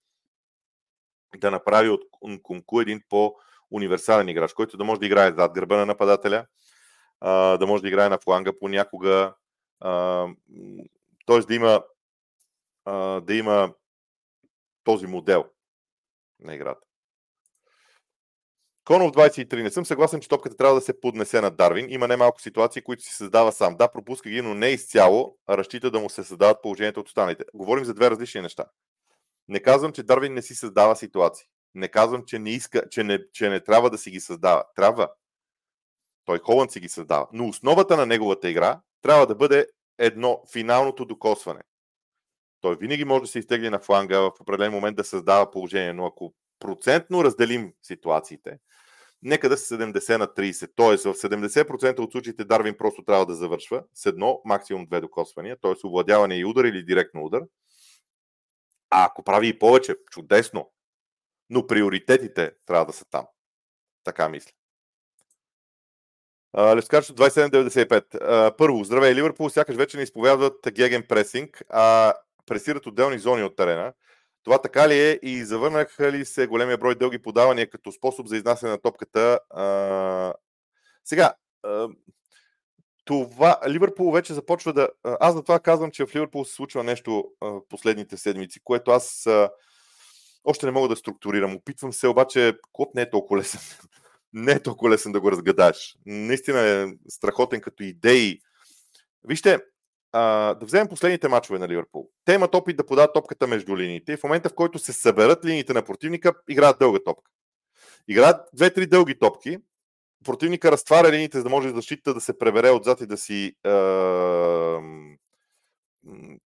да 1.36 1.50
направи 1.50 1.88
от 1.88 2.02
Нкунку 2.22 2.80
един 2.80 3.00
по-универсален 3.08 4.28
играч, 4.28 4.52
който 4.52 4.76
да 4.76 4.84
може 4.84 5.00
да 5.00 5.06
играе 5.06 5.32
зад 5.32 5.52
гърба 5.52 5.76
на 5.76 5.86
нападателя, 5.86 6.46
а, 7.24 7.58
да 7.58 7.66
може 7.66 7.82
да 7.82 7.88
играе 7.88 8.08
на 8.08 8.18
фланга 8.18 8.52
понякога, 8.60 9.34
т.е. 11.26 11.40
да 11.40 11.54
има, 11.54 11.82
а, 12.84 13.20
да 13.20 13.34
има 13.34 13.74
този 14.84 15.06
модел. 15.06 15.44
на 16.40 16.54
играта. 16.54 16.80
Конов 18.84 19.12
23. 19.12 19.62
Не 19.62 19.70
съм 19.70 19.86
съгласен, 19.86 20.20
че 20.20 20.28
топката 20.28 20.56
трябва 20.56 20.74
да 20.74 20.80
се 20.80 21.00
поднесе 21.00 21.40
на 21.40 21.50
Дарвин. 21.50 21.86
Има 21.88 22.08
немалко 22.08 22.40
ситуации, 22.40 22.82
които 22.82 23.02
си 23.02 23.14
създава 23.14 23.52
сам. 23.52 23.76
Да, 23.76 23.92
пропуска 23.92 24.30
ги, 24.30 24.42
но 24.42 24.54
не 24.54 24.68
изцяло 24.68 25.36
разчита 25.48 25.90
да 25.90 26.00
му 26.00 26.10
се 26.10 26.24
създават 26.24 26.62
положението 26.62 27.00
от 27.00 27.08
останалите. 27.08 27.44
Говорим 27.54 27.84
за 27.84 27.94
две 27.94 28.10
различни 28.10 28.40
неща. 28.40 28.64
Не 29.48 29.60
казвам, 29.60 29.92
че 29.92 30.02
Дарвин 30.02 30.34
не 30.34 30.42
си 30.42 30.54
създава 30.54 30.96
ситуации. 30.96 31.46
Не 31.74 31.88
казвам, 31.88 32.24
че 32.26 32.38
не, 32.38 32.50
иска, 32.50 32.88
че 32.90 33.04
не, 33.04 33.18
че 33.32 33.48
не 33.48 33.60
трябва 33.60 33.90
да 33.90 33.98
си 33.98 34.10
ги 34.10 34.20
създава. 34.20 34.64
Трябва. 34.76 35.08
Той 36.24 36.38
Холанд 36.38 36.72
си 36.72 36.80
ги 36.80 36.88
създава. 36.88 37.28
Но 37.32 37.48
основата 37.48 37.96
на 37.96 38.06
неговата 38.06 38.50
игра 38.50 38.80
трябва 39.02 39.26
да 39.26 39.34
бъде 39.34 39.66
едно 39.98 40.42
финалното 40.52 41.04
докосване. 41.04 41.60
Той 42.60 42.76
винаги 42.76 43.04
може 43.04 43.22
да 43.22 43.28
се 43.28 43.38
изтегли 43.38 43.70
на 43.70 43.78
фланга 43.78 44.20
в 44.20 44.32
определен 44.40 44.72
момент 44.72 44.96
да 44.96 45.04
създава 45.04 45.50
положение, 45.50 45.92
но 45.92 46.06
ако 46.06 46.34
процентно 46.58 47.24
разделим 47.24 47.72
ситуациите, 47.82 48.58
нека 49.22 49.48
да 49.48 49.56
са 49.56 49.74
70 49.78 50.16
на 50.16 50.26
30. 50.26 50.70
Тоест 50.76 51.04
в 51.04 51.14
70% 51.14 51.98
от 51.98 52.12
случаите 52.12 52.44
Дарвин 52.44 52.76
просто 52.78 53.04
трябва 53.04 53.26
да 53.26 53.34
завършва 53.34 53.84
с 53.94 54.06
едно, 54.06 54.40
максимум 54.44 54.86
две 54.86 55.00
докосвания, 55.00 55.56
т.е. 55.62 55.86
овладяване 55.86 56.36
и 56.36 56.44
удар 56.44 56.64
или 56.64 56.84
директно 56.84 57.24
удар. 57.24 57.42
А 58.90 59.04
ако 59.04 59.22
прави 59.22 59.48
и 59.48 59.58
повече, 59.58 59.96
чудесно. 60.10 60.70
Но 61.50 61.66
приоритетите 61.66 62.52
трябва 62.66 62.86
да 62.86 62.92
са 62.92 63.04
там. 63.10 63.26
Така 64.04 64.28
мисля. 64.28 64.52
Левскарчо 66.58 67.12
2795. 67.12 68.56
Първо, 68.56 68.84
здравей, 68.84 69.14
Ливърпул 69.14 69.50
сякаш 69.50 69.76
вече 69.76 69.96
не 69.96 70.02
изповядват 70.02 70.54
геген 70.72 71.02
пресинг, 71.08 71.62
а 71.68 72.14
пресират 72.46 72.86
отделни 72.86 73.18
зони 73.18 73.42
от 73.42 73.56
терена. 73.56 73.92
Това 74.44 74.58
така 74.58 74.88
ли 74.88 75.00
е 75.00 75.18
и 75.22 75.44
завърнаха 75.44 76.12
ли 76.12 76.24
се 76.24 76.46
големия 76.46 76.78
брой 76.78 76.94
дълги 76.94 77.18
подавания 77.18 77.70
като 77.70 77.92
способ 77.92 78.26
за 78.26 78.36
изнасяне 78.36 78.72
на 78.72 78.78
топката? 78.78 79.40
А, 79.50 80.34
сега, 81.04 81.34
а, 81.62 81.88
това, 83.04 83.60
Ливърпул 83.68 84.12
вече 84.12 84.34
започва 84.34 84.72
да... 84.72 84.88
Аз 85.04 85.34
за 85.34 85.42
това 85.42 85.60
казвам, 85.60 85.90
че 85.90 86.06
в 86.06 86.14
Ливърпул 86.14 86.44
се 86.44 86.54
случва 86.54 86.84
нещо 86.84 87.24
а, 87.40 87.60
последните 87.68 88.16
седмици, 88.16 88.60
което 88.64 88.90
аз 88.90 89.26
а, 89.26 89.50
още 90.44 90.66
не 90.66 90.72
мога 90.72 90.88
да 90.88 90.96
структурирам. 90.96 91.54
Опитвам 91.54 91.92
се, 91.92 92.08
обаче 92.08 92.58
Клоп 92.72 92.94
не 92.94 93.02
е 93.02 93.10
толкова 93.10 93.40
лесен. 93.40 93.60
Не 94.32 94.52
е 94.52 94.62
толкова 94.62 94.90
лесен 94.90 95.12
да 95.12 95.20
го 95.20 95.30
разгадаеш. 95.30 95.96
Наистина 96.06 96.60
е 96.60 96.86
страхотен 97.08 97.60
като 97.60 97.82
идеи. 97.82 98.40
Вижте, 99.24 99.58
а, 100.12 100.54
да 100.54 100.66
вземем 100.66 100.88
последните 100.88 101.28
мачове 101.28 101.58
на 101.58 101.68
Ливърпул. 101.68 102.08
Те 102.24 102.34
имат 102.34 102.54
опит 102.54 102.76
да 102.76 102.86
подават 102.86 103.14
топката 103.14 103.46
между 103.46 103.76
линиите 103.76 104.12
и 104.12 104.16
в 104.16 104.22
момента, 104.22 104.48
в 104.48 104.54
който 104.54 104.78
се 104.78 104.92
съберат 104.92 105.44
линиите 105.44 105.72
на 105.72 105.82
противника, 105.82 106.32
играят 106.48 106.78
дълга 106.78 106.98
топка. 107.04 107.30
Играят 108.08 108.48
две-три 108.52 108.86
дълги 108.86 109.18
топки, 109.18 109.58
противника 110.24 110.72
разтваря 110.72 111.12
линиите, 111.12 111.38
за 111.38 111.44
да 111.44 111.50
може 111.50 111.70
защита 111.70 112.14
да 112.14 112.20
се 112.20 112.38
пребере 112.38 112.70
отзад 112.70 113.00
и 113.00 113.06
да 113.06 113.16
си 113.16 113.56
е, 113.64 113.70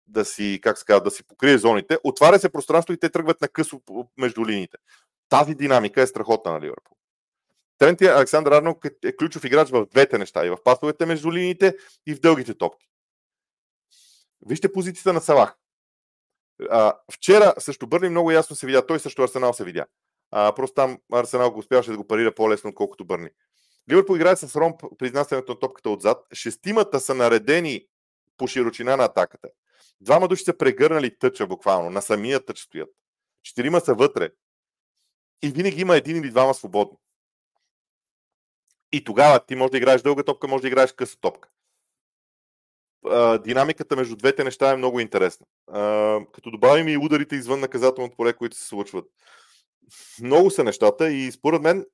да 0.07 0.25
си, 0.25 0.61
как 0.63 0.79
се 0.79 0.85
казва, 0.85 1.05
да 1.05 1.11
си 1.11 1.27
покрие 1.27 1.59
зоните, 1.59 1.99
отваря 2.05 2.39
се 2.39 2.53
пространство 2.53 2.93
и 2.93 2.99
те 2.99 3.11
тръгват 3.11 3.41
на 3.41 3.49
късо 3.49 3.81
между 4.19 4.47
линиите. 4.47 4.77
Тази 5.29 5.55
динамика 5.55 6.03
е 6.03 6.07
страхотна 6.07 6.53
на 6.53 6.61
Ливърпул. 6.61 6.97
Трент 7.79 8.03
Александър 8.03 8.53
Арнолд 8.53 8.85
е 9.05 9.17
ключов 9.17 9.45
играч 9.45 9.71
в 9.71 9.87
двете 9.87 10.19
неща, 10.19 10.47
и 10.47 10.51
в 10.51 10.57
пасовете 10.65 11.07
между 11.07 11.33
линиите, 11.33 11.77
и 12.07 12.15
в 12.15 12.21
дългите 12.21 12.55
топки. 12.55 12.89
Вижте 14.47 14.73
позицията 14.73 15.13
на 15.13 15.21
Салах. 15.21 15.57
А, 16.71 16.95
вчера 17.13 17.55
също 17.59 17.87
Бърни 17.87 18.09
много 18.09 18.31
ясно 18.31 18.57
се 18.57 18.67
видя. 18.67 18.87
Той 18.87 19.01
също 19.01 19.23
Арсенал 19.23 19.53
се 19.53 19.65
видя. 19.65 19.87
А, 20.31 20.55
просто 20.55 20.75
там 20.75 20.99
Арсенал 21.13 21.51
го 21.51 21.59
успяваше 21.59 21.91
да 21.91 21.97
го 21.97 22.07
парира 22.07 22.35
по-лесно, 22.35 22.71
отколкото 22.71 23.05
Бърни. 23.05 23.29
Ливърпул 23.91 24.17
играе 24.17 24.37
с 24.37 24.57
Ром 24.57 24.75
при 24.99 25.07
изнасянето 25.07 25.53
на 25.53 25.59
топката 25.59 25.91
отзад. 25.91 26.27
Шестимата 26.33 27.01
са 27.01 27.15
наредени 27.15 27.87
по 28.37 28.47
широчина 28.47 28.97
на 28.97 29.05
атаката. 29.05 29.49
Двама 30.01 30.29
души 30.29 30.45
са 30.45 30.57
прегърнали 30.59 31.19
тъча 31.19 31.47
буквално. 31.47 31.91
На 31.91 32.03
самия 32.03 32.45
тъч 32.45 32.59
стоят. 32.59 32.91
Четирима 33.43 33.81
са 33.81 33.95
вътре. 33.95 34.31
И 35.43 35.49
винаги 35.49 35.81
има 35.81 35.97
един 35.97 36.17
или 36.17 36.31
двама 36.31 36.55
свободни. 36.55 36.97
И 38.93 39.05
тогава 39.05 39.47
ти 39.47 39.57
можеш 39.57 39.71
да 39.71 39.77
играеш 39.77 40.03
дълга 40.03 40.23
топка, 40.23 40.49
можеш 40.49 40.63
да 40.63 40.69
играеш 40.69 40.93
къса 40.93 41.17
топка 41.21 41.49
динамиката 43.45 43.97
между 43.97 44.17
двете 44.17 44.45
неща 44.45 44.71
е 44.71 44.77
много 44.77 45.01
интересна. 45.01 45.47
Като 46.33 46.51
добавим 46.51 46.89
и 46.89 46.97
ударите 46.97 47.37
извън 47.37 47.61
наказателното 47.61 48.17
поле, 48.17 48.33
които 48.33 48.57
се 48.57 48.67
случват. 48.67 49.05
Много 50.23 50.51
са 50.51 50.65
нещата 50.65 51.11
и 51.11 51.33
според 51.33 51.63
мен 51.63 51.87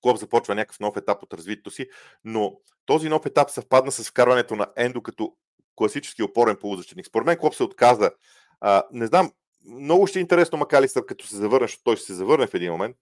Клоп 0.00 0.18
започва 0.18 0.54
някакъв 0.54 0.80
нов 0.80 0.96
етап 0.96 1.22
от 1.22 1.34
развитието 1.34 1.70
си, 1.70 1.88
но 2.24 2.60
този 2.86 3.08
нов 3.08 3.26
етап 3.26 3.50
съвпадна 3.50 3.92
с 3.92 4.10
вкарването 4.10 4.56
на 4.56 4.66
Ендо 4.76 5.02
като 5.02 5.36
класически 5.76 6.22
опорен 6.22 6.56
полузащитник. 6.56 7.06
Според 7.06 7.26
мен 7.26 7.38
Клоп 7.38 7.54
се 7.54 7.62
отказа. 7.62 8.10
Не 8.92 9.06
знам, 9.06 9.32
много 9.64 10.06
ще 10.06 10.18
е 10.18 10.22
интересно 10.22 10.58
Макалистър, 10.58 11.06
като 11.06 11.26
се 11.26 11.36
завърне, 11.36 11.64
защото 11.64 11.84
той 11.84 11.96
ще 11.96 12.06
се 12.06 12.14
завърне 12.14 12.46
в 12.46 12.54
един 12.54 12.72
момент, 12.72 12.96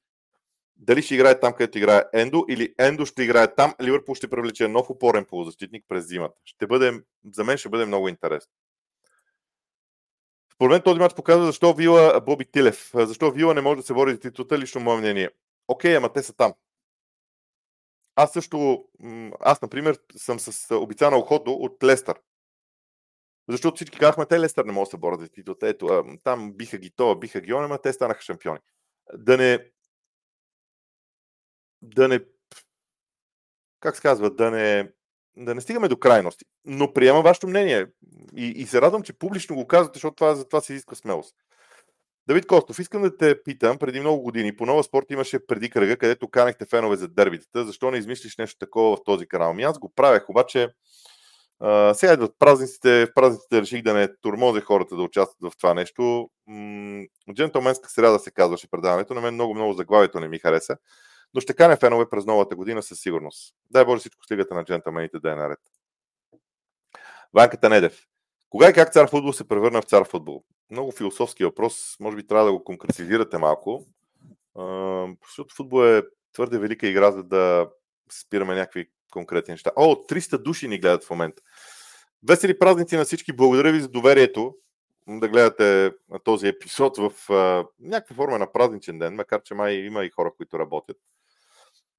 дали 0.77 1.03
ще 1.03 1.14
играе 1.14 1.41
там, 1.41 1.53
където 1.53 1.79
играе 1.79 2.05
Ендо, 2.12 2.45
или 2.49 2.74
Ендо 2.79 3.07
ще 3.07 3.22
играе 3.22 3.55
там, 3.55 3.74
Ливърпул 3.83 4.14
ще 4.14 4.31
привлече 4.31 4.68
нов 4.68 4.91
опорен 4.91 5.24
полузащитник 5.24 5.85
през 5.89 6.07
зимата. 6.07 6.35
Ще 6.45 6.66
бъде, 6.66 7.03
за 7.33 7.45
мен 7.45 7.59
ще 7.59 7.68
бъде 7.68 7.87
много 7.87 8.09
интересно. 8.09 8.53
Според 10.55 10.70
мен 10.70 10.83
този 10.83 11.01
матч 11.01 11.14
показва 11.14 11.47
защо 11.47 11.74
Вила 11.74 12.20
Боби 12.20 12.45
Тилев. 12.45 12.91
Защо 12.95 13.31
Вила 13.31 13.55
не 13.55 13.61
може 13.61 13.77
да 13.77 13.87
се 13.87 13.95
бори 13.95 14.12
за 14.12 14.20
титлата, 14.20 14.59
лично 14.59 14.81
мое 14.81 14.97
мнение. 14.97 15.31
Окей, 15.68 15.97
ама 15.97 16.12
те 16.12 16.22
са 16.22 16.33
там. 16.33 16.55
Аз 18.14 18.33
също, 18.33 18.85
аз, 19.41 19.62
например, 19.62 19.99
съм 20.16 20.41
с 20.41 20.77
обица 20.77 21.11
на 21.11 21.16
от 21.16 21.85
Лестър. 21.85 22.20
Защото 23.49 23.77
всички 23.77 23.99
казахме, 23.99 24.27
те 24.27 24.41
Лестър 24.41 24.64
не 24.64 24.72
могат 24.72 24.87
да 24.87 24.91
се 24.91 24.97
борят 24.97 25.20
за 25.20 25.29
титлата. 25.29 25.68
Ето, 25.68 26.05
там 26.24 26.53
биха 26.53 26.79
ги 26.79 26.91
това, 26.91 27.14
биха 27.14 27.41
ги 27.41 27.53
он, 27.53 27.79
те 27.83 27.93
станаха 27.93 28.22
шампиони. 28.22 28.59
Да 29.14 29.37
не, 29.37 29.70
да 31.87 32.09
не 32.09 32.20
как 33.80 33.97
се 33.97 34.03
казва, 34.03 34.30
да 34.30 34.51
не, 34.51 34.91
да 35.37 35.55
не 35.55 35.61
стигаме 35.61 35.89
до 35.89 35.97
крайности. 35.97 36.45
Но 36.64 36.93
приемам 36.93 37.22
вашето 37.22 37.49
мнение 37.49 37.87
и, 38.37 38.47
и 38.47 38.66
се 38.66 38.80
радвам, 38.80 39.03
че 39.03 39.18
публично 39.18 39.57
го 39.57 39.66
казвате, 39.66 39.97
защото 39.97 40.14
това, 40.14 40.34
за 40.34 40.49
това 40.49 40.61
се 40.61 40.72
изисква 40.72 40.97
смелост. 40.97 41.34
Давид 42.28 42.47
Костов, 42.47 42.78
искам 42.78 43.03
да 43.03 43.16
те 43.16 43.43
питам, 43.43 43.78
преди 43.78 44.01
много 44.01 44.22
години 44.22 44.57
по 44.57 44.66
Нова 44.66 44.82
Спорт 44.82 45.07
имаше 45.11 45.47
преди 45.47 45.70
кръга, 45.70 45.97
където 45.97 46.28
канехте 46.28 46.66
фенове 46.66 46.97
за 46.97 47.09
дербитата. 47.09 47.64
Защо 47.64 47.91
не 47.91 47.99
измислиш 47.99 48.37
нещо 48.37 48.59
такова 48.59 48.97
в 48.97 49.05
този 49.05 49.26
канал? 49.26 49.55
Ми 49.55 49.62
аз 49.62 49.78
го 49.78 49.93
правех, 49.97 50.30
обаче 50.30 50.68
а, 51.61 51.95
сега 51.95 52.12
идват 52.12 52.34
празниците, 52.39 53.07
в 53.07 53.14
празниците 53.14 53.61
реших 53.61 53.82
да 53.82 53.95
не 53.95 54.16
турмозя 54.16 54.61
хората 54.61 54.97
да 54.97 55.03
участват 55.03 55.53
в 55.53 55.57
това 55.57 55.74
нещо. 55.74 56.30
М- 56.47 57.05
джентълменска 57.34 57.91
сряда 57.91 58.18
се 58.18 58.30
казваше 58.30 58.70
предаването, 58.70 59.14
на 59.14 59.20
мен 59.20 59.34
много-много 59.34 59.72
заглавието 59.72 60.20
не 60.20 60.28
ми 60.28 60.39
хареса 60.39 60.76
но 61.37 61.41
ще 61.41 61.55
кане 61.55 61.76
фенове 61.76 62.09
през 62.11 62.26
новата 62.26 62.57
година 62.57 62.82
със 62.82 63.01
сигурност. 63.01 63.55
Дай 63.70 63.84
Боже 63.84 64.01
всичко 64.01 64.24
с 64.24 64.30
лигата 64.30 64.55
на 64.55 64.64
джентълмените 64.64 65.18
да 65.18 65.32
е 65.32 65.34
наред. 65.34 65.59
Ванката 67.34 67.68
Недев. 67.68 68.07
Кога 68.51 68.70
и 68.70 68.72
как 68.72 68.93
цар 68.93 69.09
футбол 69.11 69.32
се 69.32 69.49
превърна 69.49 69.82
в 69.82 69.84
цар 69.84 70.09
футбол? 70.09 70.45
Много 70.70 70.93
философски 70.93 71.45
въпрос. 71.45 71.97
Може 72.01 72.16
би 72.16 72.26
трябва 72.26 72.45
да 72.45 72.53
го 72.53 72.64
конкретизирате 72.64 73.39
малко. 73.39 73.87
Защото 75.26 75.55
футбол 75.55 75.84
е 75.84 76.03
твърде 76.32 76.59
велика 76.59 76.87
игра, 76.87 77.12
за 77.12 77.22
да 77.22 77.70
спираме 78.12 78.55
някакви 78.55 78.91
конкретни 79.11 79.53
неща. 79.53 79.70
О, 79.76 79.95
300 79.95 80.39
души 80.39 80.68
ни 80.68 80.78
гледат 80.78 81.05
в 81.05 81.11
момента. 81.11 81.43
Весели 82.28 82.59
празници 82.59 82.97
на 82.97 83.05
всички. 83.05 83.32
Благодаря 83.32 83.72
ви 83.72 83.80
за 83.80 83.89
доверието 83.89 84.55
да 85.09 85.28
гледате 85.28 85.93
този 86.24 86.49
епизод 86.49 86.97
в 86.97 87.30
а, 87.30 87.66
някаква 87.80 88.16
форма 88.16 88.39
на 88.39 88.53
празничен 88.53 88.99
ден, 88.99 89.14
макар 89.14 89.43
че 89.43 89.55
май 89.55 89.74
има 89.74 90.05
и 90.05 90.11
хора, 90.11 90.32
които 90.37 90.59
работят 90.59 90.97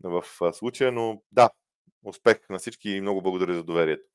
в 0.04 0.24
случая, 0.54 0.91
но 0.91 1.22
да, 1.32 1.50
успех 2.04 2.50
на 2.50 2.60
всички 2.60 2.89
и 2.89 3.02
много 3.02 3.22
благодаря 3.22 3.54
за 3.54 3.64
доверието. 3.64 4.08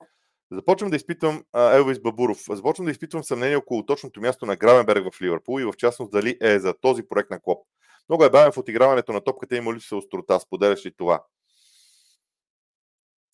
Започвам 0.51 0.91
да 0.91 0.97
изпитвам 0.97 1.45
Елвис 1.55 2.01
Бабуров. 2.01 2.39
Започвам 2.51 2.85
да 2.85 2.91
изпитвам 2.91 3.24
съмнение 3.24 3.57
около 3.57 3.87
точното 3.87 4.20
място 4.20 4.47
на 4.47 4.57
Гравенберг 4.57 5.14
в 5.14 5.22
Ливърпул 5.22 5.61
и 5.61 5.64
в 5.64 5.72
частност 5.72 6.12
дали 6.12 6.39
е 6.41 6.59
за 6.59 6.74
този 6.80 7.03
проект 7.03 7.30
на 7.30 7.41
Клоп. 7.41 7.66
Много 8.09 8.24
е 8.24 8.30
бавен 8.30 8.53
в 8.53 8.59
отиграването 8.59 9.12
на 9.12 9.20
топката, 9.20 9.57
има 9.57 9.74
ли 9.74 9.80
се 9.80 9.95
острота, 9.95 10.41
споделяш 10.41 10.87
ли 10.87 10.95
това? 10.97 11.24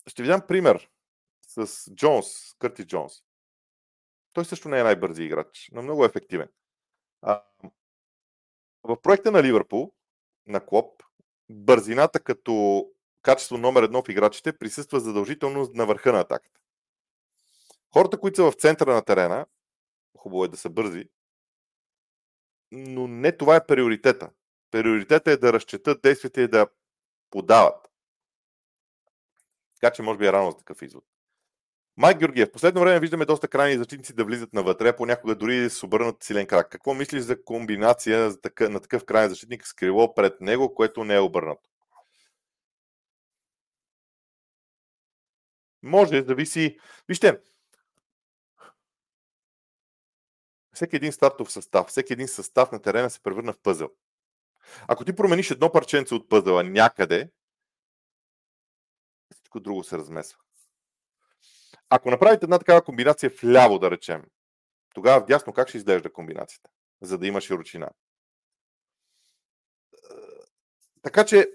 Ще 0.07 0.21
ви 0.21 0.27
дам 0.27 0.41
пример 0.47 0.89
с 1.47 1.91
Джонс, 1.95 2.27
Кърти 2.59 2.87
Джонс. 2.87 3.13
Той 4.33 4.45
също 4.45 4.69
не 4.69 4.79
е 4.79 4.83
най-бързи 4.83 5.23
играч, 5.23 5.69
но 5.71 5.81
много 5.81 6.05
ефективен. 6.05 6.49
А, 7.21 7.43
в 8.83 9.01
проекта 9.01 9.31
на 9.31 9.43
Ливърпул, 9.43 9.91
на 10.47 10.65
Клоп, 10.65 10.98
бързината 11.49 12.19
като 12.19 12.85
качество 13.21 13.57
номер 13.57 13.83
едно 13.83 14.03
в 14.03 14.09
играчите 14.09 14.57
присъства 14.57 14.99
задължително 14.99 15.69
на 15.73 15.85
върха 15.85 16.13
на 16.13 16.19
атаката. 16.19 16.59
Хората, 17.93 18.19
които 18.19 18.35
са 18.35 18.51
в 18.51 18.55
центъра 18.55 18.93
на 18.93 19.01
терена, 19.01 19.45
хубаво 20.17 20.45
е 20.45 20.47
да 20.47 20.57
са 20.57 20.69
бързи, 20.69 21.09
но 22.71 23.07
не 23.07 23.37
това 23.37 23.55
е 23.55 23.65
приоритета. 23.65 24.29
Приоритетът 24.71 25.27
е 25.27 25.37
да 25.37 25.53
разчетат 25.53 26.01
действията 26.01 26.41
и 26.41 26.47
да 26.47 26.67
подават. 27.29 27.89
Така 29.81 29.93
че 29.93 30.01
може 30.01 30.17
би 30.17 30.27
е 30.27 30.31
рано 30.31 30.51
за 30.51 30.57
такъв 30.57 30.81
извод. 30.81 31.03
Майк 31.99 32.17
Георгиев, 32.19 32.51
последно 32.51 32.81
време 32.81 32.99
виждаме 32.99 33.25
доста 33.25 33.47
крайни 33.47 33.77
защитници 33.77 34.13
да 34.13 34.25
влизат 34.25 34.53
навътре, 34.53 34.95
понякога 34.95 35.35
дори 35.35 35.69
с 35.69 35.83
обърнат 35.83 36.23
силен 36.23 36.47
крак. 36.47 36.69
Какво 36.69 36.93
мислиш 36.93 37.21
за 37.21 37.43
комбинация 37.43 38.31
на 38.59 38.79
такъв 38.79 39.05
крайен 39.05 39.29
защитник 39.29 39.67
с 39.67 39.73
крило 39.73 40.13
пред 40.13 40.41
него, 40.41 40.73
което 40.73 41.03
не 41.03 41.15
е 41.15 41.19
обърнато? 41.19 41.69
Може, 45.83 46.23
зависи. 46.23 46.79
Вижте, 47.07 47.41
всеки 50.73 50.95
един 50.95 51.11
стартов 51.11 51.51
състав, 51.51 51.87
всеки 51.87 52.13
един 52.13 52.27
състав 52.27 52.71
на 52.71 52.81
терена 52.81 53.09
се 53.09 53.23
превърна 53.23 53.53
в 53.53 53.59
пъзъл. 53.63 53.89
Ако 54.87 55.05
ти 55.05 55.15
промениш 55.15 55.51
едно 55.51 55.71
парченце 55.71 56.15
от 56.15 56.29
пъзъла 56.29 56.63
някъде, 56.63 57.31
всичко 59.33 59.59
друго 59.59 59.83
се 59.83 59.97
размесва. 59.97 60.39
Ако 61.89 62.11
направите 62.11 62.45
една 62.45 62.59
такава 62.59 62.83
комбинация 62.83 63.29
в 63.29 63.43
ляво, 63.43 63.79
да 63.79 63.91
речем, 63.91 64.23
тогава 64.93 65.21
в 65.21 65.25
дясно 65.25 65.53
как 65.53 65.69
ще 65.69 65.77
изглежда 65.77 66.13
комбинацията, 66.13 66.69
за 67.01 67.17
да 67.17 67.27
има 67.27 67.41
широчина? 67.41 67.89
Така 71.01 71.25
че, 71.25 71.51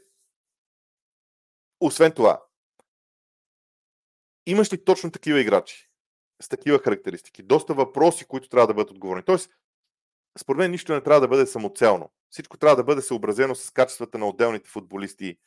освен 1.80 2.12
това, 2.12 2.42
имаш 4.46 4.72
ли 4.72 4.84
точно 4.84 5.10
такива 5.10 5.40
играчи 5.40 5.90
с 6.42 6.48
такива 6.48 6.78
характеристики? 6.78 7.42
Доста 7.42 7.74
въпроси, 7.74 8.24
които 8.24 8.48
трябва 8.48 8.66
да 8.66 8.74
бъдат 8.74 8.90
отговорени. 8.90 9.24
Тоест, 9.24 9.50
според 10.38 10.58
мен 10.58 10.70
нищо 10.70 10.92
не 10.92 11.00
трябва 11.00 11.20
да 11.20 11.28
бъде 11.28 11.46
самоцелно. 11.46 12.12
Всичко 12.30 12.56
трябва 12.56 12.76
да 12.76 12.84
бъде 12.84 13.02
съобразено 13.02 13.54
с 13.54 13.70
качествата 13.70 14.18
на 14.18 14.28
отделните 14.28 14.70
футболисти, 14.70 15.38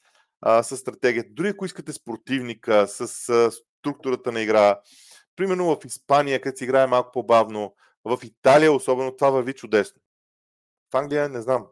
с 0.62 0.78
стратегията. 0.78 1.30
Дори 1.32 1.50
ако 1.50 1.66
искате 1.66 1.94
с 1.94 2.04
противника, 2.04 2.88
с 2.88 3.52
структурата 3.80 4.32
на 4.32 4.42
игра. 4.42 4.80
Примерно 5.36 5.66
в 5.66 5.86
Испания, 5.86 6.42
където 6.42 6.58
се 6.58 6.64
играе 6.64 6.88
малко 6.88 7.12
по-бавно, 7.12 7.76
в 8.06 8.20
Италия 8.24 8.72
особено 8.72 9.16
това 9.16 9.30
върви 9.30 9.54
чудесно. 9.54 10.02
В 10.94 10.96
Англия 10.96 11.30
не 11.30 11.42
знам. 11.42 11.68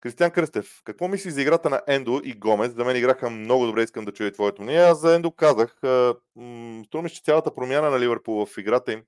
Кристиан 0.00 0.30
Кръстев, 0.30 0.80
какво 0.84 1.08
мислиш 1.08 1.32
за 1.32 1.42
играта 1.42 1.70
на 1.70 1.82
Ендо 1.86 2.20
и 2.24 2.34
Гомес? 2.34 2.72
За 2.72 2.84
мен 2.84 2.96
играха 2.96 3.30
много 3.30 3.66
добре, 3.66 3.82
искам 3.82 4.04
да 4.04 4.12
чуя 4.12 4.32
твоето 4.32 4.62
мнение. 4.62 4.82
Аз 4.82 5.00
за 5.00 5.14
Ендо 5.14 5.30
казах, 5.30 5.76
струва 6.86 7.02
ми, 7.02 7.10
че 7.10 7.22
цялата 7.24 7.54
промяна 7.54 7.90
на 7.90 8.00
Ливърпул 8.00 8.46
в 8.46 8.58
играта 8.58 8.92
им 8.92 9.02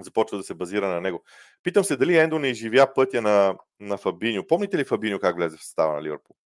започва 0.00 0.36
да 0.36 0.42
се 0.44 0.54
базира 0.54 0.88
на 0.88 1.00
него. 1.00 1.24
Питам 1.62 1.84
се 1.84 1.96
дали 1.96 2.16
Ендо 2.16 2.38
не 2.38 2.48
изживя 2.48 2.94
пътя 2.94 3.22
на, 3.22 3.58
на 3.80 3.98
Фабиньо. 3.98 4.46
Помните 4.46 4.78
ли 4.78 4.84
Фабиньо 4.84 5.18
как 5.18 5.36
влезе 5.36 5.56
в 5.56 5.64
състава 5.64 5.94
на 5.94 6.02
Ливърпул? 6.02 6.36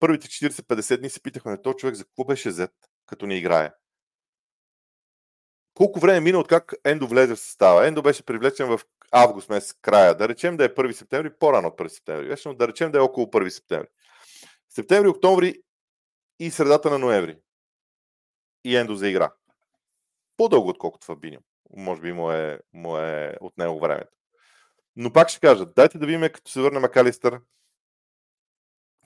Първите 0.00 0.28
40-50 0.28 0.98
дни 0.98 1.10
се 1.10 1.22
питахме 1.22 1.62
този 1.62 1.76
човек 1.76 1.94
за 1.94 2.04
какво 2.04 2.24
беше 2.24 2.50
зет, 2.50 2.72
като 3.06 3.26
не 3.26 3.36
играе. 3.36 3.72
Колко 5.74 6.00
време 6.00 6.20
мина 6.20 6.38
от 6.38 6.48
как 6.48 6.74
Ендо 6.84 7.06
влезе 7.06 7.34
в 7.34 7.40
състава? 7.40 7.86
Ендо 7.86 8.02
беше 8.02 8.22
привлечен 8.22 8.68
в 8.68 8.80
август 9.12 9.48
месец 9.48 9.74
края. 9.82 10.14
Да 10.14 10.28
речем 10.28 10.56
да 10.56 10.64
е 10.64 10.68
1 10.68 10.92
септември, 10.92 11.38
по-рано 11.38 11.68
от 11.68 11.78
1 11.78 11.88
септември. 11.88 12.28
Беше, 12.28 12.54
да 12.54 12.68
речем 12.68 12.92
да 12.92 12.98
е 12.98 13.00
около 13.00 13.26
1 13.26 13.48
септември. 13.48 13.88
Септември, 14.68 15.08
октомври 15.08 15.62
и 16.38 16.50
средата 16.50 16.90
на 16.90 16.98
ноември. 16.98 17.38
И 18.64 18.76
Ендо 18.76 18.94
за 18.94 19.08
игра. 19.08 19.32
По-дълго, 20.36 20.68
отколкото 20.68 21.06
Фабиньо 21.06 21.40
може 21.76 22.00
би 22.00 22.12
му 22.12 22.32
е, 22.32 22.60
му 22.72 22.98
е 22.98 23.36
от 23.40 23.58
него 23.58 23.80
времето. 23.80 24.16
Но 24.96 25.12
пак 25.12 25.28
ще 25.28 25.40
кажа, 25.40 25.66
дайте 25.66 25.98
да 25.98 26.06
видим, 26.06 26.28
като 26.32 26.50
се 26.50 26.60
върне 26.60 26.78
Макалистър, 26.78 27.40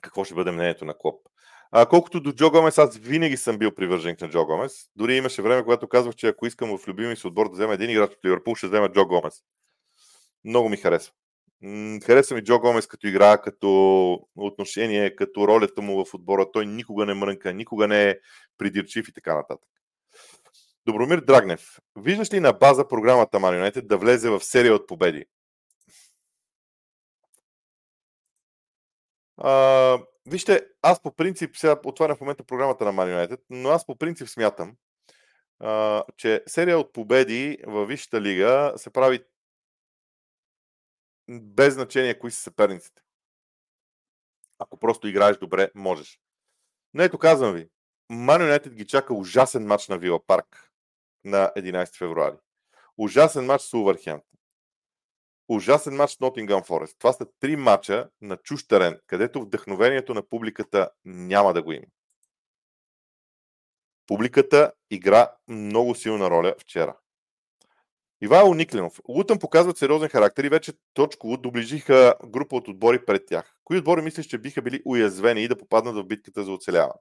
какво 0.05 0.23
ще 0.23 0.33
бъде 0.33 0.51
мнението 0.51 0.85
на 0.85 0.93
Клоп. 0.97 1.21
А, 1.71 1.85
колкото 1.85 2.19
до 2.19 2.31
Джо 2.31 2.51
Гомес, 2.51 2.77
аз 2.77 2.97
винаги 2.97 3.37
съм 3.37 3.57
бил 3.57 3.75
привърженик 3.75 4.21
на 4.21 4.29
Джо 4.29 4.45
Гомес. 4.45 4.73
Дори 4.95 5.15
имаше 5.15 5.41
време, 5.41 5.63
когато 5.63 5.87
казвах, 5.87 6.15
че 6.15 6.27
ако 6.27 6.45
искам 6.45 6.77
в 6.77 6.87
любими 6.87 7.15
си 7.15 7.27
отбор 7.27 7.45
да 7.45 7.53
взема 7.53 7.73
един 7.73 7.89
играч 7.89 8.11
от 8.11 8.25
Ливърпул, 8.25 8.55
ще 8.55 8.67
взема 8.67 8.91
Джо 8.91 9.05
Гомес. 9.05 9.41
Много 10.45 10.69
ми 10.69 10.77
харесва. 10.77 11.13
Харесва 12.05 12.35
ми 12.35 12.43
Джо 12.43 12.59
Гомес 12.59 12.87
като 12.87 13.07
игра, 13.07 13.37
като 13.37 14.19
отношение, 14.35 15.15
като 15.15 15.47
ролята 15.47 15.81
му 15.81 16.05
в 16.05 16.13
отбора. 16.13 16.51
Той 16.51 16.65
никога 16.65 17.05
не 17.05 17.13
мрънка, 17.13 17.53
никога 17.53 17.87
не 17.87 18.09
е 18.09 18.15
придирчив 18.57 19.07
и 19.07 19.13
така 19.13 19.35
нататък. 19.35 19.69
Добромир 20.85 21.19
Драгнев. 21.19 21.79
Виждаш 21.95 22.33
ли 22.33 22.39
на 22.39 22.53
база 22.53 22.87
програмата 22.87 23.37
United 23.37 23.81
да 23.81 23.97
влезе 23.97 24.29
в 24.29 24.43
серия 24.43 24.75
от 24.75 24.87
победи? 24.87 25.25
А, 29.37 29.99
вижте, 30.25 30.67
аз 30.81 31.01
по 31.01 31.15
принцип, 31.15 31.57
сега 31.57 31.79
отварям 31.85 32.17
в 32.17 32.21
момента 32.21 32.43
програмата 32.43 32.85
на 32.85 32.93
Man 32.93 33.27
United, 33.27 33.41
но 33.49 33.69
аз 33.69 33.85
по 33.85 33.95
принцип 33.95 34.27
смятам, 34.27 34.75
а, 35.59 36.03
че 36.17 36.43
серия 36.47 36.79
от 36.79 36.93
победи 36.93 37.57
във 37.67 37.87
Висшата 37.87 38.21
лига 38.21 38.73
се 38.77 38.89
прави 38.89 39.23
без 41.29 41.73
значение 41.73 42.19
кои 42.19 42.31
са 42.31 42.41
съперниците. 42.41 43.01
Ако 44.59 44.79
просто 44.79 45.07
играеш 45.07 45.37
добре, 45.37 45.71
можеш. 45.75 46.19
Но 46.93 47.03
ето 47.03 47.19
казвам 47.19 47.53
ви, 47.53 47.69
Man 48.11 48.59
United 48.59 48.69
ги 48.69 48.87
чака 48.87 49.13
ужасен 49.13 49.65
матч 49.65 49.87
на 49.87 49.97
Вила 49.97 50.25
Парк 50.25 50.71
на 51.23 51.51
11 51.57 51.97
февруари. 51.97 52.37
Ужасен 52.97 53.45
матч 53.45 53.63
с 53.63 53.73
Увърхемптън. 53.73 54.34
Ужасен 55.49 55.95
матч 55.95 56.13
с 56.13 56.19
Нотингъм 56.19 56.63
Форест. 56.63 56.95
Това 56.99 57.13
са 57.13 57.25
три 57.39 57.55
матча 57.55 58.09
на 58.21 58.37
чуж 58.37 58.67
терен, 58.67 58.99
където 59.07 59.41
вдъхновението 59.41 60.13
на 60.13 60.21
публиката 60.29 60.89
няма 61.05 61.53
да 61.53 61.63
го 61.63 61.71
има. 61.71 61.85
Публиката 64.07 64.71
игра 64.89 65.31
много 65.47 65.95
силна 65.95 66.29
роля 66.29 66.55
вчера. 66.59 66.97
Ивайло 68.21 68.53
Никленов. 68.53 68.99
Лутън 69.09 69.39
показват 69.39 69.77
сериозен 69.77 70.09
характер 70.09 70.43
и 70.43 70.49
вече 70.49 70.73
точково 70.93 71.37
доближиха 71.37 72.15
група 72.25 72.55
от 72.55 72.67
отбори 72.67 73.05
пред 73.05 73.25
тях. 73.25 73.55
Кои 73.63 73.77
отбори 73.77 74.01
мислиш, 74.01 74.25
че 74.25 74.37
биха 74.37 74.61
били 74.61 74.81
уязвени 74.85 75.43
и 75.43 75.47
да 75.47 75.57
попаднат 75.57 75.95
в 75.95 76.03
битката 76.03 76.43
за 76.43 76.51
оцеляване? 76.51 76.99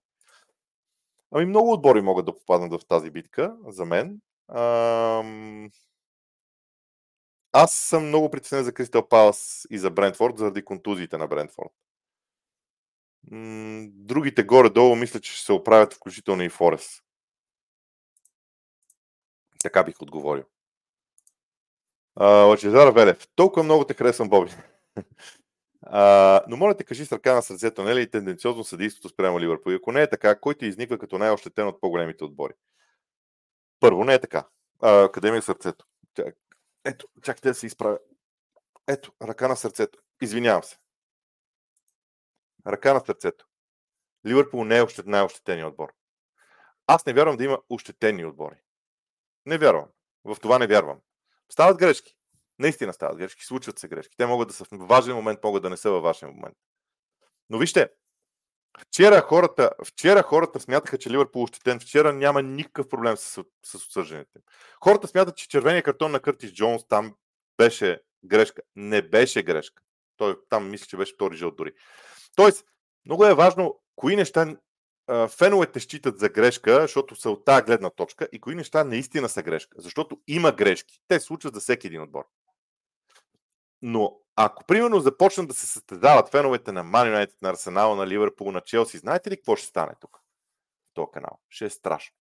Ами 1.31 1.47
много 1.47 1.73
отбори 1.73 2.01
могат 2.01 2.27
да 2.27 2.37
попаднат 2.37 2.73
в 2.73 2.87
тази 2.87 3.11
битка, 3.11 3.57
за 3.67 3.85
мен. 3.85 4.21
Ам... 4.49 5.71
Аз 7.57 7.73
съм 7.75 8.07
много 8.07 8.31
притеснен 8.31 8.65
за 8.65 8.75
Кристал 8.75 9.09
Палас 9.09 9.67
и 9.71 9.79
за 9.79 9.91
Брентфорд, 9.91 10.39
заради 10.39 10.65
контузиите 10.65 11.19
на 11.19 11.27
Брентфорд. 11.27 11.73
Другите 13.89 14.43
горе-долу 14.43 14.97
мисля, 14.97 15.21
че 15.21 15.33
ще 15.33 15.45
се 15.45 15.53
оправят 15.53 15.95
включително 15.95 16.43
и 16.43 16.49
Форес. 16.49 17.03
Така 19.63 19.85
бих 19.85 20.03
отговорил. 20.03 20.45
Лъчезар 22.21 22.93
Велев. 22.93 23.29
Толкова 23.35 23.63
много 23.63 23.85
те 23.85 23.95
харесвам, 23.95 24.29
Боби. 24.29 24.51
А, 25.87 26.43
но 26.49 26.57
моля 26.57 26.77
те, 26.77 26.85
кажи 26.85 27.07
с 27.07 27.13
ръка 27.13 27.35
на 27.35 27.43
сърцето, 27.43 27.85
не 27.85 27.91
е 27.91 27.95
ли 27.95 28.11
тенденциозно 28.11 28.65
съдейството 28.65 29.09
спрямо 29.09 29.41
Ливърпул? 29.41 29.71
И 29.71 29.75
ако 29.75 29.93
не 29.93 30.03
е 30.03 30.11
така, 30.11 30.41
кой 30.41 30.55
те 30.55 30.67
изниква 30.67 30.99
като 30.99 31.19
най-ощетен 31.19 31.67
от 31.67 31.81
по-големите 31.81 32.25
отбори? 32.25 32.53
Първо, 33.81 34.05
не 34.05 34.15
е 34.15 34.21
така. 34.21 34.47
А, 34.83 35.09
къде 35.13 35.31
ми 35.31 35.39
е 35.39 35.43
сърцето? 35.43 35.87
Ето, 36.85 37.09
чакайте 37.23 37.49
да 37.49 37.55
се 37.55 37.67
изправя. 37.67 37.99
Ето, 38.89 39.13
ръка 39.23 39.49
на 39.49 39.57
сърцето. 39.57 39.99
Извинявам 40.23 40.63
се. 40.63 40.77
Ръка 42.67 42.95
на 42.95 43.01
сърцето. 43.01 43.47
Ливърпул 44.27 44.65
не 44.65 44.79
е 44.79 44.87
най-ощетеният 45.05 45.71
отбор. 45.71 45.95
Аз 46.87 47.07
не 47.07 47.13
вярвам 47.13 47.37
да 47.37 47.45
има 47.45 47.59
ощетени 47.71 48.25
отбори. 48.25 48.57
Не 49.47 49.59
вярвам. 49.59 49.89
В 50.25 50.37
това 50.41 50.59
не 50.59 50.67
вярвам. 50.67 51.01
Стават 51.53 51.79
грешки. 51.79 52.17
Наистина 52.59 52.93
стават 52.93 53.19
грешки, 53.19 53.45
случват 53.45 53.79
се 53.79 53.89
грешки. 53.89 54.17
Те 54.17 54.27
могат 54.27 54.49
да 54.49 54.55
са 54.55 54.65
в 54.65 54.87
важен 54.87 55.15
момент, 55.15 55.45
могат 55.45 55.63
да 55.63 55.71
не 55.71 55.77
са 55.77 55.91
във 55.91 56.03
вашен 56.03 56.29
момент. 56.29 56.57
Но 57.51 57.59
вижте, 57.59 57.91
вчера 58.79 59.21
хората, 59.21 59.71
вчера 59.85 60.23
хората 60.23 60.61
смятаха, 60.61 60.99
че 60.99 61.11
Ливърпул 61.11 61.41
е 61.41 61.43
ощетен. 61.43 61.81
Вчера 61.81 62.13
няма 62.13 62.43
никакъв 62.43 62.89
проблем 62.89 63.17
с, 63.17 63.45
с 63.63 63.75
осъждането. 63.75 64.41
Хората 64.85 65.09
смятат, 65.09 65.37
че 65.37 65.49
червения 65.49 65.83
картон 65.83 66.11
на 66.13 66.21
Къртис 66.21 66.53
Джонс 66.53 66.89
там 66.89 67.15
беше 67.57 68.01
грешка. 68.25 68.63
Не 68.77 69.03
беше 69.03 69.43
грешка. 69.43 69.83
Той 70.17 70.37
там 70.49 70.71
мисля, 70.71 70.87
че 70.87 70.97
беше 70.97 71.15
втори 71.15 71.37
жълт 71.37 71.57
дори. 71.57 71.73
Тоест, 72.37 72.65
много 73.07 73.27
е 73.27 73.35
важно 73.35 73.81
кои 73.97 74.17
неща 74.17 74.57
феновете 75.29 75.81
считат 75.81 76.19
за 76.19 76.29
грешка, 76.29 76.81
защото 76.81 77.17
са 77.17 77.31
от 77.31 77.45
тази 77.45 77.63
гледна 77.63 77.91
точка 77.91 78.29
и 78.33 78.41
кои 78.41 78.55
неща 78.55 78.85
наистина 78.85 79.29
са 79.29 79.43
грешка. 79.43 79.77
Защото 79.81 80.21
има 80.27 80.53
грешки. 80.53 81.01
Те 81.09 81.21
случват 81.21 81.55
за 81.55 81.61
всеки 81.61 81.87
един 81.87 82.03
отбор. 82.03 82.25
Но 83.87 84.21
ако 84.37 84.65
примерно 84.65 85.01
започнат 85.01 85.49
да 85.49 85.55
се 85.55 85.67
състезават 85.67 86.31
феновете 86.31 86.73
на 86.73 86.85
Man 86.85 87.15
United, 87.15 87.35
на 87.43 87.51
Арсенал, 87.51 87.97
на 87.97 88.07
Ливърпул, 88.07 88.53
на 88.53 88.61
Челси, 88.61 88.99
знаете 88.99 89.31
ли 89.31 89.37
какво 89.37 89.57
ще 89.57 89.67
стане 89.67 89.93
тук? 90.01 90.21
В 90.91 90.95
този 90.95 91.07
канал. 91.13 91.39
Ще 91.49 91.65
е 91.65 91.71
страшно. 91.71 92.17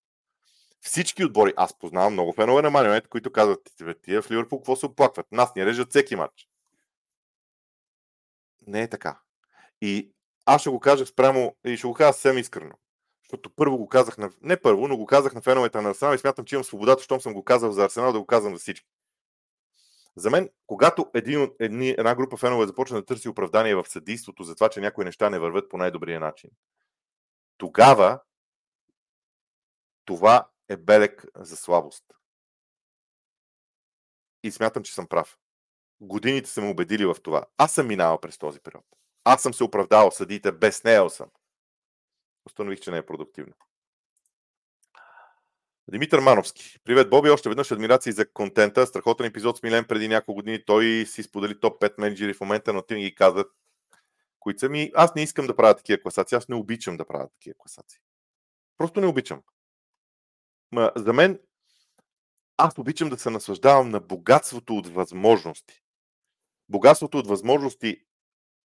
Всички 0.80 1.24
отбори, 1.24 1.52
аз 1.56 1.78
познавам 1.78 2.12
много 2.12 2.32
фенове 2.32 2.62
на 2.62 2.70
Man 2.70 2.90
United, 2.90 3.08
които 3.08 3.32
казват, 3.32 3.60
тия 4.02 4.22
в 4.22 4.30
Ливърпул 4.30 4.58
какво 4.58 4.76
се 4.76 4.86
оплакват? 4.86 5.32
Нас 5.32 5.54
ни 5.54 5.66
режат 5.66 5.90
всеки 5.90 6.16
матч. 6.16 6.48
Не 8.66 8.82
е 8.82 8.90
така. 8.90 9.20
И 9.80 10.12
аз 10.46 10.60
ще 10.60 10.70
го 10.70 10.80
кажа 10.80 11.06
спрямо 11.06 11.56
и 11.66 11.76
ще 11.76 11.86
го 11.86 11.94
кажа 11.94 12.12
съвсем 12.12 12.38
искрено. 12.38 12.74
Защото 13.22 13.50
първо 13.50 13.76
го 13.76 13.88
казах 13.88 14.18
на... 14.18 14.30
Не 14.42 14.60
първо, 14.60 14.88
но 14.88 14.96
го 14.96 15.06
казах 15.06 15.34
на 15.34 15.40
феновете 15.40 15.80
на 15.80 15.90
Арсенал 15.90 16.14
и 16.14 16.18
смятам, 16.18 16.44
че 16.44 16.54
имам 16.54 16.64
свободата, 16.64 17.02
щом 17.02 17.20
съм 17.20 17.32
го 17.32 17.44
казал 17.44 17.72
за 17.72 17.84
Арсенал, 17.84 18.12
да 18.12 18.20
го 18.20 18.26
казвам 18.26 18.52
за 18.52 18.58
всички. 18.58 18.93
За 20.16 20.30
мен, 20.30 20.50
когато 20.66 21.10
един, 21.14 21.54
едни, 21.60 21.88
една 21.88 22.14
група 22.14 22.36
фенове 22.36 22.66
започне 22.66 22.96
да 22.96 23.04
търси 23.04 23.28
оправдание 23.28 23.74
в 23.74 23.88
съдийството 23.88 24.42
за 24.42 24.54
това, 24.54 24.68
че 24.68 24.80
някои 24.80 25.04
неща 25.04 25.30
не 25.30 25.38
върват 25.38 25.68
по 25.68 25.76
най-добрия 25.76 26.20
начин, 26.20 26.50
тогава 27.58 28.20
това 30.04 30.48
е 30.68 30.76
белег 30.76 31.24
за 31.36 31.56
слабост. 31.56 32.04
И 34.42 34.50
смятам, 34.50 34.82
че 34.82 34.94
съм 34.94 35.06
прав. 35.06 35.38
Годините 36.00 36.50
са 36.50 36.60
ме 36.60 36.70
убедили 36.70 37.06
в 37.06 37.16
това. 37.22 37.44
Аз 37.56 37.72
съм 37.72 37.86
минавал 37.86 38.20
през 38.20 38.38
този 38.38 38.60
период. 38.60 38.84
Аз 39.24 39.42
съм 39.42 39.54
се 39.54 39.64
оправдал, 39.64 40.10
съдите, 40.10 40.52
безнеял 40.52 41.10
съм. 41.10 41.30
Установих, 42.46 42.80
че 42.80 42.90
не 42.90 42.98
е 42.98 43.06
продуктивно. 43.06 43.54
Димитър 45.88 46.20
Мановски. 46.20 46.78
Привет, 46.84 47.10
Боби. 47.10 47.30
Още 47.30 47.48
веднъж 47.48 47.72
адмирации 47.72 48.12
за 48.12 48.32
контента. 48.32 48.86
Страхотен 48.86 49.26
епизод 49.26 49.58
с 49.58 49.62
Милен 49.62 49.84
преди 49.84 50.08
няколко 50.08 50.34
години. 50.34 50.64
Той 50.64 51.04
си 51.06 51.22
сподели 51.22 51.60
топ 51.60 51.82
5 51.82 51.94
менеджери 51.98 52.34
в 52.34 52.40
момента, 52.40 52.72
но 52.72 52.82
ти 52.82 52.94
ги 52.94 53.14
казват, 53.14 53.52
които 54.40 54.60
са 54.60 54.68
ми. 54.68 54.90
Аз 54.94 55.14
не 55.14 55.22
искам 55.22 55.46
да 55.46 55.56
правя 55.56 55.76
такива 55.76 56.02
класации. 56.02 56.36
Аз 56.36 56.48
не 56.48 56.54
обичам 56.54 56.96
да 56.96 57.06
правя 57.06 57.28
такива 57.28 57.54
класации. 57.58 58.00
Просто 58.78 59.00
не 59.00 59.06
обичам. 59.06 59.42
Ма, 60.72 60.92
за 60.96 61.12
мен, 61.12 61.40
аз 62.56 62.78
обичам 62.78 63.08
да 63.08 63.18
се 63.18 63.30
наслаждавам 63.30 63.90
на 63.90 64.00
богатството 64.00 64.76
от 64.76 64.86
възможности. 64.86 65.82
Богатството 66.68 67.18
от 67.18 67.26
възможности 67.26 68.04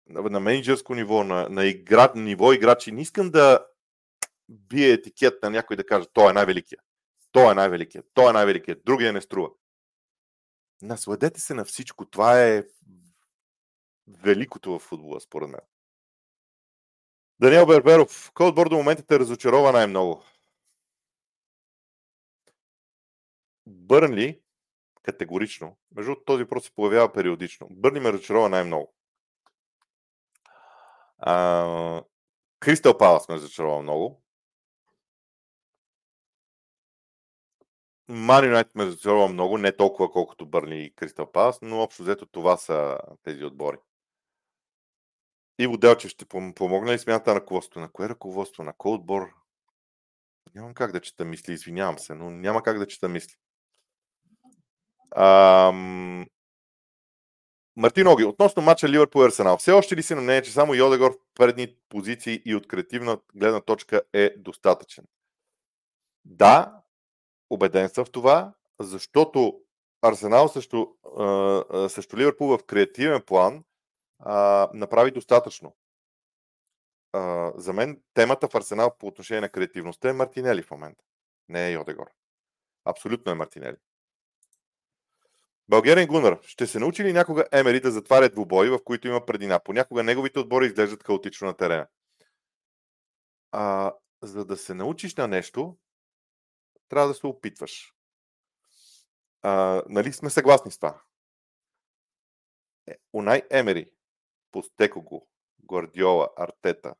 на 0.10 0.40
менеджерско 0.40 0.96
ниво, 0.96 1.24
на, 1.24 1.50
на 1.50 1.66
игра, 1.66 2.12
ниво 2.16 2.54
играчи. 2.54 2.92
Не 2.92 3.02
искам 3.02 3.30
да 3.30 3.66
бие 4.50 4.92
етикет 4.92 5.44
на 5.44 5.50
някой 5.50 5.76
да 5.76 5.86
каже, 5.86 6.08
той 6.14 6.30
е 6.30 6.34
най-великия. 6.34 6.80
Той 7.32 7.52
е 7.52 7.56
най-великият. 7.56 8.06
Той 8.14 8.30
е 8.30 8.34
най-великият. 8.34 8.86
Другия 8.86 9.14
не 9.14 9.22
струва. 9.22 9.50
Насладете 10.82 11.40
се 11.40 11.54
на 11.54 11.66
всичко. 11.66 12.06
Това 12.06 12.44
е 12.44 12.64
великото 14.08 14.72
в 14.72 14.80
футбола, 14.80 15.20
според 15.20 15.50
мен. 15.50 15.62
Даниел 17.40 17.66
Берберов. 17.66 18.32
Кой 18.34 18.48
отбор 18.48 18.70
до 18.70 18.76
момента 18.76 19.06
те 19.06 19.20
разочарова 19.20 19.72
най-много? 19.72 20.24
Бърнли, 23.68 24.42
категорично. 25.04 25.78
Между 25.96 26.16
този 26.16 26.44
въпрос 26.44 26.64
се 26.64 26.72
появява 26.72 27.14
периодично. 27.14 27.68
Бърни 27.72 28.00
ме 28.00 28.14
разочарова 28.14 28.50
най-много. 28.50 28.94
Кристал 32.60 32.98
Палас 32.98 33.30
ме 33.30 33.36
разочарова 33.36 33.82
много. 33.82 34.24
Ман 38.10 38.46
Юнайтед 38.46 38.76
ме 38.76 38.86
разочарова 38.86 39.28
много, 39.28 39.58
не 39.58 39.72
толкова 39.72 40.12
колкото 40.12 40.46
Бърни 40.46 40.84
и 40.84 40.96
Кристал 40.96 41.32
Палас, 41.32 41.60
но 41.62 41.80
общо 41.80 42.04
взето 42.04 42.26
това 42.26 42.58
са 42.58 42.98
тези 43.24 43.44
отбори. 43.44 43.78
Иво 45.60 45.78
Делчев 45.78 46.12
ще 46.12 46.26
помогне 46.26 46.94
ли 46.94 47.00
смята 47.00 47.30
на 47.30 47.36
ръководство? 47.36 47.80
На 47.80 47.90
кое 47.90 48.10
ръководство? 48.10 48.64
На 48.64 48.74
кой 48.74 48.92
отбор? 48.92 49.30
Нямам 50.56 50.74
как 50.74 50.92
да 50.92 51.02
чета 51.02 51.26
мисли, 51.26 51.54
извинявам 51.54 52.00
се, 52.00 52.14
но 52.14 52.32
няма 52.32 52.64
как 52.64 52.80
да 52.80 52.88
чета 52.88 53.10
мисли. 53.10 53.36
Ам... 55.16 56.26
Мартин 57.76 58.08
Оги, 58.08 58.24
относно 58.24 58.62
матча 58.62 58.90
Ливърпул 58.90 59.24
Арсенал. 59.24 59.58
Все 59.58 59.72
още 59.72 59.96
ли 59.96 60.04
си 60.04 60.16
на 60.16 60.22
мнение, 60.22 60.42
че 60.42 60.52
само 60.52 60.74
Йодегор 60.74 61.12
в 61.12 61.36
предни 61.36 61.76
позиции 61.90 62.42
и 62.46 62.56
от 62.56 62.68
креативна 62.68 63.20
гледна 63.36 63.62
точка 63.62 64.02
е 64.14 64.34
достатъчен? 64.38 65.06
Да, 66.26 66.82
убеден 67.50 67.90
съм 67.90 68.06
в 68.06 68.12
това, 68.12 68.54
защото 68.80 69.62
Арсенал 70.02 70.48
също, 70.48 70.96
също 71.90 72.18
Ливърпул 72.18 72.48
в 72.48 72.64
креативен 72.64 73.22
план 73.22 73.64
а, 74.20 74.70
направи 74.74 75.12
достатъчно. 75.12 75.76
А, 77.14 77.52
за 77.56 77.74
мен 77.74 78.02
темата 78.14 78.48
в 78.48 78.56
Арсенал 78.56 78.98
по 79.00 79.08
отношение 79.08 79.42
на 79.42 79.50
креативността 79.50 80.10
е 80.10 80.14
Мартинели 80.14 80.62
в 80.62 80.72
момента. 80.72 81.04
Не 81.50 81.68
е 81.68 81.72
Йодегор. 81.72 82.08
Абсолютно 82.86 83.32
е 83.32 83.36
Мартинели. 83.36 83.78
Българин 85.70 86.08
Гунър. 86.08 86.40
Ще 86.42 86.68
се 86.68 86.80
научи 86.80 87.04
ли 87.04 87.14
някога 87.14 87.46
Емери 87.52 87.80
да 87.80 87.92
затварят 87.92 88.34
двубои, 88.34 88.70
в 88.70 88.84
които 88.84 89.08
има 89.08 89.26
предина? 89.26 89.60
Понякога 89.60 90.04
неговите 90.04 90.40
отбори 90.40 90.66
изглеждат 90.66 91.04
хаотично 91.04 91.48
на 91.48 91.54
терена. 91.54 91.88
А, 93.52 93.94
за 94.22 94.46
да 94.46 94.58
се 94.58 94.74
научиш 94.74 95.16
на 95.16 95.28
нещо, 95.28 95.78
трябва 96.90 97.08
да 97.08 97.14
се 97.14 97.28
опитваш. 97.28 97.94
А, 99.42 99.84
нали 99.90 100.14
сме 100.14 100.30
съгласни 100.30 100.72
с 100.72 100.78
това? 100.78 101.02
Е, 102.88 102.98
Унай 103.14 103.42
Емери, 103.50 103.92
Постекого, 104.52 105.28
Гвардиола, 105.64 106.30
Артета, 106.38 106.96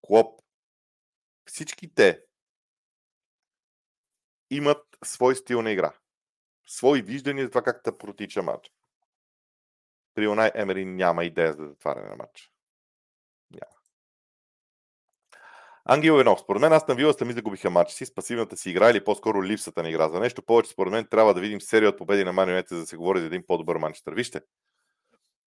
Клоп, 0.00 0.42
всички 1.46 1.94
те 1.94 2.24
имат 4.50 4.98
свой 5.04 5.36
стил 5.36 5.62
на 5.62 5.70
игра. 5.70 5.94
Свои 6.66 7.02
виждания 7.02 7.44
за 7.44 7.50
това 7.50 7.62
как 7.62 7.84
да 7.84 7.98
протича 7.98 8.42
матч. 8.42 8.72
При 10.14 10.28
Унай 10.28 10.50
Емери 10.54 10.84
няма 10.84 11.24
идея 11.24 11.52
за 11.52 11.66
затваряне 11.66 12.08
на 12.08 12.16
матча. 12.16 12.50
Ангел 15.90 16.20
Енов. 16.20 16.40
Според 16.40 16.60
мен 16.60 16.80
на 16.88 16.94
Вила 16.94 17.12
сами 17.12 17.32
загубиха 17.32 17.70
матча 17.70 17.94
си 17.94 18.06
с 18.06 18.14
пасивната 18.14 18.56
си 18.56 18.70
игра 18.70 18.90
или 18.90 19.04
по-скоро 19.04 19.44
липсата 19.44 19.82
на 19.82 19.90
игра. 19.90 20.08
За 20.08 20.20
нещо 20.20 20.42
повече, 20.42 20.70
според 20.70 20.92
мен, 20.92 21.06
трябва 21.10 21.34
да 21.34 21.40
видим 21.40 21.60
серия 21.60 21.88
от 21.88 21.98
победи 21.98 22.24
на 22.24 22.32
Манионете, 22.32 22.74
за 22.74 22.80
да 22.80 22.86
се 22.86 22.96
говори 22.96 23.20
за 23.20 23.26
един 23.26 23.44
по-добър 23.46 23.76
Манчестър. 23.76 24.14
Вижте, 24.14 24.40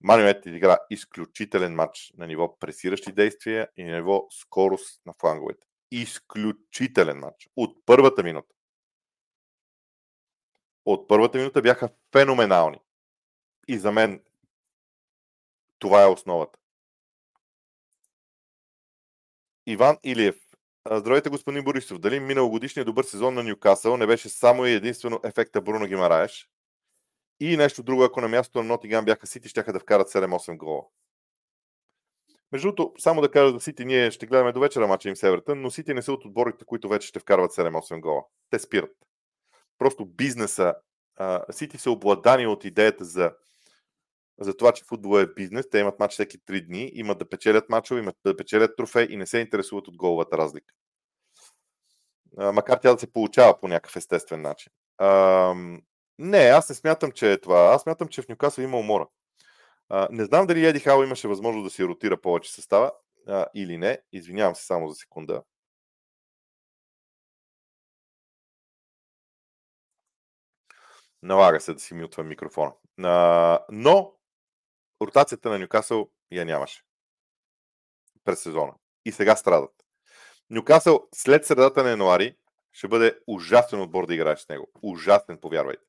Манионете 0.04 0.50
игра 0.50 0.78
изключителен 0.90 1.76
матч 1.76 2.14
на 2.18 2.28
ниво 2.28 2.60
пресиращи 2.60 3.12
действия 3.12 3.68
и 3.78 3.84
на 3.84 3.96
ниво 3.96 4.28
скорост 4.32 5.02
на 5.06 5.14
фланговете. 5.20 5.68
Изключителен 5.92 7.18
матч. 7.18 7.50
От 7.56 7.78
първата 7.86 8.24
минута. 8.24 8.56
От 10.86 11.08
първата 11.08 11.38
минута 11.38 11.62
бяха 11.62 11.90
феноменални. 12.12 12.80
И 13.68 13.78
за 13.78 13.92
мен 13.92 14.24
това 15.80 16.04
е 16.04 16.08
основата. 16.08 16.61
Иван 19.66 19.98
Илиев. 20.04 20.36
Здравейте, 20.92 21.30
господин 21.30 21.64
Борисов. 21.64 22.00
Дали 22.00 22.20
миналогодишният 22.20 22.86
добър 22.86 23.04
сезон 23.04 23.34
на 23.34 23.44
Ньюкасъл 23.44 23.98
не 23.98 24.08
беше 24.08 24.30
само 24.30 24.66
и 24.66 24.72
единствено 24.72 25.20
ефекта 25.24 25.62
Бруно 25.62 25.88
Гимараеш? 25.88 26.50
И 27.40 27.58
нещо 27.58 27.84
друго, 27.84 28.04
ако 28.04 28.22
на 28.22 28.28
мястото 28.28 28.60
на 28.60 28.64
Нотиган 28.64 29.06
бяха 29.06 29.28
Сити, 29.28 29.50
ще 29.50 29.64
да 29.64 29.80
вкарат 29.80 30.10
7-8 30.10 30.58
гола. 30.58 30.84
Между 32.52 32.68
другото, 32.68 33.02
само 33.02 33.22
да 33.22 33.32
кажа 33.32 33.54
за 33.54 33.60
Сити, 33.60 33.86
ние 33.86 34.12
ще 34.12 34.26
гледаме 34.26 34.52
до 34.52 34.60
вечера 34.60 34.88
мача 34.88 35.10
им 35.10 35.16
с 35.16 35.24
Евертън, 35.24 35.62
но 35.62 35.72
Сити 35.72 35.94
не 35.94 36.02
са 36.02 36.14
от 36.14 36.26
отборите, 36.26 36.66
които 36.66 36.90
вече 36.90 37.08
ще 37.08 37.20
вкарват 37.20 37.52
7-8 37.52 38.00
гола. 38.00 38.24
Те 38.50 38.60
спират. 38.60 38.96
Просто 39.78 40.06
бизнеса, 40.06 40.76
Сити 41.52 41.78
са 41.78 41.92
обладани 41.92 42.48
от 42.48 42.66
идеята 42.66 43.06
за 43.06 43.32
за 44.42 44.58
това, 44.58 44.72
че 44.72 44.84
футбол 44.84 45.20
е 45.20 45.34
бизнес. 45.34 45.70
Те 45.70 45.80
имат 45.80 46.00
матч 46.00 46.14
всеки 46.14 46.40
3 46.40 46.68
дни, 46.68 46.92
имат 46.94 47.18
да 47.18 47.30
печелят 47.30 47.70
мачове, 47.70 48.00
имат 48.00 48.16
да 48.26 48.38
печелят 48.38 48.76
трофей 48.78 49.08
и 49.10 49.18
не 49.18 49.28
се 49.28 49.40
интересуват 49.40 49.88
от 49.88 49.98
головата 49.98 50.38
разлика. 50.38 50.74
Макар 52.38 52.78
тя 52.78 52.94
да 52.94 53.00
се 53.00 53.14
получава 53.14 53.60
по 53.60 53.68
някакъв 53.68 53.96
естествен 53.96 54.42
начин. 54.42 54.72
Не, 56.20 56.38
аз 56.38 56.70
не 56.70 56.76
смятам, 56.76 57.12
че 57.12 57.32
е 57.32 57.42
това. 57.42 57.60
Аз 57.60 57.82
смятам, 57.82 58.08
че 58.08 58.22
в 58.22 58.30
Нюкасъл 58.30 58.64
има 58.64 58.78
умора. 58.78 59.08
Не 60.12 60.26
знам 60.26 60.48
дали 60.48 60.66
Еди 60.66 60.80
Хал 60.80 61.04
имаше 61.04 61.28
възможност 61.28 61.64
да 61.64 61.70
си 61.70 61.86
ротира 61.86 62.22
повече 62.22 62.54
състава 62.54 62.92
или 63.56 63.78
не. 63.78 64.02
Извинявам 64.12 64.56
се 64.56 64.66
само 64.66 64.90
за 64.90 64.96
секунда. 64.96 65.44
Налага 71.24 71.60
се 71.60 71.74
да 71.74 71.80
си 71.80 71.94
мютва 71.94 72.24
микрофона. 72.24 72.74
Но 73.70 74.14
ротацията 75.02 75.50
на 75.50 75.60
Нюкасъл 75.60 76.10
я 76.32 76.46
нямаше 76.46 76.84
през 78.24 78.42
сезона. 78.42 78.74
И 79.06 79.12
сега 79.12 79.36
страдат. 79.36 79.86
Нюкасъл 80.50 81.08
след 81.16 81.46
средата 81.46 81.84
на 81.84 81.90
януари 81.90 82.38
ще 82.72 82.88
бъде 82.88 83.20
ужасен 83.28 83.82
отбор 83.82 84.08
да 84.08 84.14
играеш 84.14 84.40
с 84.40 84.50
него. 84.50 84.68
Ужасен, 84.82 85.38
повярвайте. 85.38 85.84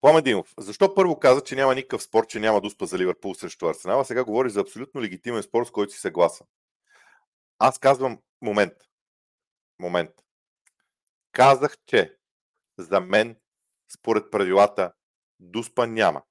Пламен 0.00 0.24
Димов, 0.24 0.54
защо 0.58 0.94
първо 0.94 1.18
каза, 1.18 1.40
че 1.40 1.56
няма 1.56 1.74
никакъв 1.74 2.02
спорт, 2.02 2.28
че 2.28 2.40
няма 2.40 2.60
дуспа 2.60 2.86
за 2.86 2.98
Ливърпул 2.98 3.34
срещу 3.34 3.66
Арсенал, 3.66 4.00
а 4.00 4.04
сега 4.04 4.24
говори 4.24 4.50
за 4.50 4.60
абсолютно 4.60 5.02
легитимен 5.02 5.42
спорт, 5.42 5.68
с 5.68 5.70
който 5.70 5.92
си 5.92 6.00
съгласен? 6.00 6.46
Аз 7.58 7.78
казвам 7.78 8.18
момент. 8.42 8.72
Момент. 9.78 10.10
Казах, 11.32 11.76
че 11.86 12.16
за 12.78 13.00
мен, 13.00 13.36
според 13.92 14.30
правилата, 14.30 14.92
дуспа 15.40 15.86
няма 15.86 16.22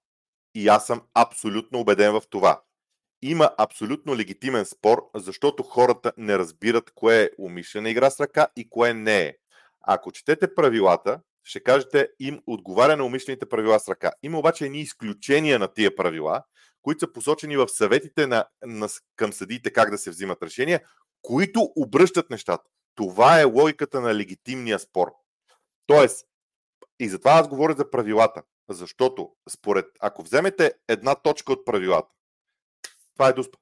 И 0.57 0.67
аз 0.67 0.87
съм 0.87 1.01
абсолютно 1.13 1.79
убеден 1.79 2.11
в 2.13 2.23
това. 2.29 2.61
Има 3.21 3.51
абсолютно 3.57 4.15
легитимен 4.15 4.65
спор, 4.65 5.09
защото 5.15 5.63
хората 5.63 6.11
не 6.17 6.37
разбират 6.37 6.91
кое 6.95 7.23
е 7.23 7.29
умишлена 7.39 7.89
игра 7.89 8.09
с 8.09 8.19
ръка 8.19 8.47
и 8.55 8.69
кое 8.69 8.93
не 8.93 9.19
е. 9.21 9.33
Ако 9.81 10.11
четете 10.11 10.55
правилата, 10.55 11.19
ще 11.43 11.63
кажете 11.63 12.09
им 12.19 12.41
отговаря 12.47 12.97
на 12.97 13.05
умишлените 13.05 13.49
правила 13.49 13.79
с 13.79 13.89
ръка. 13.89 14.11
Има 14.23 14.39
обаче 14.39 14.65
едни 14.65 14.79
изключения 14.79 15.59
на 15.59 15.67
тия 15.67 15.95
правила, 15.95 16.43
които 16.81 16.99
са 16.99 17.13
посочени 17.13 17.57
в 17.57 17.67
съветите 17.67 18.27
на, 18.27 18.45
на, 18.65 18.87
към 19.15 19.33
съдиите 19.33 19.73
как 19.73 19.91
да 19.91 19.97
се 19.97 20.09
взимат 20.09 20.43
решения, 20.43 20.81
които 21.21 21.71
обръщат 21.75 22.29
нещата. 22.29 22.69
Това 22.95 23.41
е 23.41 23.43
логиката 23.43 24.01
на 24.01 24.15
легитимния 24.15 24.79
спор. 24.79 25.07
Тоест, 25.87 26.25
и 26.99 27.09
затова 27.09 27.31
аз 27.31 27.47
говоря 27.47 27.73
за 27.77 27.91
правилата. 27.91 28.43
Защото, 28.69 29.31
според, 29.49 29.85
ако 29.99 30.23
вземете 30.23 30.73
една 30.87 31.15
точка 31.15 31.53
от 31.53 31.65
правилата, 31.65 32.13
това 33.13 33.29
е 33.29 33.33
дуспа. 33.33 33.57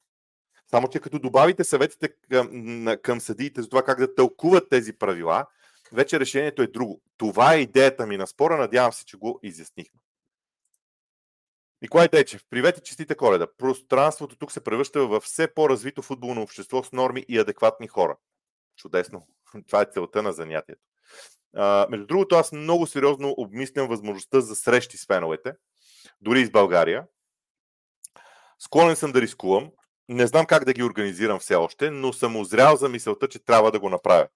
Само, 0.68 0.88
че 0.88 1.00
като 1.00 1.20
добавите 1.20 1.64
съветите 1.64 2.10
към, 2.32 2.88
към 3.04 3.22
съдиите 3.22 3.62
за 3.62 3.70
това 3.70 3.84
как 3.84 4.00
да 4.00 4.16
тълкуват 4.16 4.70
тези 4.70 4.94
правила, 4.94 5.46
вече 5.92 6.20
решението 6.20 6.62
е 6.62 6.68
друго. 6.68 7.02
Това 7.18 7.54
е 7.54 7.62
идеята 7.62 8.08
ми 8.08 8.18
на 8.18 8.28
спора. 8.28 8.58
Надявам 8.58 8.94
се, 8.94 9.06
че 9.06 9.18
го 9.18 9.40
изяснихме. 9.44 10.00
Николай 11.82 12.10
Течев, 12.10 12.46
привет 12.50 12.78
и 12.78 12.82
честите 12.82 13.16
коледа. 13.16 13.48
Пространството 13.58 14.38
тук 14.38 14.52
се 14.52 14.64
превръща 14.64 15.08
в 15.08 15.20
все 15.20 15.54
по-развито 15.54 16.02
футболно 16.02 16.42
общество 16.42 16.84
с 16.84 16.92
норми 16.92 17.26
и 17.30 17.40
адекватни 17.40 17.88
хора. 17.88 18.18
Чудесно. 18.76 19.28
Това 19.68 19.82
е 19.82 19.86
целта 19.94 20.24
на 20.24 20.34
занятието. 20.34 20.82
Между 21.90 22.06
другото, 22.06 22.36
аз 22.36 22.52
много 22.52 22.88
сериозно 22.88 23.34
обмислям 23.38 23.88
възможността 23.88 24.42
за 24.42 24.56
срещи 24.56 24.98
с 24.98 25.06
феновете, 25.06 25.54
дори 26.22 26.42
из 26.42 26.52
България. 26.52 27.08
Склонен 28.60 28.96
съм 28.96 29.12
да 29.12 29.22
рискувам. 29.22 29.72
Не 30.10 30.28
знам 30.28 30.46
как 30.46 30.66
да 30.66 30.74
ги 30.74 30.84
организирам 30.84 31.40
все 31.40 31.56
още, 31.56 31.92
но 31.92 32.14
съм 32.14 32.36
озрял 32.36 32.76
за 32.76 32.90
мисълта, 32.90 33.28
че 33.28 33.46
трябва 33.46 33.72
да 33.72 33.80
го 33.80 33.90
направя. 33.90 34.28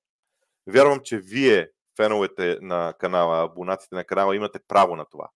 Вярвам, 0.67 0.99
че 1.03 1.17
вие, 1.17 1.69
феновете 1.97 2.57
на 2.61 2.93
канала, 2.99 3.43
абонатите 3.43 3.95
на 3.95 4.03
канала, 4.03 4.35
имате 4.35 4.59
право 4.67 4.95
на 4.95 5.05
това. 5.05 5.29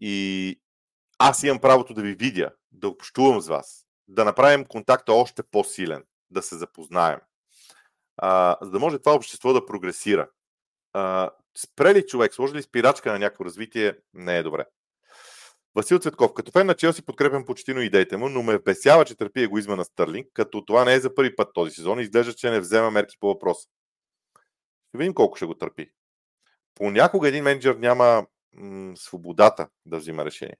И 0.00 0.60
аз 1.18 1.42
имам 1.42 1.60
правото 1.60 1.94
да 1.94 2.02
ви 2.02 2.14
видя, 2.14 2.50
да 2.72 2.88
общувам 2.88 3.40
с 3.40 3.48
вас, 3.48 3.86
да 4.08 4.24
направим 4.24 4.64
контакта 4.64 5.12
още 5.12 5.42
по-силен, 5.42 6.04
да 6.30 6.42
се 6.42 6.56
запознаем, 6.56 7.20
а, 8.16 8.56
за 8.62 8.70
да 8.70 8.78
може 8.78 8.98
това 8.98 9.14
общество 9.14 9.52
да 9.52 9.66
прогресира. 9.66 10.28
А, 10.92 11.30
спре 11.58 11.94
ли 11.94 12.06
човек, 12.06 12.34
сложи 12.34 12.54
ли 12.54 12.62
спирачка 12.62 13.12
на 13.12 13.18
някакво 13.18 13.44
развитие, 13.44 13.98
не 14.14 14.38
е 14.38 14.42
добре. 14.42 14.64
Васил 15.74 15.98
Цветков, 15.98 16.34
като 16.34 16.52
фен 16.52 16.66
на 16.66 16.74
Челси 16.74 17.02
подкрепям 17.02 17.44
почти 17.44 17.70
идеите 17.70 18.16
му, 18.16 18.28
но 18.28 18.42
ме 18.42 18.58
вбесява, 18.58 19.04
че 19.04 19.14
търпи 19.14 19.42
егоизма 19.42 19.76
на 19.76 19.84
Стърлинг, 19.84 20.26
като 20.32 20.64
това 20.64 20.84
не 20.84 20.94
е 20.94 21.00
за 21.00 21.14
първи 21.14 21.36
път 21.36 21.54
този 21.54 21.70
сезон 21.70 21.98
и 21.98 22.02
изглежда, 22.02 22.34
че 22.34 22.50
не 22.50 22.60
взема 22.60 22.90
мерки 22.90 23.16
по 23.20 23.26
въпроса. 23.26 23.68
Ще 24.88 24.98
видим 24.98 25.14
колко 25.14 25.36
ще 25.36 25.46
го 25.46 25.54
търпи. 25.54 25.90
Понякога 26.74 27.28
един 27.28 27.44
менеджер 27.44 27.74
няма 27.74 28.26
м- 28.52 28.96
свободата 28.96 29.68
да 29.86 29.98
взима 29.98 30.24
решение. 30.24 30.56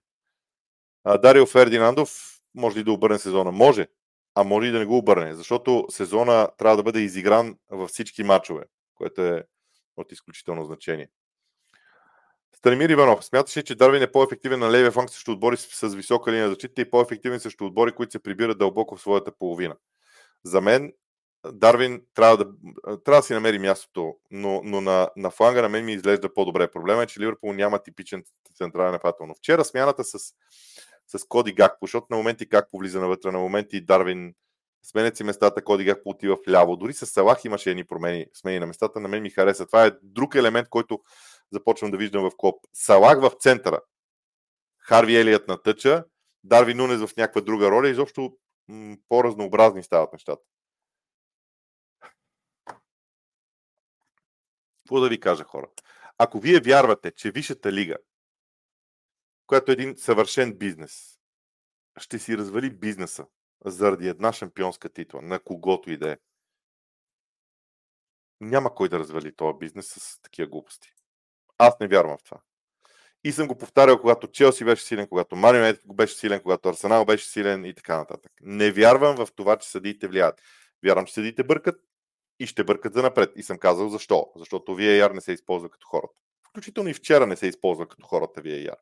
А, 1.05 1.19
Дарио 1.19 1.47
Фердинандов 1.47 2.41
може 2.55 2.79
ли 2.79 2.85
да 2.85 2.93
обърне 2.93 3.19
сезона? 3.19 3.53
Може, 3.53 3.89
а 4.37 4.45
може 4.45 4.69
и 4.69 4.71
да 4.71 4.79
не 4.79 4.85
го 4.85 4.97
обърне, 4.97 5.35
защото 5.35 5.87
сезона 5.91 6.49
трябва 6.59 6.77
да 6.77 6.83
бъде 6.83 7.01
изигран 7.01 7.57
във 7.71 7.91
всички 7.91 8.23
матчове, 8.23 8.65
което 8.95 9.23
е 9.23 9.45
от 9.97 10.13
изключително 10.13 10.65
значение. 10.65 11.09
Станимир 12.57 12.91
Иванов, 12.91 13.25
смяташ 13.25 13.57
ли, 13.57 13.65
че 13.65 13.75
Дарвин 13.75 14.03
е 14.03 14.13
по-ефективен 14.13 14.61
на 14.61 14.71
левия 14.71 14.91
фланг 14.91 15.11
срещу 15.11 15.33
отбори 15.33 15.57
с 15.57 15.95
висока 15.95 16.33
линия 16.33 16.49
защита 16.49 16.81
и 16.81 16.91
по-ефективен 16.91 17.41
срещу 17.41 17.65
отбори, 17.65 17.93
които 17.93 18.13
се 18.13 18.23
прибират 18.23 18.59
дълбоко 18.59 18.97
в 18.97 19.01
своята 19.01 19.33
половина? 19.33 19.77
За 20.45 20.61
мен 20.61 20.93
Дарвин 21.53 22.03
трябва 22.15 22.37
да, 22.37 22.45
трябва 23.05 23.21
да 23.21 23.23
си 23.23 23.33
намери 23.33 23.59
мястото, 23.59 24.17
но, 24.31 24.61
но 24.65 24.81
на, 24.81 25.11
на 25.17 25.31
фланга 25.31 25.63
на 25.63 25.69
мен 25.69 25.85
ми 25.85 25.93
изглежда 25.93 26.35
по-добре. 26.35 26.71
Проблема 26.71 27.03
е, 27.03 27.07
че 27.07 27.21
Ливърпул 27.21 27.53
няма 27.53 27.79
типичен 27.79 28.25
централен 28.55 28.93
нападател. 28.93 29.27
Но 29.27 29.35
вчера 29.35 29.65
смяната 29.65 30.05
с, 30.05 30.35
с 31.07 31.25
Коди 31.29 31.53
Гакпо, 31.53 31.87
защото 31.87 32.07
на 32.11 32.17
моменти 32.17 32.49
как 32.49 32.71
повлиза 32.71 33.01
навътре, 33.01 33.31
на 33.31 33.39
моменти 33.39 33.81
Дарвин 33.81 34.35
сменят 34.83 35.17
си 35.17 35.25
местата, 35.25 35.65
Коди 35.65 35.85
Гакпо 35.85 36.11
отива 36.11 36.37
в 36.37 36.51
ляво. 36.51 36.77
Дори 36.77 36.93
с 36.93 37.07
Салах 37.07 37.45
имаше 37.45 37.71
едни 37.71 37.85
промени, 37.85 38.27
смени 38.35 38.59
на 38.59 38.67
местата, 38.67 39.01
на 39.01 39.09
мен 39.09 39.23
ми 39.23 39.31
хареса. 39.31 39.67
Това 39.67 39.87
е 39.87 39.93
друг 40.03 40.35
елемент, 40.35 40.69
който 40.69 41.01
започвам 41.53 41.91
да 41.91 41.97
виждам 41.97 42.31
в 42.31 42.37
Клоп. 42.37 42.67
Салах 42.73 43.21
в 43.21 43.31
центъра. 43.41 43.81
Харви 44.79 45.17
Елият 45.17 45.49
на 45.49 45.63
тъча, 45.63 46.05
Дарви 46.45 46.75
Нунес 46.75 47.01
в 47.01 47.17
някаква 47.17 47.41
друга 47.41 47.71
роля, 47.71 47.89
изобщо 47.89 48.37
м- 48.69 48.97
по-разнообразни 49.09 49.83
стават 49.83 50.13
нещата. 50.13 50.43
Какво 54.85 55.01
да 55.01 55.09
ви 55.09 55.21
кажа, 55.21 55.45
хора? 55.45 55.67
Ако 56.19 56.39
вие 56.39 56.61
вярвате, 56.61 57.11
че 57.11 57.31
Висшата 57.31 57.73
лига, 57.73 57.97
която 59.47 59.71
е 59.71 59.73
един 59.73 59.97
съвършен 59.97 60.55
бизнес, 60.55 61.19
ще 61.99 62.19
си 62.19 62.39
развали 62.39 62.71
бизнеса 62.71 63.27
заради 63.65 64.09
една 64.09 64.33
шампионска 64.33 64.89
титла, 64.89 65.23
на 65.23 65.41
когото 65.41 65.91
и 65.91 65.97
да 65.97 66.13
е, 66.13 66.17
няма 68.41 68.75
кой 68.75 68.89
да 68.89 68.99
развали 68.99 69.37
този 69.37 69.59
бизнес 69.59 69.87
с 69.87 70.21
такива 70.23 70.49
глупости. 70.49 70.93
Аз 71.59 71.81
не 71.81 71.89
вярвам 71.89 72.19
в 72.19 72.23
това. 72.23 72.41
И 73.25 73.33
съм 73.33 73.49
го 73.49 73.59
повтарял, 73.59 74.01
когато 74.01 74.27
Челси 74.27 74.65
беше 74.65 74.85
силен, 74.85 75.09
когато 75.09 75.37
Марио 75.37 75.75
беше 75.95 76.15
силен, 76.15 76.41
когато 76.41 76.69
Арсенал 76.69 77.05
беше 77.05 77.29
силен 77.29 77.65
и 77.65 77.75
така 77.75 77.97
нататък. 77.97 78.33
Не 78.41 78.73
вярвам 78.73 79.17
в 79.17 79.29
това, 79.37 79.57
че 79.57 79.69
съдиите 79.69 80.09
влияят. 80.09 80.43
Вярвам, 80.85 81.07
че 81.07 81.15
съдиите 81.15 81.45
бъркат 81.45 81.81
и 82.41 82.47
ще 82.47 82.65
бъркат 82.65 82.95
за 82.95 83.03
напред. 83.03 83.33
И 83.37 83.43
съм 83.43 83.59
казал 83.59 83.89
защо. 83.89 84.33
Защото 84.37 84.73
VAR 84.73 85.13
не 85.13 85.21
се 85.21 85.33
използва 85.33 85.71
като 85.71 85.87
хората. 85.87 86.15
Включително 86.49 86.91
и 86.91 86.95
вчера 86.95 87.27
не 87.27 87.37
се 87.37 87.47
използва 87.47 87.89
като 87.89 88.07
хората 88.07 88.43
VAR 88.43 88.77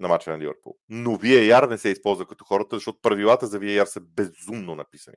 на 0.00 0.08
мача 0.08 0.30
на 0.30 0.38
Ливърпул. 0.38 0.76
Но 0.88 1.10
VAR 1.10 1.68
не 1.68 1.78
се 1.78 1.88
използва 1.88 2.26
като 2.26 2.44
хората, 2.44 2.76
защото 2.76 3.00
правилата 3.02 3.46
за 3.46 3.60
VAR 3.60 3.84
са 3.84 4.00
безумно 4.00 4.74
написани. 4.74 5.16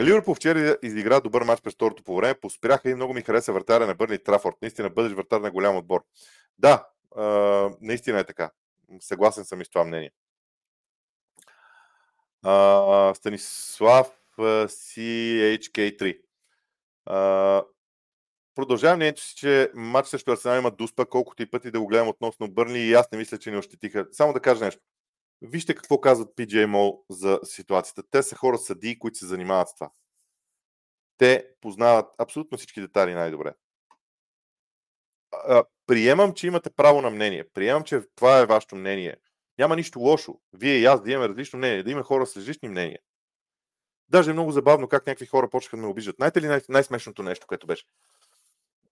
Ливърпул 0.00 0.34
вчера 0.34 0.76
изигра 0.82 1.20
добър 1.20 1.42
матч 1.42 1.62
през 1.62 1.74
второто 1.74 2.02
по 2.02 2.16
време. 2.16 2.34
Поспряха 2.34 2.90
и 2.90 2.94
много 2.94 3.14
ми 3.14 3.22
хареса 3.22 3.52
вратаря 3.52 3.86
на 3.86 3.94
Бърни 3.94 4.18
Трафорд. 4.18 4.56
Наистина 4.62 4.90
бъдеш 4.90 5.12
вратар 5.12 5.40
на 5.40 5.50
голям 5.50 5.76
отбор. 5.76 6.04
Да, 6.58 6.88
а, 7.16 7.70
наистина 7.80 8.18
е 8.18 8.24
така. 8.24 8.50
Съгласен 9.00 9.44
съм 9.44 9.60
и 9.60 9.64
с 9.64 9.68
това 9.68 9.84
мнение. 9.84 10.10
А, 12.42 13.14
Станислав 13.14 14.10
CHK3. 14.38 16.18
А, 17.06 17.62
продължавам 18.54 18.96
мнението 18.96 19.22
си, 19.22 19.36
че 19.36 19.70
матч 19.74 20.08
срещу 20.08 20.32
Арсенал 20.32 20.58
има 20.58 20.70
дуспа, 20.70 21.06
колкото 21.06 21.42
и 21.42 21.50
пъти 21.50 21.70
да 21.70 21.80
го 21.80 21.86
гледам 21.86 22.08
относно 22.08 22.50
Бърни 22.50 22.78
и 22.78 22.94
аз 22.94 23.10
не 23.12 23.18
мисля, 23.18 23.38
че 23.38 23.50
ни 23.50 23.56
ощетиха. 23.56 24.06
Само 24.12 24.32
да 24.32 24.40
кажа 24.40 24.64
нещо. 24.64 24.82
Вижте 25.42 25.74
какво 25.74 26.00
казват 26.00 26.36
PJ 26.36 26.66
Mall 26.66 27.00
за 27.10 27.40
ситуацията. 27.44 28.02
Те 28.10 28.22
са 28.22 28.36
хора 28.36 28.58
съдии, 28.58 28.98
които 28.98 29.18
се 29.18 29.26
занимават 29.26 29.68
с 29.68 29.74
това. 29.74 29.90
Те 31.18 31.48
познават 31.60 32.06
абсолютно 32.18 32.58
всички 32.58 32.80
детали 32.80 33.14
най-добре. 33.14 33.52
Приемам, 35.86 36.32
че 36.32 36.46
имате 36.46 36.70
право 36.70 37.02
на 37.02 37.10
мнение. 37.10 37.44
Приемам, 37.54 37.84
че 37.84 38.00
това 38.14 38.38
е 38.38 38.46
вашето 38.46 38.76
мнение. 38.76 39.16
Няма 39.58 39.76
нищо 39.76 40.00
лошо. 40.00 40.40
Вие 40.52 40.78
и 40.78 40.84
аз 40.84 41.02
да 41.02 41.10
имаме 41.10 41.28
различно 41.28 41.58
мнение, 41.58 41.82
да 41.82 41.90
има 41.90 42.02
хора 42.02 42.26
с 42.26 42.36
различни 42.36 42.68
мнения. 42.68 42.98
Даже 44.08 44.30
е 44.30 44.32
много 44.32 44.52
забавно 44.52 44.88
как 44.88 45.06
някакви 45.06 45.26
хора 45.26 45.50
почнаха 45.50 45.76
да 45.76 45.82
ме 45.82 45.88
обиждат. 45.88 46.16
Знаете 46.16 46.42
ли 46.42 46.46
най- 46.46 46.60
най-смешното 46.68 47.22
нещо, 47.22 47.46
което 47.46 47.66
беше? 47.66 47.84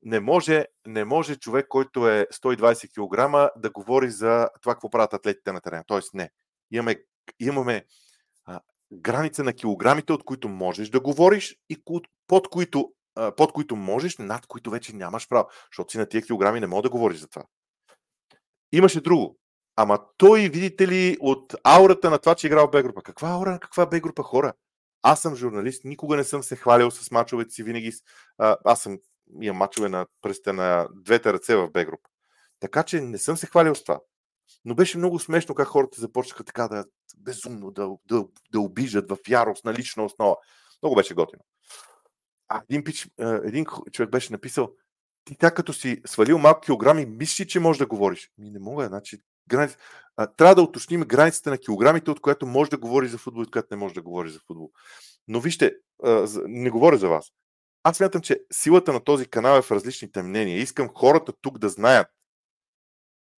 Не 0.03 0.21
може, 0.21 0.65
не 0.87 1.05
може 1.05 1.37
човек, 1.37 1.67
който 1.69 2.09
е 2.09 2.27
120 2.35 2.89
кг, 2.89 3.51
да 3.57 3.71
говори 3.71 4.11
за 4.11 4.49
това, 4.63 4.75
какво 4.75 4.91
правят 4.91 5.15
атлетите 5.15 5.53
на 5.53 5.61
терена. 5.61 5.85
Тоест, 5.87 6.15
не. 6.15 6.31
Имаме, 6.71 6.97
имаме 7.41 7.85
а, 8.45 8.61
граница 8.93 9.45
на 9.45 9.53
килограмите, 9.53 10.13
от 10.13 10.25
които 10.25 10.49
можеш 10.49 10.89
да 10.89 11.01
говориш 11.01 11.57
и 11.71 11.83
под 12.27 12.49
които, 12.49 12.93
а, 13.15 13.35
под 13.35 13.53
които 13.53 13.77
можеш, 13.77 14.19
над 14.19 14.47
които 14.47 14.71
вече 14.71 14.97
нямаш 14.97 15.29
право. 15.29 15.49
Защото 15.73 15.93
си 15.93 15.99
на 15.99 16.07
тия 16.07 16.23
килограми 16.23 16.61
не 16.61 16.67
мога 16.67 16.83
да 16.83 16.91
говориш 16.91 17.19
за 17.19 17.29
това. 17.29 17.45
Имаше 18.73 19.01
друго. 19.01 19.39
Ама 19.77 19.99
той, 20.17 20.49
видите 20.49 20.89
ли, 20.89 21.17
от 21.21 21.55
аурата 21.65 22.11
на 22.11 22.19
това, 22.19 22.35
че 22.35 22.47
е 22.47 22.49
играл 22.49 22.69
в 22.69 22.71
Б 22.71 22.83
група. 22.83 23.03
Каква 23.03 23.29
аура, 23.29 23.59
каква 23.61 23.87
Б 23.87 24.01
група 24.01 24.23
хора? 24.23 24.53
Аз 25.03 25.23
съм 25.23 25.37
журналист, 25.37 25.85
никога 25.85 26.17
не 26.17 26.25
съм 26.25 26.43
се 26.43 26.57
хвалил 26.57 26.91
с 26.91 27.11
мачовете 27.11 27.51
си, 27.51 27.63
винаги 27.63 27.93
аз 28.39 28.83
съм, 28.83 28.99
имам 29.41 29.57
мачове 29.57 29.89
на 29.89 30.07
пръстите 30.23 30.53
на 30.53 30.89
двете 30.95 31.33
ръце 31.33 31.57
в 31.57 31.71
Б 31.71 31.85
група. 31.85 32.09
Така 32.61 32.83
че 32.83 33.01
не 33.01 33.19
съм 33.19 33.37
се 33.37 33.47
хвалил 33.47 33.75
с 33.75 33.83
това. 33.83 34.01
Но 34.65 34.75
беше 34.75 34.99
много 34.99 35.19
смешно 35.19 35.55
как 35.55 35.69
хората 35.69 36.01
започнаха 36.01 36.45
така 36.45 36.69
да 36.69 36.85
безумно 37.17 37.71
да, 37.71 37.89
да, 38.09 38.25
да 38.53 38.61
обижат 38.61 39.11
в 39.11 39.19
ярост 39.29 39.65
на 39.65 39.75
лична 39.75 40.05
основа. 40.05 40.37
Много 40.83 40.97
беше 40.97 41.15
готино. 41.15 41.43
А 42.49 42.63
един, 42.71 42.85
пич, 42.85 43.09
един 43.19 43.65
човек 43.93 44.11
беше 44.11 44.33
написал, 44.33 44.73
ти 45.25 45.37
така 45.37 45.55
като 45.55 45.73
си 45.73 46.01
свалил 46.07 46.39
малко 46.39 46.61
килограми, 46.61 47.07
мисли, 47.07 47.49
че 47.49 47.61
можеш 47.61 47.79
да 47.79 47.87
говориш. 47.87 48.31
Ми 48.39 48.51
не 48.51 48.59
мога, 48.59 48.87
значи 48.87 49.19
границ... 49.49 49.77
а, 50.17 50.27
трябва 50.27 50.55
да 50.55 50.63
уточним 50.63 51.01
границата 51.01 51.51
на 51.51 51.59
килограмите, 51.59 52.11
от 52.11 52.21
която 52.21 52.47
може 52.47 52.71
да 52.71 52.79
говори 52.79 53.09
за 53.09 53.19
футбол 53.19 53.41
и 53.41 53.43
от 53.43 53.51
която 53.51 53.69
не 53.71 53.77
може 53.77 53.95
да 53.95 54.03
говори 54.03 54.31
за 54.31 54.41
футбол. 54.47 54.71
Но 55.29 55.41
вижте, 55.41 55.73
а, 56.05 56.27
не 56.47 56.71
говоря 56.71 56.99
за 56.99 57.09
вас. 57.09 57.27
Аз 57.83 57.97
смятам, 57.97 58.23
че 58.23 58.45
силата 58.53 58.93
на 58.93 59.05
този 59.05 59.27
канал 59.27 59.59
е 59.59 59.63
в 59.63 59.71
различните 59.71 60.23
мнения. 60.23 60.59
Искам 60.59 60.89
хората 60.89 61.33
тук 61.41 61.59
да 61.59 61.69
знаят, 61.69 62.09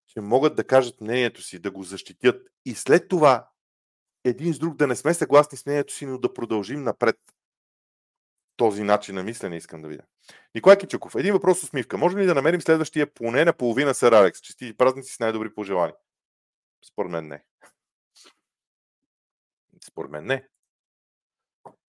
че 0.07 0.21
могат 0.21 0.55
да 0.55 0.63
кажат 0.63 1.01
мнението 1.01 1.41
си, 1.41 1.59
да 1.59 1.71
го 1.71 1.83
защитят 1.83 2.47
и 2.65 2.75
след 2.75 3.07
това 3.07 3.49
един 4.23 4.53
с 4.53 4.59
друг 4.59 4.75
да 4.75 4.87
не 4.87 4.95
сме 4.95 5.13
съгласни 5.13 5.57
с 5.57 5.65
мнението 5.65 5.93
си, 5.93 6.05
но 6.05 6.17
да 6.17 6.33
продължим 6.33 6.83
напред. 6.83 7.19
Този 8.55 8.83
начин 8.83 9.15
на 9.15 9.23
мислене 9.23 9.57
искам 9.57 9.81
да 9.81 9.87
видя. 9.87 10.03
Николай 10.55 10.77
Кичуков, 10.77 11.15
един 11.15 11.33
въпрос 11.33 11.59
с 11.59 11.63
усмивка. 11.63 11.97
Можем 11.97 12.19
ли 12.19 12.25
да 12.25 12.35
намерим 12.35 12.61
следващия 12.61 13.13
поне 13.13 13.45
на 13.45 13.53
половина 13.53 13.93
Сър 13.93 14.11
Алекс? 14.11 14.41
Честити 14.41 14.77
празници 14.77 15.13
с 15.13 15.19
най-добри 15.19 15.53
пожелания. 15.53 15.95
Според 16.85 17.11
мен 17.11 17.27
не. 17.27 17.43
Според 19.85 20.11
мен 20.11 20.25
не. 20.25 20.47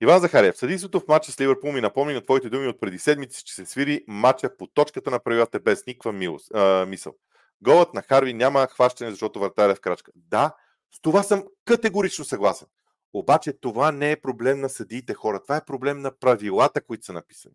Иван 0.01 0.21
Захарев, 0.21 0.57
съдийството 0.57 1.01
в 1.01 1.09
матча 1.09 1.33
с 1.33 1.41
Ливърпул 1.41 1.73
ми 1.73 1.81
напомни 1.81 2.15
на 2.15 2.21
твоите 2.21 2.51
думи 2.51 2.67
от 2.67 2.81
преди 2.81 2.99
седмици, 2.99 3.45
че 3.45 3.55
се 3.55 3.67
свири 3.67 4.05
матча 4.09 4.57
по 4.57 4.67
точката 4.67 5.11
на 5.11 5.19
правилата 5.19 5.61
без 5.61 5.87
никаква 5.87 6.13
милост, 6.13 6.55
а, 6.55 6.87
мисъл. 6.87 7.15
Голът 7.61 7.95
на 7.95 8.03
Харви 8.03 8.35
няма 8.35 8.67
хващане, 8.67 9.11
защото 9.11 9.41
вратаря 9.41 9.73
е 9.73 9.75
в 9.75 9.81
крачка. 9.81 10.13
Да, 10.15 10.55
с 10.93 11.01
това 11.01 11.23
съм 11.23 11.45
категорично 11.65 12.25
съгласен. 12.25 12.69
Обаче 13.13 13.53
това 13.53 13.93
не 13.93 14.11
е 14.11 14.21
проблем 14.21 14.61
на 14.61 14.69
съдиите 14.69 15.15
хора. 15.15 15.43
Това 15.43 15.57
е 15.57 15.65
проблем 15.65 16.01
на 16.01 16.19
правилата, 16.19 16.81
които 16.81 17.05
са 17.05 17.13
написани. 17.13 17.55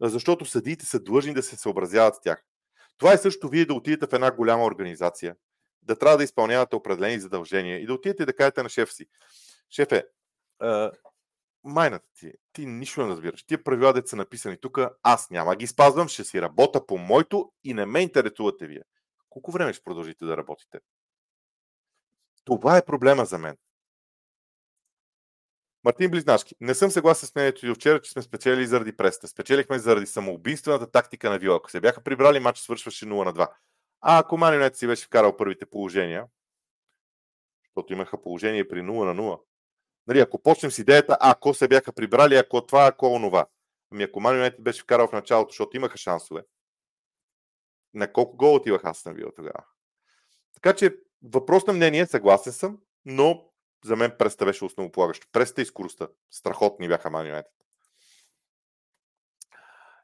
Защото 0.00 0.44
съдиите 0.44 0.86
са 0.86 1.00
длъжни 1.00 1.34
да 1.34 1.42
се 1.42 1.56
съобразяват 1.56 2.14
с 2.14 2.20
тях. 2.20 2.44
Това 2.98 3.12
е 3.12 3.18
също 3.18 3.48
вие 3.48 3.64
да 3.64 3.74
отидете 3.74 4.06
в 4.06 4.12
една 4.12 4.30
голяма 4.30 4.64
организация, 4.64 5.36
да 5.82 5.96
трябва 5.96 6.16
да 6.16 6.24
изпълнявате 6.24 6.76
определени 6.76 7.20
задължения 7.20 7.80
и 7.80 7.86
да 7.86 7.94
отидете 7.94 8.26
да 8.26 8.36
кажете 8.36 8.62
на 8.62 8.68
шеф 8.68 8.92
си. 8.92 9.06
Шефе, 9.70 10.04
майната 11.64 12.06
ти, 12.14 12.32
ти 12.52 12.66
нищо 12.66 13.02
не 13.02 13.08
разбираш. 13.08 13.44
Тия 13.44 13.64
правила, 13.64 13.92
деца 13.92 14.08
са 14.08 14.16
написани 14.16 14.56
тук, 14.60 14.78
аз 15.02 15.30
няма 15.30 15.56
ги 15.56 15.66
спазвам, 15.66 16.08
ще 16.08 16.24
си 16.24 16.42
работя 16.42 16.86
по 16.86 16.98
моето 16.98 17.52
и 17.64 17.74
не 17.74 17.86
ме 17.86 18.00
интересувате 18.00 18.66
вие. 18.66 18.82
Колко 19.28 19.52
време 19.52 19.72
ще 19.72 19.84
продължите 19.84 20.24
да 20.24 20.36
работите? 20.36 20.78
Това 22.44 22.76
е 22.76 22.84
проблема 22.84 23.24
за 23.24 23.38
мен. 23.38 23.56
Мартин 25.84 26.10
Близнашки. 26.10 26.54
Не 26.60 26.74
съм 26.74 26.90
съгласен 26.90 27.28
с 27.28 27.34
мнението 27.34 27.66
и 27.66 27.74
вчера, 27.74 28.00
че 28.00 28.10
сме 28.10 28.22
спечели 28.22 28.66
заради 28.66 28.96
преста. 28.96 29.28
Спечелихме 29.28 29.78
заради 29.78 30.06
самоубийствената 30.06 30.90
тактика 30.90 31.30
на 31.30 31.38
Вила. 31.38 31.56
Ако 31.56 31.70
се 31.70 31.80
бяха 31.80 32.02
прибрали, 32.02 32.40
матч 32.40 32.58
свършваше 32.58 33.06
0 33.06 33.24
на 33.24 33.34
2. 33.34 33.48
А 34.00 34.18
ако 34.18 34.36
Манионет 34.38 34.76
си 34.76 34.86
беше 34.86 35.06
вкарал 35.06 35.36
първите 35.36 35.66
положения, 35.66 36.26
защото 37.64 37.92
имаха 37.92 38.22
положение 38.22 38.68
при 38.68 38.80
0 38.80 39.04
на 39.04 39.22
0, 39.22 39.40
нали, 40.10 40.20
ако 40.20 40.42
почнем 40.42 40.70
с 40.70 40.78
идеята, 40.78 41.16
ако 41.20 41.54
се 41.54 41.68
бяха 41.68 41.92
прибрали, 41.92 42.36
ако 42.36 42.66
това, 42.66 42.86
ако 42.86 43.06
онова. 43.06 43.46
Ами 43.92 44.02
ако 44.02 44.20
Манионет 44.20 44.54
беше 44.62 44.82
вкарал 44.82 45.08
в 45.08 45.12
началото, 45.12 45.50
защото 45.50 45.76
имаха 45.76 45.98
шансове, 45.98 46.42
на 47.94 48.12
колко 48.12 48.36
гол 48.36 48.54
отивах 48.54 48.84
аз 48.84 49.04
на 49.04 49.12
Вила 49.12 49.34
тогава. 49.34 49.64
Така 50.54 50.76
че 50.76 50.96
въпрос 51.22 51.66
на 51.66 51.72
мнение, 51.72 52.06
съгласен 52.06 52.52
съм, 52.52 52.78
но 53.04 53.50
за 53.84 53.96
мен 53.96 54.12
преста 54.18 54.44
беше 54.44 54.64
основополагащо. 54.64 55.26
Преста 55.32 55.62
и 55.62 55.66
скоростта. 55.66 56.08
Страхотни 56.30 56.88
бяха 56.88 57.10
Ман 57.10 57.42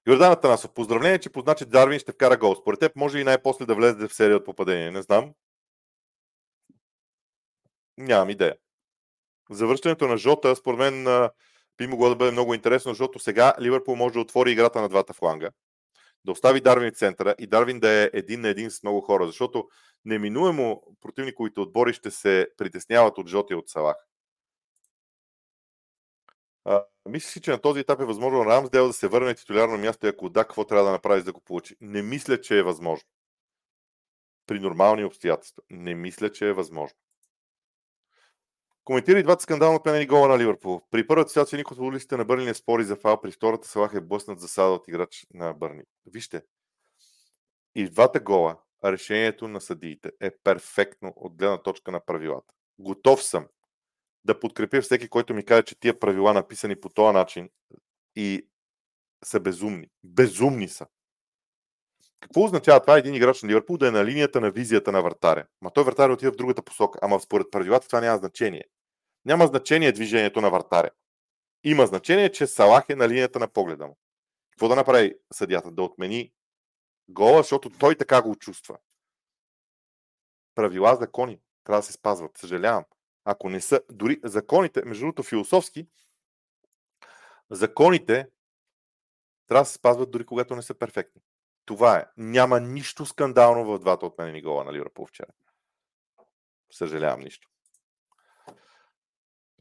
Йордан 0.08 0.32
Атанасов, 0.32 0.72
поздравление, 0.72 1.18
че 1.18 1.30
позна, 1.30 1.54
че 1.54 1.64
Дарвин 1.64 1.98
ще 1.98 2.12
вкара 2.12 2.36
гол. 2.36 2.54
Според 2.54 2.80
теб 2.80 2.96
може 2.96 3.18
и 3.18 3.24
най-после 3.24 3.66
да 3.66 3.74
влезе 3.74 4.08
в 4.08 4.14
серия 4.14 4.36
от 4.36 4.44
попадения. 4.44 4.92
Не 4.92 5.02
знам. 5.02 5.34
Нямам 7.98 8.30
идея. 8.30 8.56
Завършването 9.50 10.08
на 10.08 10.16
Жота, 10.16 10.56
според 10.56 10.78
мен, 10.78 11.28
би 11.78 11.86
могло 11.86 12.08
да 12.08 12.16
бъде 12.16 12.30
много 12.30 12.54
интересно, 12.54 12.90
защото 12.90 13.18
сега 13.18 13.54
Ливърпул 13.60 13.96
може 13.96 14.14
да 14.14 14.20
отвори 14.20 14.52
играта 14.52 14.80
на 14.80 14.88
двата 14.88 15.12
фланга 15.12 15.50
да 16.26 16.32
остави 16.32 16.60
Дарвин 16.60 16.92
в 16.92 16.96
центъра 16.96 17.34
и 17.38 17.46
Дарвин 17.46 17.80
да 17.80 17.90
е 17.90 18.10
един 18.12 18.40
на 18.40 18.48
един 18.48 18.70
с 18.70 18.82
много 18.82 19.00
хора, 19.00 19.26
защото 19.26 19.68
неминуемо 20.04 20.82
противниковите 21.00 21.60
отбори 21.60 21.92
ще 21.92 22.10
се 22.10 22.48
притесняват 22.56 23.18
от 23.18 23.28
Жоти 23.28 23.52
и 23.52 23.56
от 23.56 23.68
Салах. 23.68 23.96
мисля 27.08 27.28
си, 27.28 27.40
че 27.40 27.50
на 27.50 27.58
този 27.58 27.80
етап 27.80 28.00
е 28.00 28.04
възможно 28.04 28.44
Рамсдел 28.44 28.86
да 28.86 28.92
се 28.92 29.08
върне 29.08 29.34
титулярно 29.34 29.78
място 29.78 30.06
и 30.06 30.08
ако 30.08 30.28
да, 30.28 30.44
какво 30.44 30.64
трябва 30.64 30.84
да 30.84 30.92
направи, 30.92 31.20
за 31.20 31.24
да 31.24 31.32
го 31.32 31.40
получи? 31.40 31.76
Не 31.80 32.02
мисля, 32.02 32.40
че 32.40 32.58
е 32.58 32.62
възможно. 32.62 33.08
При 34.46 34.60
нормални 34.60 35.04
обстоятелства. 35.04 35.62
Не 35.70 35.94
мисля, 35.94 36.32
че 36.32 36.48
е 36.48 36.52
възможно. 36.52 36.98
Коментира 38.86 39.18
и 39.18 39.22
двата 39.22 39.42
скандално 39.42 39.76
отменени 39.76 40.06
гола 40.06 40.28
на 40.28 40.38
Ливърпул. 40.38 40.82
При 40.90 41.06
първата 41.06 41.28
ситуация 41.28 41.56
никой 41.56 41.74
от 41.74 41.78
футболистите 41.78 42.16
на 42.16 42.24
Бърни 42.24 42.44
не 42.44 42.54
спори 42.54 42.84
за 42.84 42.96
фал, 42.96 43.20
при 43.20 43.30
втората 43.30 43.68
Салах 43.68 43.94
е 43.94 44.00
блъснат 44.00 44.40
засада 44.40 44.72
от 44.72 44.88
играч 44.88 45.26
на 45.34 45.52
Бърни. 45.52 45.82
Вижте, 46.06 46.42
и 47.74 47.90
двата 47.90 48.20
гола 48.20 48.56
решението 48.84 49.48
на 49.48 49.60
съдиите 49.60 50.10
е 50.20 50.30
перфектно 50.44 51.12
от 51.16 51.36
гледна 51.36 51.62
точка 51.62 51.92
на 51.92 52.00
правилата. 52.00 52.54
Готов 52.78 53.22
съм 53.22 53.46
да 54.24 54.40
подкрепя 54.40 54.80
всеки, 54.80 55.08
който 55.08 55.34
ми 55.34 55.44
каже, 55.44 55.62
че 55.62 55.80
тия 55.80 55.98
правила 55.98 56.34
написани 56.34 56.80
по 56.80 56.88
този 56.88 57.14
начин 57.14 57.50
и 58.16 58.48
са 59.24 59.40
безумни. 59.40 59.88
Безумни 60.04 60.68
са. 60.68 60.86
Какво 62.20 62.44
означава 62.44 62.80
това 62.80 62.98
един 62.98 63.14
играч 63.14 63.42
на 63.42 63.48
Ливърпул 63.48 63.76
да 63.76 63.88
е 63.88 63.90
на 63.90 64.04
линията 64.04 64.40
на 64.40 64.50
визията 64.50 64.92
на 64.92 65.02
вратаря? 65.02 65.46
Ма 65.62 65.70
той 65.70 65.84
вратаря 65.84 66.12
отива 66.12 66.32
в 66.32 66.36
другата 66.36 66.62
посока. 66.62 66.98
Ама 67.02 67.20
според 67.20 67.50
правилата 67.50 67.86
това 67.86 68.00
няма 68.00 68.18
значение. 68.18 68.64
Няма 69.26 69.46
значение 69.46 69.92
движението 69.92 70.40
на 70.40 70.50
вратаря. 70.50 70.90
Има 71.64 71.86
значение, 71.86 72.32
че 72.32 72.46
Салах 72.46 72.84
е 72.88 72.94
на 72.94 73.08
линията 73.08 73.38
на 73.38 73.48
погледа 73.48 73.86
му. 73.86 73.98
Какво 74.50 74.68
да 74.68 74.76
направи 74.76 75.14
съдята? 75.32 75.70
Да 75.70 75.82
отмени 75.82 76.32
гола, 77.08 77.36
защото 77.38 77.70
той 77.70 77.94
така 77.94 78.22
го 78.22 78.36
чувства. 78.36 78.78
Правила, 80.54 80.96
закони 80.96 81.40
трябва 81.64 81.78
да 81.78 81.86
се 81.86 81.92
спазват. 81.92 82.38
Съжалявам. 82.38 82.84
Ако 83.24 83.48
не 83.48 83.60
са, 83.60 83.80
дори 83.90 84.20
законите, 84.24 84.82
между 84.84 85.00
другото 85.00 85.22
философски, 85.22 85.86
законите 87.50 88.28
трябва 89.46 89.62
да 89.62 89.66
се 89.66 89.74
спазват 89.74 90.10
дори 90.10 90.26
когато 90.26 90.56
не 90.56 90.62
са 90.62 90.74
перфектни. 90.74 91.22
Това 91.64 91.98
е. 91.98 92.06
Няма 92.16 92.60
нищо 92.60 93.06
скандално 93.06 93.64
в 93.64 93.78
двата 93.78 94.06
отменени 94.06 94.42
гола 94.42 94.64
на 94.64 94.72
Ливърпул 94.72 95.06
вчера. 95.06 95.30
Съжалявам 96.72 97.20
нищо. 97.20 97.48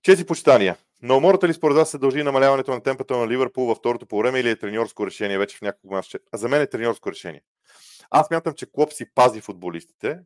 Чети 0.06 0.26
почитания. 0.26 0.78
На 1.02 1.18
умората 1.18 1.48
ли 1.48 1.54
според 1.54 1.78
вас 1.78 1.92
се 1.92 1.98
дължи 1.98 2.24
намаляването 2.24 2.72
на 2.72 2.84
темпата 2.84 3.18
на 3.18 3.28
Ливърпул 3.28 3.66
във 3.66 3.78
второто 3.78 4.06
по 4.06 4.18
време 4.18 4.40
или 4.40 4.50
е 4.50 4.56
треньорско 4.56 5.08
решение 5.08 5.38
вече 5.38 5.58
в 5.58 5.62
няколко 5.62 5.96
матча? 5.96 6.20
А 6.32 6.38
за 6.38 6.50
мен 6.50 6.62
е 6.62 6.68
треньорско 6.68 7.12
решение. 7.12 7.42
Аз 8.10 8.32
мятам, 8.32 8.54
че 8.54 8.72
Клоп 8.72 8.94
си 8.94 9.06
пази 9.16 9.42
футболистите, 9.42 10.20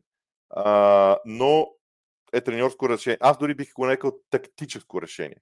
а, 0.50 1.16
но 1.26 1.66
е 2.32 2.40
треньорско 2.40 2.88
решение. 2.88 3.18
Аз 3.20 3.38
дори 3.38 3.54
бих 3.54 3.72
го 3.72 3.86
нарекал 3.86 4.12
тактическо 4.30 5.02
решение. 5.02 5.36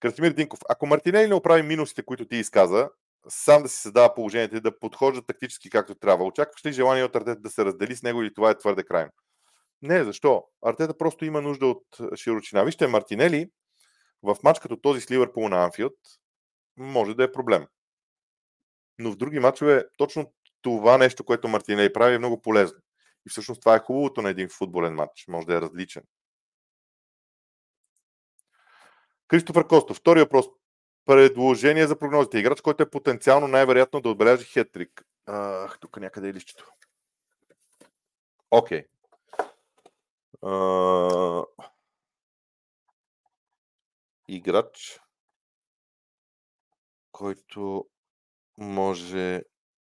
Красимир 0.00 0.30
Динков, 0.30 0.58
ако 0.68 0.86
Мартинели 0.86 1.28
не 1.28 1.34
оправи 1.34 1.62
минусите, 1.62 2.02
които 2.02 2.28
ти 2.28 2.36
изказа, 2.36 2.88
сам 3.28 3.62
да 3.62 3.68
си 3.68 3.80
създава 3.80 4.14
положението 4.14 4.56
и 4.56 4.60
да 4.60 4.78
подхожда 4.78 5.22
тактически 5.22 5.70
както 5.70 5.94
трябва, 5.94 6.24
очакваш 6.24 6.66
ли 6.66 6.72
желание 6.72 7.04
от 7.04 7.16
Артета 7.16 7.40
да 7.40 7.50
се 7.50 7.64
раздели 7.64 7.96
с 7.96 8.02
него 8.02 8.22
или 8.22 8.34
това 8.34 8.50
е 8.50 8.58
твърде 8.58 8.84
крайно? 8.84 9.10
Не, 9.82 10.04
защо? 10.04 10.44
Артета 10.62 10.98
просто 10.98 11.24
има 11.24 11.42
нужда 11.42 11.66
от 11.66 11.84
широчина. 12.16 12.64
Вижте, 12.64 12.86
Мартинели 12.86 13.50
в 14.22 14.36
матч 14.42 14.58
като 14.58 14.76
този 14.76 15.00
с 15.00 15.10
Ливърпул 15.10 15.48
на 15.48 15.64
Анфилд 15.64 15.98
може 16.76 17.14
да 17.14 17.24
е 17.24 17.32
проблем. 17.32 17.66
Но 18.98 19.12
в 19.12 19.16
други 19.16 19.38
матчове 19.38 19.84
точно 19.98 20.32
това 20.62 20.98
нещо, 20.98 21.24
което 21.24 21.48
Мартинели 21.48 21.92
прави 21.92 22.14
е 22.14 22.18
много 22.18 22.42
полезно. 22.42 22.78
И 23.26 23.30
всъщност 23.30 23.60
това 23.60 23.74
е 23.74 23.80
хубавото 23.80 24.22
на 24.22 24.30
един 24.30 24.48
футболен 24.48 24.94
матч. 24.94 25.24
Може 25.28 25.46
да 25.46 25.54
е 25.54 25.60
различен. 25.60 26.02
Кристофър 29.28 29.66
Костов. 29.66 29.96
Втори 29.96 30.20
въпрос. 30.20 30.46
Предложение 31.04 31.86
за 31.86 31.98
прогнозите. 31.98 32.38
Играч, 32.38 32.60
който 32.60 32.82
е 32.82 32.90
потенциално 32.90 33.48
най-вероятно 33.48 34.00
да 34.00 34.08
отбележи 34.08 34.44
хетрик. 34.44 35.04
Ах, 35.26 35.78
тук 35.80 35.96
някъде 35.96 36.28
е 36.28 36.32
лището. 36.32 36.72
Окей. 38.50 38.82
Okay 38.82 38.95
играч, 44.28 45.00
който 47.12 47.88
може 48.58 49.42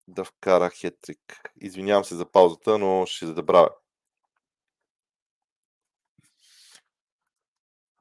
да 0.09 0.25
вкара 0.25 0.71
хетрик. 0.71 1.53
Извинявам 1.61 2.05
се 2.05 2.15
за 2.15 2.31
паузата, 2.31 2.79
но 2.79 3.07
ще 3.07 3.27
забравя. 3.27 3.71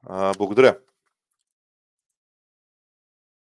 А, 0.02 0.34
благодаря. 0.38 0.80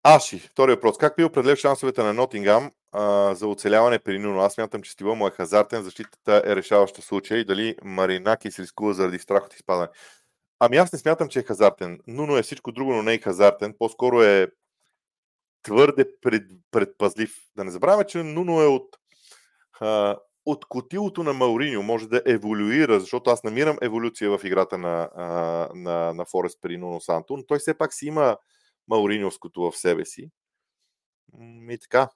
Аши, 0.02 0.38
втори 0.38 0.72
въпрос. 0.72 0.98
Как 0.98 1.16
би 1.16 1.24
определил 1.24 1.56
шансовете 1.56 2.02
на 2.02 2.12
Нотингам 2.12 2.72
за 3.32 3.48
оцеляване 3.48 3.98
при 3.98 4.18
Нуно. 4.18 4.40
Аз 4.40 4.58
мятам, 4.58 4.82
че 4.82 4.92
стила 4.92 5.14
му 5.14 5.26
е 5.26 5.30
хазартен, 5.30 5.82
защитата 5.82 6.42
е 6.46 6.56
решаваща 6.56 7.02
случай. 7.02 7.44
Дали 7.44 7.76
Маринаки 7.84 8.50
се 8.50 8.62
рискува 8.62 8.92
заради 8.92 9.18
страх 9.18 9.46
от 9.46 9.54
изпадане. 9.54 9.88
Ами 10.58 10.76
аз 10.76 10.92
не 10.92 10.98
смятам, 10.98 11.28
че 11.28 11.38
е 11.38 11.42
хазартен. 11.42 12.00
Нуно 12.06 12.36
е 12.36 12.42
всичко 12.42 12.72
друго, 12.72 12.92
но 12.92 13.02
не 13.02 13.14
е 13.14 13.18
хазартен. 13.18 13.74
По-скоро 13.78 14.22
е 14.22 14.48
твърде 15.62 16.04
пред, 16.20 16.50
предпазлив. 16.70 17.36
Да 17.56 17.64
не 17.64 17.70
забравяме, 17.70 18.06
че 18.06 18.22
Нуно 18.22 18.62
е 18.62 18.66
от, 18.66 18.96
а, 19.80 20.16
от 20.46 20.64
котилото 20.64 21.22
на 21.22 21.32
Мауриньо. 21.32 21.82
Може 21.82 22.08
да 22.08 22.22
еволюира, 22.26 23.00
защото 23.00 23.30
аз 23.30 23.44
намирам 23.44 23.78
еволюция 23.82 24.38
в 24.38 24.44
играта 24.44 24.78
на, 24.78 25.10
а, 25.14 25.26
на, 25.74 26.14
на 26.14 26.24
Форест 26.24 26.58
при 26.62 26.76
Нуно 26.76 27.00
Санто, 27.00 27.36
но 27.36 27.46
той 27.46 27.58
все 27.58 27.78
пак 27.78 27.94
си 27.94 28.06
има 28.06 28.36
Мауриньовското 28.88 29.60
в 29.60 29.76
себе 29.76 30.04
си. 30.04 30.30
И 31.70 31.78
така. 31.82 32.08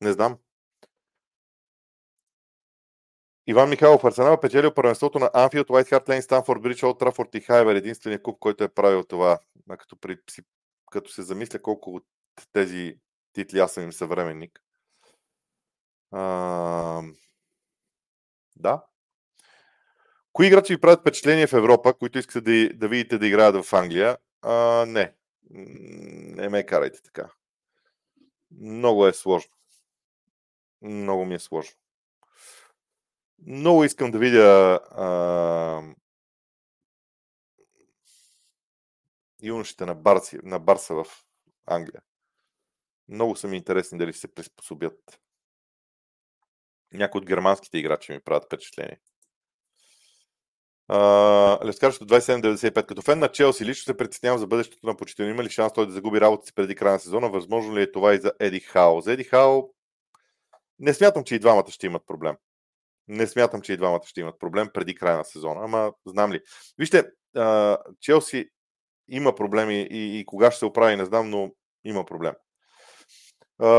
Не 0.00 0.12
знам. 0.12 0.38
Иван 3.46 3.70
Михайлов 3.70 4.04
Арсенал 4.04 4.40
печелил 4.40 4.74
първенството 4.74 5.18
на 5.18 5.30
Анфилд, 5.34 5.70
Уайт 5.70 5.88
Харт 5.88 6.08
Лейн, 6.08 6.22
Станфорд 6.22 6.62
Бридж, 6.62 6.82
Олд 6.82 6.98
Трафорд 6.98 7.34
и 7.34 7.40
Хайвер. 7.40 7.74
Единственият 7.74 8.22
клуб, 8.22 8.38
който 8.40 8.64
е 8.64 8.68
правил 8.68 9.04
това. 9.04 9.38
А 9.68 9.76
като, 9.76 9.96
при, 9.96 10.18
като 10.90 11.10
се 11.10 11.22
замисля 11.22 11.62
колко 11.62 11.94
от 11.94 12.04
тези 12.52 12.98
титли 13.32 13.58
аз 13.58 13.72
съм 13.72 13.84
им 13.84 13.92
съвременник. 13.92 14.62
А, 16.10 17.02
да. 18.56 18.84
Кои 20.32 20.46
играчи 20.46 20.74
ви 20.74 20.80
правят 20.80 21.00
впечатление 21.00 21.46
в 21.46 21.52
Европа, 21.52 21.94
които 21.94 22.18
искате 22.18 22.40
да, 22.40 22.74
да 22.74 22.88
видите 22.88 23.18
да 23.18 23.26
играят 23.26 23.64
в 23.64 23.72
Англия? 23.72 24.16
А, 24.42 24.84
не. 24.86 25.14
Не 25.50 26.48
ме 26.48 26.66
карайте 26.66 27.02
така. 27.02 27.30
Много 28.50 29.06
е 29.06 29.12
сложно. 29.12 29.55
Много 30.86 31.24
ми 31.24 31.34
е 31.34 31.38
сложно. 31.38 31.76
Много 33.46 33.84
искам 33.84 34.10
да 34.10 34.18
видя 34.18 34.80
а, 34.90 35.82
юношите 39.42 39.86
на, 39.86 39.94
Барси, 39.94 40.38
на 40.42 40.58
Барса 40.58 40.94
в 40.94 41.06
Англия. 41.66 42.02
Много 43.08 43.36
са 43.36 43.48
ми 43.48 43.56
интересни 43.56 43.98
дали 43.98 44.12
се 44.12 44.34
приспособят. 44.34 45.20
Някои 46.92 47.18
от 47.18 47.26
германските 47.26 47.78
играчи 47.78 48.12
ми 48.12 48.20
правят 48.20 48.44
впечатление. 48.44 49.00
Лескарството 51.64 52.14
27-95. 52.14 52.86
Като 52.86 53.02
фен 53.02 53.18
на 53.18 53.28
Челси 53.28 53.64
лично 53.64 53.84
се 53.84 53.96
притеснявам 53.96 54.38
за 54.38 54.46
бъдещето 54.46 54.86
на 54.86 54.96
почти. 54.96 55.22
Има 55.22 55.44
ли 55.44 55.50
шанс 55.50 55.72
той 55.72 55.86
да 55.86 55.92
загуби 55.92 56.20
работа 56.20 56.46
си 56.46 56.54
преди 56.54 56.74
края 56.74 56.92
на 56.92 56.98
сезона? 57.00 57.28
Възможно 57.28 57.76
ли 57.76 57.82
е 57.82 57.92
това 57.92 58.14
и 58.14 58.18
за 58.18 58.32
Еди 58.40 58.60
Хао? 58.60 59.00
За 59.00 59.12
Еди 59.12 59.24
Хао 59.24 59.75
не 60.78 60.94
смятам, 60.94 61.24
че 61.24 61.34
и 61.34 61.38
двамата 61.38 61.70
ще 61.70 61.86
имат 61.86 62.02
проблем. 62.06 62.36
Не 63.08 63.26
смятам, 63.26 63.60
че 63.60 63.72
и 63.72 63.76
двамата 63.76 64.06
ще 64.06 64.20
имат 64.20 64.38
проблем 64.38 64.68
преди 64.74 64.94
края 64.94 65.16
на 65.16 65.24
сезона. 65.24 65.60
Ама 65.64 65.92
знам 66.06 66.32
ли. 66.32 66.40
Вижте, 66.78 67.04
Челси 68.00 68.48
има 69.08 69.34
проблеми 69.34 69.88
и, 69.90 70.18
и 70.18 70.26
кога 70.26 70.50
ще 70.50 70.58
се 70.58 70.64
оправи, 70.66 70.96
не 70.96 71.04
знам, 71.04 71.30
но 71.30 71.50
има 71.84 72.04
проблем. 72.04 72.32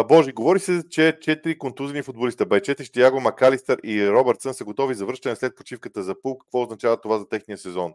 Боже, 0.08 0.32
говори 0.32 0.60
се, 0.60 0.84
че 0.90 1.18
четири 1.22 1.58
контузини 1.58 2.04
футболиста, 2.04 2.46
Байчети, 2.46 3.00
Яго, 3.00 3.22
Макалистър 3.22 3.80
и 3.84 4.10
Робъртсън 4.10 4.54
са 4.54 4.66
готови 4.66 4.96
за 4.96 5.06
връщане 5.06 5.36
след 5.36 5.56
почивката 5.56 6.04
за 6.04 6.22
пул. 6.22 6.38
Какво 6.38 6.62
означава 6.62 7.02
това 7.02 7.20
за 7.20 7.30
техния 7.30 7.58
сезон? 7.58 7.94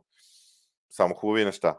Само 0.90 1.14
хубави 1.14 1.44
неща. 1.44 1.78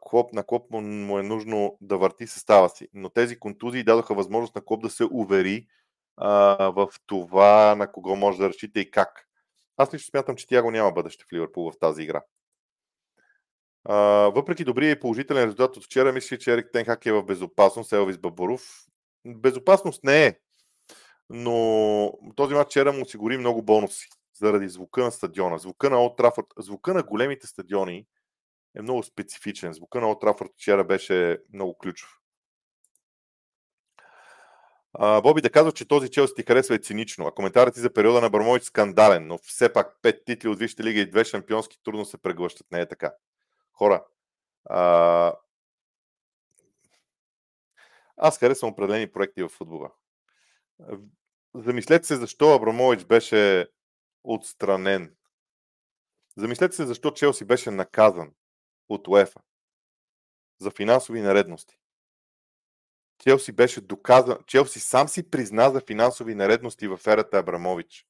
Клоп, 0.00 0.32
на 0.32 0.44
Клоп 0.46 0.70
му 0.70 1.18
е 1.18 1.22
нужно 1.22 1.78
да 1.80 1.98
върти 1.98 2.26
състава 2.26 2.68
си, 2.68 2.88
но 2.94 3.10
тези 3.10 3.38
контузии 3.38 3.84
дадоха 3.84 4.14
възможност 4.14 4.54
на 4.54 4.64
Клоп 4.64 4.82
да 4.82 4.90
се 4.90 5.04
увери 5.10 5.66
а, 6.20 6.70
в 6.70 6.88
това 7.06 7.74
на 7.74 7.92
кого 7.92 8.16
може 8.16 8.38
да 8.38 8.48
разчита 8.48 8.80
и 8.80 8.90
как. 8.90 9.28
Аз 9.76 9.94
лично 9.94 10.10
смятам, 10.10 10.36
че 10.36 10.46
Тяго 10.46 10.70
няма 10.70 10.92
бъдеще 10.92 11.24
в 11.24 11.32
Ливърпул 11.32 11.70
в 11.70 11.78
тази 11.78 12.02
игра. 12.02 12.22
А, 13.84 13.94
въпреки 14.34 14.64
добрия 14.64 14.90
и 14.90 15.00
положителен 15.00 15.44
резултат 15.44 15.76
от 15.76 15.84
вчера, 15.84 16.12
мисля, 16.12 16.38
че 16.38 16.52
Ерик 16.52 16.68
Тенхак 16.72 17.06
е 17.06 17.12
в 17.12 17.22
безопасност, 17.22 17.92
Елвис 17.92 18.18
Бабуров. 18.18 18.84
Безопасност 19.26 20.04
не 20.04 20.26
е, 20.26 20.38
но 21.30 22.12
този 22.36 22.54
матч 22.54 22.70
вчера 22.70 22.92
му 22.92 23.02
осигури 23.02 23.38
много 23.38 23.62
бонуси 23.62 24.08
заради 24.34 24.68
звука 24.68 25.04
на 25.04 25.12
стадиона. 25.12 25.58
Звука 25.58 25.90
на 25.90 26.02
Олд 26.02 26.16
Трафорд, 26.16 26.46
звука 26.58 26.94
на 26.94 27.02
големите 27.02 27.46
стадиони 27.46 28.06
е 28.76 28.82
много 28.82 29.02
специфичен. 29.02 29.72
Звука 29.72 30.00
на 30.00 30.08
Олд 30.08 30.20
Трафорд 30.20 30.50
вчера 30.54 30.84
беше 30.84 31.38
много 31.52 31.78
ключов. 31.78 32.17
Боби 34.98 35.40
да 35.40 35.50
казва, 35.50 35.72
че 35.72 35.88
този 35.88 36.10
Челси 36.10 36.34
ти 36.36 36.42
харесва 36.42 36.74
е 36.74 36.78
цинично, 36.78 37.26
а 37.26 37.34
коментарът 37.34 37.74
ти 37.74 37.80
за 37.80 37.92
периода 37.92 38.20
на 38.20 38.30
Бармович 38.30 38.62
скандален, 38.62 39.26
но 39.26 39.38
все 39.38 39.72
пак 39.72 39.98
пет 40.02 40.24
титли 40.24 40.48
от 40.48 40.58
Висшата 40.58 40.82
лига 40.82 41.00
и 41.00 41.10
две 41.10 41.24
шампионски 41.24 41.78
трудно 41.84 42.04
се 42.04 42.18
преглъщат. 42.18 42.66
Не 42.70 42.80
е 42.80 42.88
така. 42.88 43.14
Хора, 43.72 44.04
а... 44.64 45.34
аз 48.16 48.38
харесвам 48.38 48.70
определени 48.72 49.12
проекти 49.12 49.42
в 49.42 49.48
футбола. 49.48 49.90
Замислете 51.54 52.06
се 52.06 52.16
защо 52.16 52.54
Абрамович 52.54 53.04
беше 53.04 53.68
отстранен. 54.24 55.16
Замислете 56.36 56.76
се 56.76 56.86
защо 56.86 57.10
Челси 57.10 57.44
беше 57.44 57.70
наказан 57.70 58.32
от 58.88 59.08
УЕФА 59.08 59.40
за 60.58 60.70
финансови 60.70 61.20
наредности. 61.20 61.78
Челси 63.18 63.52
беше 63.52 63.80
доказан, 63.80 64.38
Челси 64.46 64.80
сам 64.80 65.08
си 65.08 65.30
призна 65.30 65.70
за 65.70 65.80
финансови 65.80 66.34
наредности 66.34 66.88
в 66.88 67.00
ерата 67.06 67.38
Абрамович. 67.38 68.06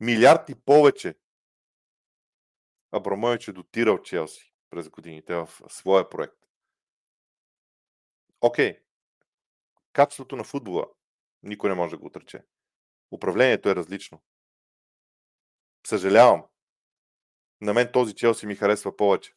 Милиард 0.00 0.48
и 0.48 0.54
повече 0.54 1.14
Абрамович 2.92 3.48
е 3.48 3.52
дотирал 3.52 4.02
Челси 4.02 4.54
през 4.70 4.88
годините 4.88 5.34
в 5.34 5.48
своя 5.68 6.08
проект. 6.08 6.36
Окей, 8.40 8.72
okay. 8.72 8.80
качеството 9.92 10.36
на 10.36 10.44
футбола 10.44 10.86
никой 11.42 11.70
не 11.70 11.76
може 11.76 11.90
да 11.90 11.98
го 11.98 12.06
отрече. 12.06 12.44
Управлението 13.10 13.68
е 13.68 13.76
различно. 13.76 14.22
Съжалявам. 15.86 16.44
На 17.60 17.74
мен 17.74 17.92
този 17.92 18.14
Челси 18.14 18.46
ми 18.46 18.54
харесва 18.54 18.96
повече. 18.96 19.34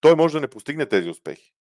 Той 0.00 0.16
може 0.16 0.34
да 0.34 0.40
не 0.40 0.50
постигне 0.50 0.88
тези 0.88 1.08
успехи. 1.08 1.54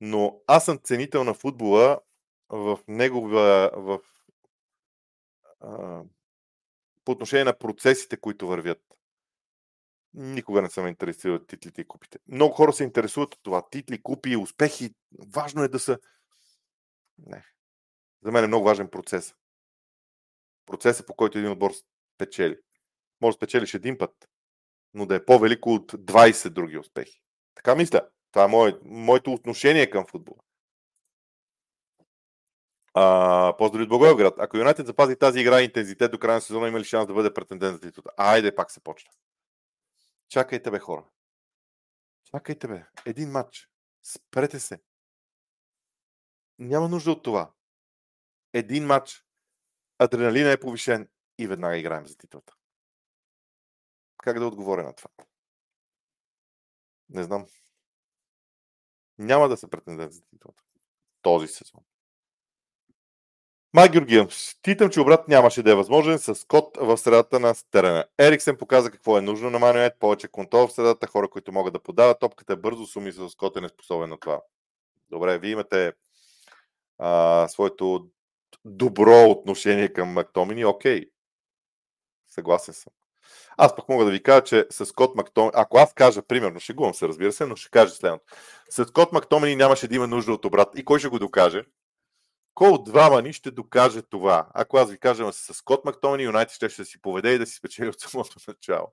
Но 0.00 0.40
аз 0.46 0.64
съм 0.64 0.78
ценител 0.78 1.24
на 1.24 1.34
футбола 1.34 2.00
в 2.48 2.78
негова, 2.88 3.70
в, 3.74 4.00
а, 5.60 6.02
по 7.04 7.12
отношение 7.12 7.44
на 7.44 7.58
процесите, 7.58 8.16
които 8.16 8.48
вървят. 8.48 8.82
Никога 10.14 10.62
не 10.62 10.70
съм 10.70 10.86
интересувал 10.86 11.36
от 11.36 11.46
титлите 11.46 11.80
и 11.80 11.88
купите. 11.88 12.18
Много 12.28 12.54
хора 12.54 12.72
се 12.72 12.84
интересуват 12.84 13.34
от 13.34 13.40
това. 13.42 13.68
Титли, 13.70 14.02
купи, 14.02 14.36
успехи. 14.36 14.94
Важно 15.34 15.62
е 15.62 15.68
да 15.68 15.78
са. 15.78 15.98
Не. 17.18 17.44
За 18.22 18.32
мен 18.32 18.44
е 18.44 18.46
много 18.46 18.64
важен 18.64 18.88
процес. 18.88 19.34
Процесът, 20.66 21.06
по 21.06 21.14
който 21.14 21.38
един 21.38 21.50
отбор 21.50 21.72
печели. 22.18 22.56
Може 23.20 23.34
да 23.34 23.38
спечелиш 23.38 23.74
един 23.74 23.98
път, 23.98 24.28
но 24.94 25.06
да 25.06 25.14
е 25.14 25.24
по-велико 25.24 25.74
от 25.74 25.92
20 25.92 26.48
други 26.48 26.78
успехи. 26.78 27.22
Така 27.54 27.74
мисля. 27.74 28.08
Това 28.38 28.44
е 28.44 28.48
мое, 28.48 28.78
моето 28.84 29.32
отношение 29.32 29.90
към 29.90 30.06
футбола. 30.06 30.38
А, 32.94 33.56
поздрави 33.58 33.82
от 33.82 33.88
Благоевград. 33.88 34.34
Ако 34.38 34.56
Юнайтед 34.56 34.86
запази 34.86 35.16
тази 35.16 35.40
игра 35.40 35.60
и 35.60 35.64
интензитет 35.64 36.10
до 36.10 36.18
края 36.18 36.34
на 36.34 36.40
сезона, 36.40 36.68
има 36.68 36.80
ли 36.80 36.84
шанс 36.84 37.06
да 37.06 37.14
бъде 37.14 37.34
претендент 37.34 37.74
за 37.74 37.80
титулата? 37.80 38.14
Айде, 38.16 38.54
пак 38.54 38.70
се 38.70 38.80
почна. 38.80 39.10
Чакайте, 40.28 40.70
бе, 40.70 40.78
хора. 40.78 41.04
Чакайте, 42.24 42.68
бе. 42.68 42.84
Един 43.06 43.30
матч. 43.30 43.68
Спрете 44.02 44.60
се. 44.60 44.80
Няма 46.58 46.88
нужда 46.88 47.10
от 47.10 47.22
това. 47.22 47.50
Един 48.52 48.86
матч. 48.86 49.24
Адреналина 49.98 50.50
е 50.50 50.60
повишен 50.60 51.08
и 51.38 51.46
веднага 51.46 51.76
играем 51.76 52.06
за 52.06 52.16
титлата. 52.16 52.54
Как 54.16 54.38
да 54.38 54.46
отговоря 54.46 54.82
на 54.82 54.94
това? 54.94 55.10
Не 57.08 57.22
знам. 57.22 57.46
Няма 59.18 59.48
да 59.48 59.56
се 59.56 59.70
претендент 59.70 60.12
за 60.12 60.22
титлата. 60.22 60.62
Този 61.22 61.48
сезон. 61.48 61.80
Май 63.72 63.88
Георгиев, 63.88 64.34
считам, 64.34 64.90
че 64.90 65.00
обрат 65.00 65.28
нямаше 65.28 65.62
да 65.62 65.72
е 65.72 65.74
възможен 65.74 66.18
с 66.18 66.46
код 66.48 66.76
в 66.80 66.98
средата 66.98 67.40
на 67.40 67.54
терена. 67.70 68.04
Ериксен 68.18 68.56
показа 68.56 68.90
какво 68.90 69.18
е 69.18 69.22
нужно 69.22 69.50
на 69.50 69.58
Манует, 69.58 69.98
повече 69.98 70.28
контрол 70.28 70.66
в 70.66 70.72
средата, 70.72 71.06
хора, 71.06 71.30
които 71.30 71.52
могат 71.52 71.72
да 71.72 71.82
подават 71.82 72.20
топката 72.20 72.56
бързо, 72.56 72.86
суми 72.86 73.12
с 73.12 73.28
Скот 73.28 73.56
е 73.56 73.60
неспособен 73.60 74.10
на 74.10 74.18
това. 74.18 74.40
Добре, 75.10 75.38
вие 75.38 75.50
имате 75.50 75.92
а, 76.98 77.48
своето 77.48 78.08
добро 78.64 79.30
отношение 79.30 79.92
към 79.92 80.08
Мактомини, 80.08 80.64
окей. 80.64 81.10
Съгласен 82.28 82.74
съм. 82.74 82.92
Аз 83.60 83.76
пък 83.76 83.88
мога 83.88 84.04
да 84.04 84.10
ви 84.10 84.22
кажа, 84.22 84.44
че 84.44 84.66
с 84.70 84.92
Кот 84.92 85.16
Мактомини, 85.16 85.52
ако 85.54 85.78
аз 85.78 85.94
кажа, 85.94 86.22
примерно, 86.22 86.60
шегувам 86.60 86.94
се, 86.94 87.08
разбира 87.08 87.32
се, 87.32 87.46
но 87.46 87.56
ще 87.56 87.70
кажа 87.70 87.90
следното. 87.90 88.24
С 88.70 88.86
Кот 88.92 89.12
Мактомини 89.12 89.56
нямаше 89.56 89.88
да 89.88 89.94
има 89.94 90.06
нужда 90.06 90.32
от 90.32 90.44
обрат. 90.44 90.68
И 90.78 90.84
кой 90.84 90.98
ще 90.98 91.08
го 91.08 91.18
докаже? 91.18 91.64
Кой 92.54 92.68
от 92.68 92.84
двама 92.84 93.22
ни 93.22 93.32
ще 93.32 93.50
докаже 93.50 94.02
това? 94.02 94.48
Ако 94.54 94.78
аз 94.78 94.90
ви 94.90 94.98
кажа 94.98 95.32
с 95.32 95.62
Кот 95.62 95.84
Мактомини, 95.84 96.22
Юнайтед 96.22 96.54
ще, 96.54 96.68
ще 96.68 96.84
си 96.84 97.02
поведе 97.02 97.34
и 97.34 97.38
да 97.38 97.46
си 97.46 97.54
спечели 97.54 97.88
от 97.88 98.00
самото 98.00 98.36
начало. 98.48 98.92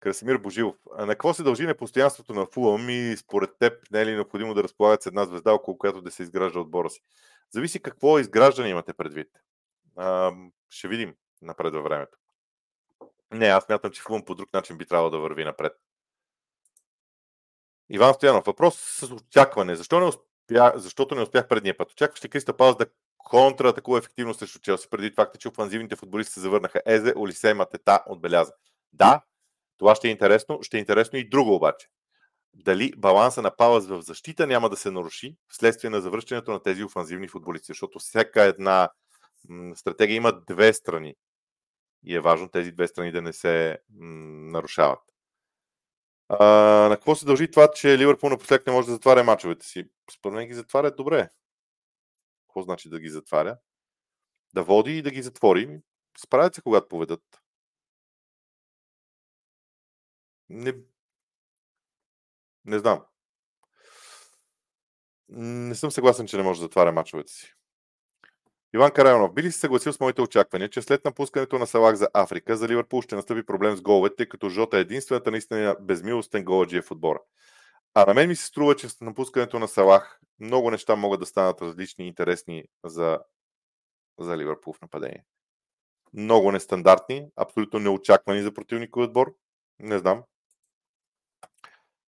Красимир 0.00 0.36
Божилов. 0.36 0.76
На 0.98 1.06
какво 1.06 1.34
се 1.34 1.42
дължи 1.42 1.66
непостоянството 1.66 2.34
на 2.34 2.46
Фулъм 2.46 2.90
и 2.90 3.16
според 3.16 3.50
теб 3.58 3.90
не 3.90 4.00
е 4.00 4.06
ли 4.06 4.14
необходимо 4.14 4.54
да 4.54 4.62
разполагат 4.62 5.02
с 5.02 5.06
една 5.06 5.24
звезда, 5.24 5.52
около 5.52 5.78
която 5.78 6.02
да 6.02 6.10
се 6.10 6.22
изгражда 6.22 6.60
отбора 6.60 6.90
си? 6.90 7.00
Зависи 7.50 7.82
какво 7.82 8.18
изграждане 8.18 8.68
имате 8.68 8.92
предвид. 8.92 9.28
А, 9.96 10.32
ще 10.70 10.88
видим 10.88 11.14
напред 11.42 11.74
във 11.74 11.84
времето. 11.84 12.18
Не, 13.30 13.46
аз 13.46 13.68
мятам, 13.68 13.90
че 13.90 14.02
Фулъм 14.02 14.24
по 14.24 14.34
друг 14.34 14.52
начин 14.52 14.78
би 14.78 14.86
трябвало 14.86 15.10
да 15.10 15.18
върви 15.18 15.44
напред. 15.44 15.72
Иван 17.88 18.14
Стоянов, 18.14 18.44
въпрос 18.44 18.74
с 18.78 19.02
очакване. 19.02 19.76
Защо 19.76 20.00
не 20.00 20.06
успя, 20.06 20.72
защото 20.76 21.14
не 21.14 21.22
успях 21.22 21.48
предния 21.48 21.76
път? 21.76 21.92
Очакваше 21.92 22.28
Криста 22.28 22.56
Палас 22.56 22.76
да 22.76 22.86
контра 23.18 23.68
атакува 23.68 23.98
ефективно 23.98 24.34
срещу 24.34 24.58
Челси, 24.58 24.90
преди 24.90 25.10
факта, 25.10 25.38
че 25.38 25.48
офанзивните 25.48 25.96
футболисти 25.96 26.32
се 26.32 26.40
завърнаха. 26.40 26.82
Езе, 26.86 27.14
Олисе, 27.16 27.54
Матета 27.54 28.02
отбеляза. 28.06 28.52
Да, 28.92 29.22
това 29.78 29.94
ще 29.94 30.08
е 30.08 30.10
интересно. 30.10 30.62
Ще 30.62 30.76
е 30.76 30.80
интересно 30.80 31.18
и 31.18 31.28
друго 31.28 31.54
обаче. 31.54 31.88
Дали 32.54 32.92
баланса 32.96 33.42
на 33.42 33.56
Палас 33.56 33.86
в 33.86 34.02
защита 34.02 34.46
няма 34.46 34.70
да 34.70 34.76
се 34.76 34.90
наруши 34.90 35.36
вследствие 35.48 35.90
на 35.90 36.00
завръщането 36.00 36.52
на 36.52 36.62
тези 36.62 36.84
офанзивни 36.84 37.28
футболисти, 37.28 37.66
защото 37.66 37.98
всяка 37.98 38.42
една 38.42 38.88
стратегия 39.74 40.16
има 40.16 40.40
две 40.46 40.72
страни. 40.72 41.14
И 42.06 42.14
е 42.14 42.20
важно 42.20 42.48
тези 42.48 42.72
две 42.72 42.88
страни 42.88 43.12
да 43.12 43.22
не 43.22 43.32
се 43.32 43.78
нарушават. 43.90 45.00
А, 46.28 46.44
на 46.88 46.96
какво 46.96 47.14
се 47.14 47.26
дължи 47.26 47.50
това, 47.50 47.70
че 47.70 47.98
Ливърпул 47.98 48.30
напоследък 48.30 48.66
не 48.66 48.72
може 48.72 48.86
да 48.86 48.92
затваря 48.92 49.24
мачовете 49.24 49.66
си? 49.66 49.90
Според 50.12 50.34
мен 50.34 50.48
ги 50.48 50.54
затваря 50.54 50.90
добре. 50.90 51.30
Какво 52.48 52.62
значи 52.62 52.88
да 52.90 53.00
ги 53.00 53.08
затваря? 53.08 53.58
Да 54.54 54.62
води 54.64 54.98
и 54.98 55.02
да 55.02 55.10
ги 55.10 55.22
затвори. 55.22 55.80
Справят 56.18 56.54
се, 56.54 56.62
когато 56.62 56.88
поведат. 56.88 57.22
Не, 60.48 60.74
не 62.64 62.78
знам. 62.78 63.04
Не 65.28 65.74
съм 65.74 65.90
съгласен, 65.90 66.26
че 66.26 66.36
не 66.36 66.42
може 66.42 66.60
да 66.60 66.64
затваря 66.64 66.92
мачовете 66.92 67.32
си. 67.32 67.54
Иван 68.76 68.90
Карайонов, 68.90 69.34
би 69.34 69.42
ли 69.42 69.52
се 69.52 69.60
съгласил 69.60 69.92
с 69.92 70.00
моите 70.00 70.22
очаквания, 70.22 70.68
че 70.68 70.82
след 70.82 71.04
напускането 71.04 71.58
на 71.58 71.66
Салах 71.66 71.94
за 71.94 72.08
Африка, 72.14 72.56
за 72.56 72.68
Ливърпул 72.68 73.02
ще 73.02 73.14
настъпи 73.14 73.46
проблем 73.46 73.76
с 73.76 73.82
головете, 73.82 74.16
тъй 74.16 74.26
като 74.26 74.48
Жота 74.48 74.76
е 74.76 74.80
единствената 74.80 75.30
наистина 75.30 75.76
безмилостен 75.80 76.44
голаджия 76.44 76.82
в 76.82 76.90
отбора. 76.90 77.18
А 77.94 78.06
на 78.06 78.14
мен 78.14 78.28
ми 78.28 78.36
се 78.36 78.46
струва, 78.46 78.76
че 78.76 78.88
с 78.88 79.00
напускането 79.00 79.58
на 79.58 79.68
Салах 79.68 80.20
много 80.40 80.70
неща 80.70 80.96
могат 80.96 81.20
да 81.20 81.26
станат 81.26 81.62
различни 81.62 82.04
и 82.04 82.08
интересни 82.08 82.64
за, 82.84 83.18
за 84.20 84.36
Ливърпул 84.36 84.72
в 84.72 84.80
нападение. 84.80 85.24
Много 86.14 86.52
нестандартни, 86.52 87.26
абсолютно 87.36 87.78
неочаквани 87.78 88.42
за 88.42 88.54
противников 88.54 89.02
отбор. 89.02 89.34
Не 89.80 89.98
знам. 89.98 90.22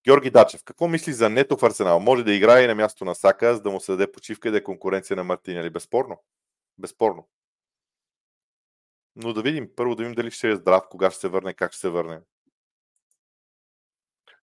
Георги 0.04 0.30
Дачев, 0.30 0.64
какво 0.64 0.88
мисли 0.88 1.12
за 1.12 1.30
Нето 1.30 1.56
в 1.56 1.62
Арсенал? 1.62 2.00
Може 2.00 2.24
да 2.24 2.34
играе 2.34 2.64
и 2.64 2.66
на 2.66 2.74
място 2.74 3.04
на 3.04 3.14
Сака, 3.14 3.54
за 3.54 3.62
да 3.62 3.70
му 3.70 3.80
се 3.80 3.92
даде 3.92 4.12
почивка 4.12 4.48
и 4.48 4.50
да 4.50 4.58
е 4.58 4.62
конкуренция 4.62 5.16
на 5.16 5.24
Мартин, 5.24 5.60
или 5.60 5.70
безспорно? 5.70 6.22
Безспорно. 6.78 7.28
Но 9.16 9.32
да 9.32 9.42
видим, 9.42 9.68
първо 9.76 9.94
да 9.94 10.02
видим 10.02 10.14
дали 10.14 10.30
ще 10.30 10.50
е 10.50 10.56
здрав, 10.56 10.82
кога 10.90 11.10
ще 11.10 11.20
се 11.20 11.28
върне, 11.28 11.54
как 11.54 11.72
ще 11.72 11.80
се 11.80 11.88
върне. 11.88 12.20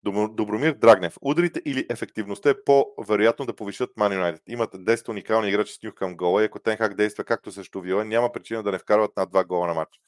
Добромир 0.05 0.73
Драгнев. 0.73 1.17
Ударите 1.21 1.63
или 1.65 1.87
ефективността 1.91 2.51
е 2.51 2.65
по-вероятно 2.65 3.47
да 3.47 3.57
повишат 3.57 3.91
Man 3.91 4.21
United. 4.21 4.41
Имат 4.47 4.75
10 4.75 5.09
уникални 5.09 5.49
играчи 5.49 5.73
с 5.73 5.83
нюх 5.83 5.95
към 5.95 6.17
гола 6.17 6.43
и 6.43 6.45
ако 6.45 6.59
Тенхак 6.59 6.95
действа 6.95 7.25
както 7.25 7.53
срещу 7.53 7.81
Вила, 7.81 8.05
няма 8.05 8.33
причина 8.33 8.63
да 8.63 8.73
не 8.73 8.79
вкарват 8.79 9.17
над 9.17 9.31
два 9.31 9.45
гола 9.45 9.67
на 9.67 9.75
матч. 9.75 10.01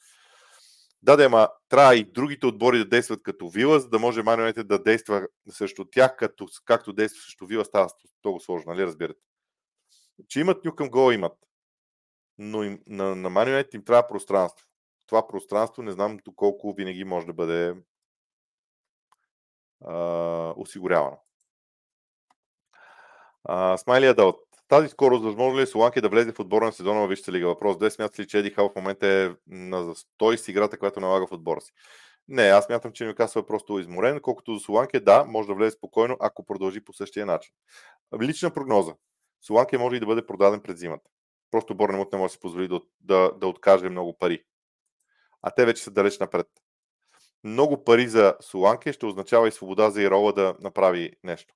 Да, 1.01 1.15
да, 1.15 1.25
ама 1.25 1.49
трябва 1.69 1.95
и 1.95 2.03
другите 2.03 2.45
отбори 2.45 2.77
да 2.77 2.85
действат 2.85 3.23
като 3.23 3.49
Вила, 3.49 3.79
за 3.79 3.89
да 3.89 3.99
може 3.99 4.21
Man 4.21 4.63
да 4.63 4.83
действа 4.83 5.27
срещу 5.49 5.85
тях, 5.85 6.15
като, 6.15 6.47
както 6.65 6.93
действа 6.93 7.21
срещу 7.21 7.45
Вила, 7.45 7.65
става 7.65 7.89
много 8.23 8.39
сложно, 8.39 8.71
нали 8.71 8.85
разбирате? 8.85 9.19
Че 10.27 10.39
имат 10.39 10.65
нюх 10.65 10.75
към 10.75 10.89
гола, 10.89 11.13
имат 11.13 11.33
но 12.37 12.63
им, 12.63 12.79
на, 12.87 13.15
на 13.15 13.29
Man 13.29 13.75
им 13.75 13.85
трябва 13.85 14.07
пространство. 14.07 14.67
Това 15.07 15.27
пространство 15.27 15.83
не 15.83 15.91
знам 15.91 16.19
доколко 16.25 16.73
винаги 16.73 17.03
може 17.03 17.27
да 17.27 17.33
бъде 17.33 17.75
а, 19.85 20.53
осигурявано. 20.57 21.17
Смайли 23.77 24.05
Адалт. 24.05 24.35
Тази 24.67 24.89
скорост, 24.89 25.23
възможно 25.23 25.59
ли 25.59 25.61
е 25.61 25.65
Соланки 25.65 26.01
да 26.01 26.09
влезе 26.09 26.31
в 26.31 26.39
отбора 26.39 26.65
на 26.65 26.71
сезона 26.71 26.99
във 26.99 27.09
Висшата 27.09 27.31
лига? 27.31 27.47
Въпрос 27.47 27.77
2. 27.77 27.89
Смятате 27.89 28.21
ли, 28.21 28.27
че 28.27 28.39
Еди 28.39 28.49
Хал 28.49 28.69
в 28.69 28.75
момента 28.75 29.07
е 29.07 29.29
на 29.47 29.83
застой 29.83 30.37
с 30.37 30.47
играта, 30.47 30.77
която 30.79 30.99
налага 30.99 31.27
в 31.27 31.31
отбора 31.31 31.61
си? 31.61 31.71
Не, 32.27 32.43
аз 32.43 32.69
мятам, 32.69 32.91
че 32.91 33.05
Нюкасъл 33.05 33.41
е 33.41 33.45
просто 33.45 33.79
изморен. 33.79 34.19
Колкото 34.21 34.53
до 34.53 34.59
Соланки, 34.59 34.99
да, 34.99 35.25
може 35.25 35.47
да 35.47 35.53
влезе 35.53 35.71
спокойно, 35.71 36.17
ако 36.19 36.45
продължи 36.45 36.83
по 36.83 36.93
същия 36.93 37.25
начин. 37.25 37.53
Лична 38.21 38.51
прогноза. 38.53 38.93
Соланки 39.41 39.77
може 39.77 39.95
и 39.95 39.99
да 39.99 40.05
бъде 40.05 40.25
продаден 40.25 40.61
пред 40.61 40.77
зимата. 40.77 41.09
Просто 41.53 41.75
Борнемут 41.75 42.11
не 42.11 42.17
може 42.17 42.29
да 42.29 42.33
си 42.33 42.39
позволи 42.39 42.67
да, 42.67 42.81
да, 43.01 43.31
да 43.31 43.47
откаже 43.47 43.89
много 43.89 44.17
пари. 44.17 44.43
А 45.41 45.51
те 45.51 45.65
вече 45.65 45.83
са 45.83 45.91
далеч 45.91 46.19
напред. 46.19 46.47
Много 47.43 47.83
пари 47.83 48.07
за 48.07 48.35
Соланке 48.41 48.93
ще 48.93 49.05
означава 49.05 49.47
и 49.47 49.51
свобода 49.51 49.89
за 49.89 50.01
Ирола 50.01 50.33
да 50.33 50.55
направи 50.61 51.11
нещо. 51.23 51.53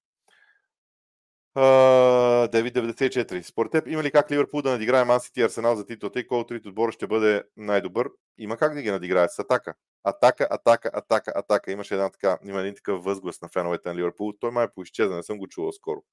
Uh, 1.56 2.52
994. 2.52 3.42
Според 3.42 3.72
теб 3.72 3.88
има 3.88 4.04
ли 4.04 4.12
как 4.12 4.32
Ливърпул 4.32 4.62
да 4.62 4.72
надиграе 4.72 5.04
Ман 5.04 5.20
Сити 5.20 5.42
Арсенал 5.42 5.76
за 5.76 5.86
титлата 5.86 6.20
и 6.20 6.28
кой 6.28 6.40
от 6.40 6.48
трите 6.48 6.70
отбора 6.70 6.92
ще 6.92 7.08
бъде 7.08 7.44
най-добър? 7.56 8.10
Има 8.38 8.58
как 8.58 8.74
да 8.74 8.82
ги 8.82 8.92
надиграе 8.92 9.30
с 9.30 9.40
атака. 9.40 9.74
Атака, 10.04 10.48
атака, 10.50 10.92
атака, 10.94 11.32
атака. 11.36 11.72
Имаше 11.72 11.94
една 11.94 12.10
така, 12.10 12.38
има 12.44 12.62
един 12.62 12.76
такъв 12.76 13.04
възглас 13.04 13.42
на 13.42 13.48
феновете 13.48 13.90
на 13.90 13.96
Ливърпул. 13.96 14.34
Той 14.40 14.52
май 14.52 14.66
е 14.66 14.74
поизчезна, 14.76 15.16
не 15.16 15.24
съм 15.24 15.38
го 15.38 15.48
чувал 15.48 15.72
скоро 15.72 16.04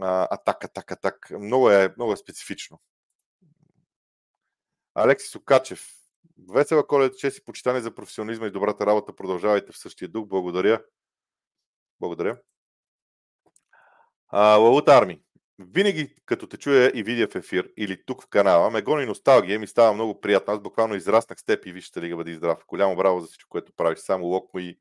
атак, 0.00 0.64
атак, 0.64 0.92
атак. 0.92 1.30
Много 1.30 1.70
е, 1.70 1.94
много 1.96 2.12
е 2.12 2.16
специфично. 2.16 2.80
Алекси 4.94 5.38
Окачев. 5.38 5.88
Весела 6.54 6.86
коледа, 6.86 7.14
че 7.16 7.30
си 7.30 7.44
почитане 7.44 7.80
за 7.80 7.94
професионализма 7.94 8.46
и 8.46 8.50
добрата 8.50 8.86
работа. 8.86 9.16
Продължавайте 9.16 9.72
в 9.72 9.78
същия 9.78 10.08
дух. 10.08 10.26
Благодаря. 10.26 10.82
Благодаря. 12.00 12.40
Лалут 14.32 14.88
Арми. 14.88 15.22
Винаги, 15.58 16.14
като 16.26 16.46
те 16.46 16.56
чуя 16.56 16.92
и 16.94 17.02
видя 17.02 17.28
в 17.28 17.34
ефир 17.34 17.72
или 17.76 18.04
тук 18.04 18.22
в 18.22 18.28
канала, 18.28 18.70
ме 18.70 18.82
гони 18.82 19.06
носталгия 19.06 19.58
ми 19.58 19.66
става 19.66 19.92
много 19.92 20.20
приятно. 20.20 20.54
Аз 20.54 20.60
буквално 20.60 20.94
израснах 20.94 21.40
с 21.40 21.44
теб 21.44 21.66
и 21.66 21.72
вижте 21.72 22.02
ли 22.02 22.14
бъде 22.14 22.34
здрав. 22.34 22.64
Голямо 22.68 22.96
браво 22.96 23.20
за 23.20 23.26
всичко, 23.26 23.48
което 23.48 23.72
правиш. 23.72 23.98
Само 23.98 24.26
лок 24.26 24.50
и 24.58 24.78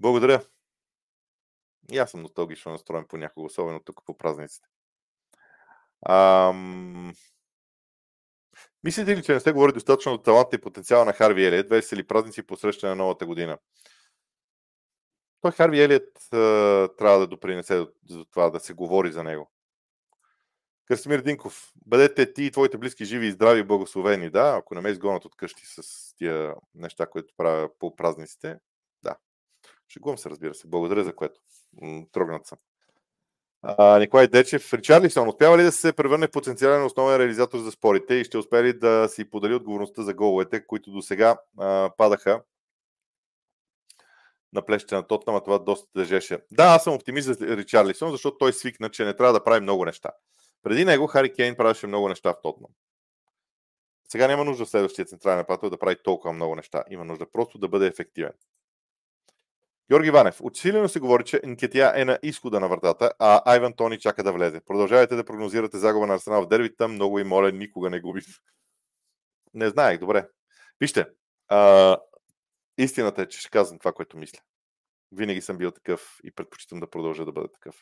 благодаря. 0.00 0.42
И 1.92 1.98
аз 1.98 2.10
съм 2.10 2.22
носталгично 2.22 2.72
настроен 2.72 3.04
понякога, 3.08 3.46
особено 3.46 3.80
тук 3.80 4.04
по 4.04 4.18
празниците. 4.18 4.68
Ам... 6.08 7.14
Мислите 8.84 9.16
ли, 9.16 9.22
че 9.22 9.32
не 9.32 9.40
сте 9.40 9.52
говорили 9.52 9.74
достатъчно 9.74 10.12
за 10.12 10.22
таланта 10.22 10.56
и 10.56 10.60
потенциала 10.60 11.04
на 11.04 11.12
Харви 11.12 11.46
Елият, 11.46 11.68
весели 11.68 12.06
празници 12.06 12.42
по 12.42 12.56
срещане 12.56 12.90
на 12.90 12.96
новата 12.96 13.26
година? 13.26 13.58
Той 15.40 15.50
Харви 15.52 15.82
Елият 15.82 16.26
трябва 16.98 17.18
да 17.18 17.26
допринесе 17.26 17.86
за 18.08 18.24
това 18.24 18.50
да 18.50 18.60
се 18.60 18.74
говори 18.74 19.12
за 19.12 19.24
него. 19.24 19.50
Красимир 20.86 21.20
Динков, 21.20 21.72
бъдете 21.86 22.32
ти 22.32 22.44
и 22.44 22.50
твоите 22.50 22.78
близки 22.78 23.04
живи 23.04 23.26
и 23.26 23.32
здрави 23.32 23.60
и 23.60 23.64
благословени. 23.64 24.30
Да, 24.30 24.56
ако 24.58 24.74
не 24.74 24.80
ме 24.80 24.90
изгонят 24.90 25.24
от 25.24 25.36
къщи 25.36 25.62
с 25.66 25.82
тия 26.16 26.54
неща, 26.74 27.06
които 27.06 27.34
правя 27.36 27.68
по 27.78 27.96
празниците, 27.96 28.58
да. 29.02 29.16
Шегувам 29.88 30.18
се, 30.18 30.30
разбира 30.30 30.54
се. 30.54 30.68
Благодаря 30.68 31.04
за 31.04 31.16
което. 31.16 31.40
Трогнат 32.12 32.46
съм. 32.46 32.58
Николай 34.00 34.28
Дечев, 34.28 34.74
Ричарлисон, 34.74 35.28
успява 35.28 35.58
ли 35.58 35.62
да 35.62 35.72
се 35.72 35.92
превърне 35.92 36.26
в 36.26 36.30
потенциален 36.30 36.84
основен 36.84 37.16
реализатор 37.16 37.58
за 37.58 37.70
спорите 37.70 38.14
и 38.14 38.24
ще 38.24 38.38
успее 38.38 38.62
ли 38.62 38.78
да 38.78 39.08
си 39.08 39.30
подели 39.30 39.54
отговорността 39.54 40.02
за 40.02 40.14
головете, 40.14 40.66
които 40.66 40.90
до 40.90 41.02
сега 41.02 41.36
падаха 41.96 42.42
на 44.52 44.66
плещите 44.66 44.94
на 44.94 45.06
Тотнам, 45.06 45.36
а 45.36 45.40
това 45.40 45.58
доста 45.58 45.92
тежеше. 45.92 46.38
Да, 46.50 46.64
аз 46.64 46.84
съм 46.84 46.94
оптимист 46.94 47.26
за 47.26 47.56
Ричарлисон, 47.56 48.10
защото 48.10 48.38
той 48.38 48.52
свикна, 48.52 48.90
че 48.90 49.04
не 49.04 49.16
трябва 49.16 49.32
да 49.32 49.44
прави 49.44 49.60
много 49.60 49.84
неща. 49.84 50.10
Преди 50.62 50.84
него 50.84 51.06
Хари 51.06 51.32
Кейн 51.32 51.56
правеше 51.56 51.86
много 51.86 52.08
неща 52.08 52.32
в 52.32 52.42
Тотнам. 52.42 52.70
Сега 54.08 54.28
няма 54.28 54.44
нужда 54.44 54.66
следващия 54.66 55.04
централен 55.04 55.38
нападател 55.38 55.70
да 55.70 55.78
прави 55.78 55.96
толкова 56.04 56.32
много 56.32 56.54
неща. 56.54 56.84
Има 56.90 57.04
нужда 57.04 57.26
просто 57.32 57.58
да 57.58 57.68
бъде 57.68 57.86
ефективен. 57.86 58.32
Георги 59.90 60.10
Ванев. 60.10 60.40
Усилено 60.42 60.88
се 60.88 61.00
говори, 61.00 61.24
че 61.24 61.40
Нкетия 61.44 61.92
е 61.94 62.04
на 62.04 62.18
изхода 62.22 62.60
на 62.60 62.68
вратата, 62.68 63.12
а 63.18 63.42
Айван 63.44 63.72
Тони 63.72 63.98
чака 63.98 64.22
да 64.22 64.32
влезе. 64.32 64.60
Продължавайте 64.60 65.16
да 65.16 65.24
прогнозирате 65.24 65.78
загуба 65.78 66.06
на 66.06 66.14
Арсенал 66.14 66.42
в 66.42 66.48
дербита. 66.48 66.88
Много 66.88 67.18
и 67.18 67.24
моля, 67.24 67.52
никога 67.52 67.90
не 67.90 68.00
губи. 68.00 68.20
Не 69.54 69.68
знаех, 69.68 69.98
добре. 69.98 70.28
Вижте, 70.80 71.06
а, 71.48 71.98
истината 72.78 73.22
е, 73.22 73.28
че 73.28 73.38
ще 73.38 73.50
казвам 73.50 73.78
това, 73.78 73.92
което 73.92 74.16
мисля. 74.16 74.38
Винаги 75.12 75.40
съм 75.40 75.58
бил 75.58 75.70
такъв 75.70 76.18
и 76.24 76.30
предпочитам 76.30 76.80
да 76.80 76.90
продължа 76.90 77.24
да 77.24 77.32
бъда 77.32 77.48
такъв. 77.48 77.74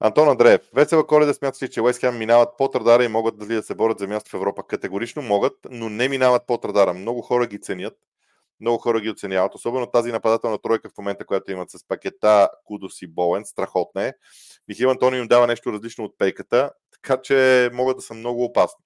Антон 0.00 0.28
Андреев. 0.28 0.60
Весела 0.74 1.06
коледа 1.06 1.34
смяташ 1.34 1.62
ли, 1.62 1.70
че 1.70 1.80
Уест 1.80 2.00
Хем 2.00 2.18
минават 2.18 2.48
под 2.58 2.74
радара 2.74 3.04
и 3.04 3.08
могат 3.08 3.38
дали 3.38 3.54
да 3.54 3.62
се 3.62 3.74
борят 3.74 3.98
за 3.98 4.08
място 4.08 4.30
в 4.30 4.34
Европа? 4.34 4.66
Категорично 4.66 5.22
могат, 5.22 5.54
но 5.70 5.88
не 5.88 6.08
минават 6.08 6.46
под 6.46 6.64
радара. 6.64 6.94
Много 6.94 7.22
хора 7.22 7.46
ги 7.46 7.60
ценят, 7.60 7.94
много 8.62 8.78
хора 8.78 9.00
ги 9.00 9.10
оценяват, 9.10 9.54
особено 9.54 9.86
тази 9.86 10.12
нападателна 10.12 10.58
тройка 10.58 10.88
в 10.88 10.98
момента, 10.98 11.26
която 11.26 11.52
имат 11.52 11.70
с 11.70 11.88
пакета 11.88 12.48
Кудос 12.64 13.02
и 13.02 13.06
Боен, 13.06 13.44
страхотна 13.44 14.04
е. 14.04 14.12
Михил 14.68 14.90
Антони 14.90 15.18
им 15.18 15.28
дава 15.28 15.46
нещо 15.46 15.72
различно 15.72 16.04
от 16.04 16.18
пейката, 16.18 16.70
така 16.92 17.22
че 17.22 17.70
могат 17.72 17.96
да 17.96 18.02
са 18.02 18.14
много 18.14 18.44
опасни. 18.44 18.84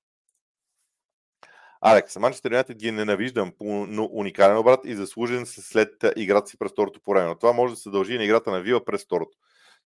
Алекс, 1.81 2.17
Манчестър 2.17 2.51
Юнайтед 2.51 2.79
ги 2.79 2.93
ненавиждам 2.93 3.53
по 3.59 3.87
уникален 4.13 4.59
обрат 4.59 4.81
и 4.85 4.95
заслужен 4.95 5.47
след 5.47 6.05
играта 6.17 6.51
си 6.51 6.59
през 6.59 6.73
второто 6.73 7.01
по 7.01 7.11
време. 7.11 7.27
Но 7.27 7.39
това 7.39 7.53
може 7.53 7.75
да 7.75 7.81
се 7.81 7.91
дължи 7.91 8.19
на 8.19 8.25
играта 8.25 8.51
на 8.51 8.61
Вила 8.61 8.85
през 8.85 9.05
второто. 9.05 9.39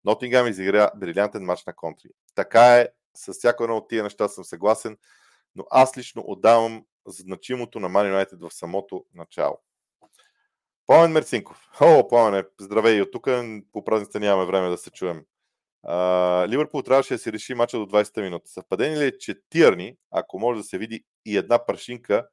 Нотингам 0.05 0.47
изигра 0.47 0.91
брилянтен 0.95 1.43
матч 1.43 1.65
на 1.65 1.75
контри. 1.75 2.09
Така 2.35 2.77
е, 2.77 2.87
с 3.15 3.33
всяко 3.33 3.63
едно 3.63 3.77
от 3.77 3.89
тия 3.89 4.03
неща 4.03 4.27
съм 4.27 4.43
съгласен, 4.43 4.97
но 5.55 5.65
аз 5.71 5.97
лично 5.97 6.23
отдавам 6.25 6.85
значимото 7.07 7.79
на 7.79 7.89
Ман 7.89 8.07
Юнайтед 8.07 8.39
в 8.41 8.51
самото 8.51 9.05
начало. 9.13 9.57
Пламен 10.89 11.11
Мерцинков. 11.11 11.69
О, 11.81 12.07
Пламене, 12.07 12.43
здравей 12.59 13.01
от 13.01 13.11
тук. 13.11 13.27
По 13.73 13.83
празниците 13.83 14.19
нямаме 14.19 14.45
време 14.45 14.69
да 14.69 14.77
се 14.77 14.91
чуем. 14.91 15.23
Ливърпул 16.47 16.81
трябваше 16.81 17.13
да 17.13 17.17
се 17.17 17.31
реши 17.31 17.53
мача 17.53 17.77
до 17.77 17.85
20-та 17.85 18.21
минута. 18.21 18.49
Съвпадение 18.49 18.99
ли 18.99 19.05
е, 19.05 19.17
че 19.17 19.35
Тирни, 19.49 19.95
ако 20.11 20.39
може 20.39 20.61
да 20.61 20.63
се 20.63 20.77
види 20.77 21.03
и 21.25 21.37
една 21.37 21.65
прашинка, 21.65 22.27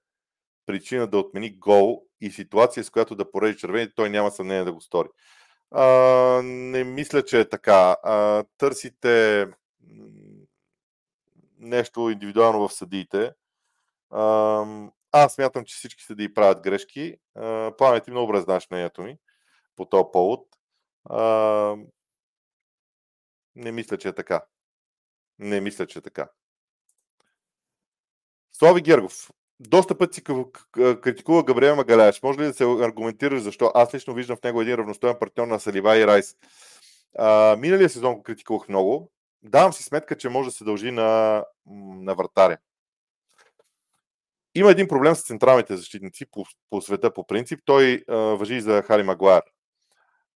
причина 0.66 1.06
да 1.06 1.18
отмени 1.18 1.58
гол 1.58 2.02
и 2.20 2.30
ситуация, 2.30 2.84
с 2.84 2.90
която 2.90 3.14
да 3.14 3.30
пореди 3.30 3.58
червените, 3.58 3.94
той 3.96 4.10
няма 4.10 4.30
съмнение 4.30 4.64
да 4.64 4.72
го 4.72 4.80
стори. 4.80 5.08
А, 5.70 5.86
не 6.44 6.84
мисля, 6.84 7.24
че 7.24 7.40
е 7.40 7.48
така. 7.48 7.96
А, 8.02 8.44
търсите 8.58 9.46
нещо 11.58 12.10
индивидуално 12.10 12.68
в 12.68 12.72
съдиите. 12.72 13.32
А, 14.10 14.64
аз 15.24 15.34
смятам, 15.34 15.64
че 15.64 15.76
всички 15.76 16.04
съдии 16.04 16.34
правят 16.34 16.62
грешки. 16.62 17.16
Пламен, 17.78 18.00
ти 18.04 18.10
много 18.10 18.26
добре 18.26 18.40
знаеш 18.40 18.70
мнението 18.70 19.02
ми 19.02 19.18
по 19.76 19.84
този 19.84 20.04
повод. 20.12 20.48
Не 23.54 23.72
мисля, 23.72 23.98
че 23.98 24.08
е 24.08 24.12
така. 24.12 24.44
Не 25.38 25.60
мисля, 25.60 25.86
че 25.86 25.98
е 25.98 26.02
така. 26.02 26.28
Слави 28.52 28.80
Гергов. 28.80 29.30
Доста 29.60 29.98
пъти 29.98 30.14
си 30.14 30.24
критикува 31.02 31.44
Габриел 31.44 31.76
Магаляеш. 31.76 32.22
Може 32.22 32.38
ли 32.38 32.44
да 32.44 32.54
се 32.54 32.64
аргументираш 32.64 33.42
защо? 33.42 33.72
Аз 33.74 33.94
лично 33.94 34.14
виждам 34.14 34.36
в 34.36 34.42
него 34.42 34.62
един 34.62 34.74
равностоен 34.74 35.16
партньор 35.20 35.46
на 35.46 35.60
Салива 35.60 35.96
и 35.96 36.06
Райс. 36.06 36.36
А, 37.18 37.56
миналия 37.56 37.88
сезон 37.88 38.14
го 38.14 38.22
критикувах 38.22 38.68
много. 38.68 39.12
Давам 39.42 39.72
си 39.72 39.82
сметка, 39.82 40.16
че 40.16 40.28
може 40.28 40.48
да 40.48 40.52
се 40.52 40.64
дължи 40.64 40.90
на, 40.90 41.44
на 41.66 42.14
вратаря. 42.14 42.58
Има 44.56 44.70
един 44.70 44.88
проблем 44.88 45.14
с 45.14 45.22
централните 45.22 45.76
защитници 45.76 46.26
по, 46.26 46.44
по 46.70 46.80
света 46.80 47.14
по 47.14 47.26
принцип. 47.26 47.60
Той 47.64 48.04
а, 48.08 48.16
въжи 48.16 48.60
за 48.60 48.82
Хари 48.82 49.02
Магуайер. 49.02 49.42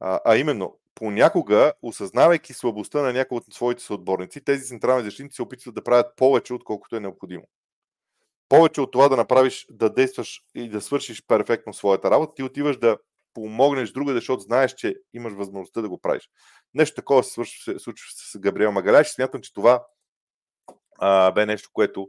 А, 0.01 0.21
а 0.25 0.37
именно, 0.37 0.79
понякога, 0.95 1.73
осъзнавайки 1.83 2.55
слабостта 2.55 3.03
на 3.03 3.13
някои 3.13 3.39
от 3.39 3.45
своите 3.53 3.83
съотборници, 3.83 4.45
тези 4.45 4.65
централни 4.65 5.05
защитници 5.05 5.35
се 5.35 5.43
опитват 5.43 5.75
да 5.75 5.85
правят 5.85 6.17
повече, 6.17 6.55
отколкото 6.55 6.97
е 6.97 7.01
необходимо. 7.01 7.45
Повече 8.49 8.81
от 8.81 8.93
това 8.93 9.09
да 9.09 9.17
направиш, 9.17 9.67
да 9.71 9.93
действаш 9.93 10.41
и 10.55 10.69
да 10.69 10.81
свършиш 10.81 11.27
перфектно 11.27 11.75
своята 11.75 12.11
работа, 12.11 12.35
ти 12.35 12.43
отиваш 12.43 12.77
да 12.77 12.99
помогнеш 13.35 13.91
друга, 13.91 14.13
защото 14.13 14.41
знаеш, 14.41 14.75
че 14.75 14.95
имаш 15.15 15.33
възможността 15.33 15.83
да 15.83 15.89
го 15.89 16.01
правиш. 16.01 16.29
Нещо 16.75 16.95
такова 16.95 17.25
се 17.25 17.33
случва, 17.33 17.73
се 17.73 17.79
случва 17.79 18.07
с 18.33 18.39
Габриел 18.39 18.73
Магаляш. 18.73 19.09
Смятам, 19.09 19.41
че 19.41 19.55
това 19.55 19.85
а, 20.99 21.31
бе 21.31 21.47
нещо, 21.47 21.71
което 21.73 22.09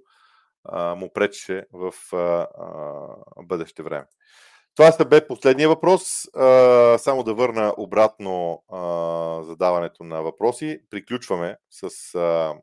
му 0.95 1.13
пречеше 1.13 1.65
в 1.73 1.93
а, 2.13 2.17
а, 2.17 2.47
бъдеще 3.43 3.83
време. 3.83 4.05
Това 4.75 4.91
са 4.91 5.05
бе 5.05 5.27
последния 5.27 5.69
въпрос. 5.69 6.01
А, 6.35 6.97
само 6.97 7.23
да 7.23 7.33
върна 7.33 7.73
обратно 7.77 8.63
а, 8.69 9.43
задаването 9.43 10.03
на 10.03 10.21
въпроси. 10.21 10.79
Приключваме 10.89 11.57
с 11.69 12.15
а, 12.15 12.53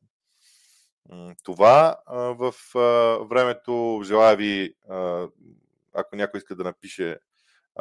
това 1.44 1.96
а, 2.06 2.16
в 2.18 2.54
а, 2.74 2.78
времето. 3.24 4.00
Желая 4.04 4.36
ви, 4.36 4.74
а, 4.90 5.28
ако 5.94 6.16
някой 6.16 6.38
иска 6.38 6.56
да 6.56 6.64
напише 6.64 7.18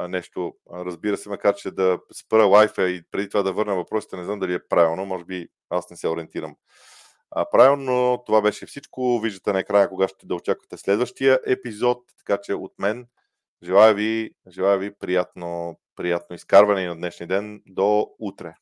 нещо, 0.10 0.54
разбира 0.72 1.18
се, 1.18 1.30
макар 1.30 1.56
че 1.56 1.72
да 1.72 2.00
спра 2.14 2.46
лайфа 2.46 2.90
и 2.90 3.04
преди 3.12 3.30
това 3.30 3.44
да 3.44 3.54
върна 3.54 3.76
въпросите, 3.76 4.18
не 4.18 4.24
знам 4.24 4.40
дали 4.40 4.54
е 4.54 4.68
правилно, 4.70 5.06
може 5.06 5.26
би 5.26 5.48
аз 5.70 5.90
не 5.90 5.98
се 5.98 6.08
ориентирам 6.08 6.56
а, 7.32 7.50
правилно. 7.50 8.24
Това 8.26 8.42
беше 8.42 8.66
всичко. 8.66 9.20
Виждате 9.20 9.54
на 9.54 9.60
екрана 9.60 9.90
кога 9.90 10.08
ще 10.08 10.26
да 10.26 10.36
очаквате 10.36 10.78
следващия 10.78 11.40
епизод, 11.48 12.04
така 12.18 12.42
че 12.44 12.54
от 12.54 12.74
мен 12.80 13.08
желая 13.64 13.94
ви, 13.94 14.32
желая 14.50 14.78
ви 14.78 14.96
приятно, 14.96 15.80
приятно 15.96 16.36
изкарване 16.36 16.88
на 16.88 16.96
днешния 16.96 17.28
ден. 17.28 17.62
До 17.66 18.08
утре! 18.20 18.54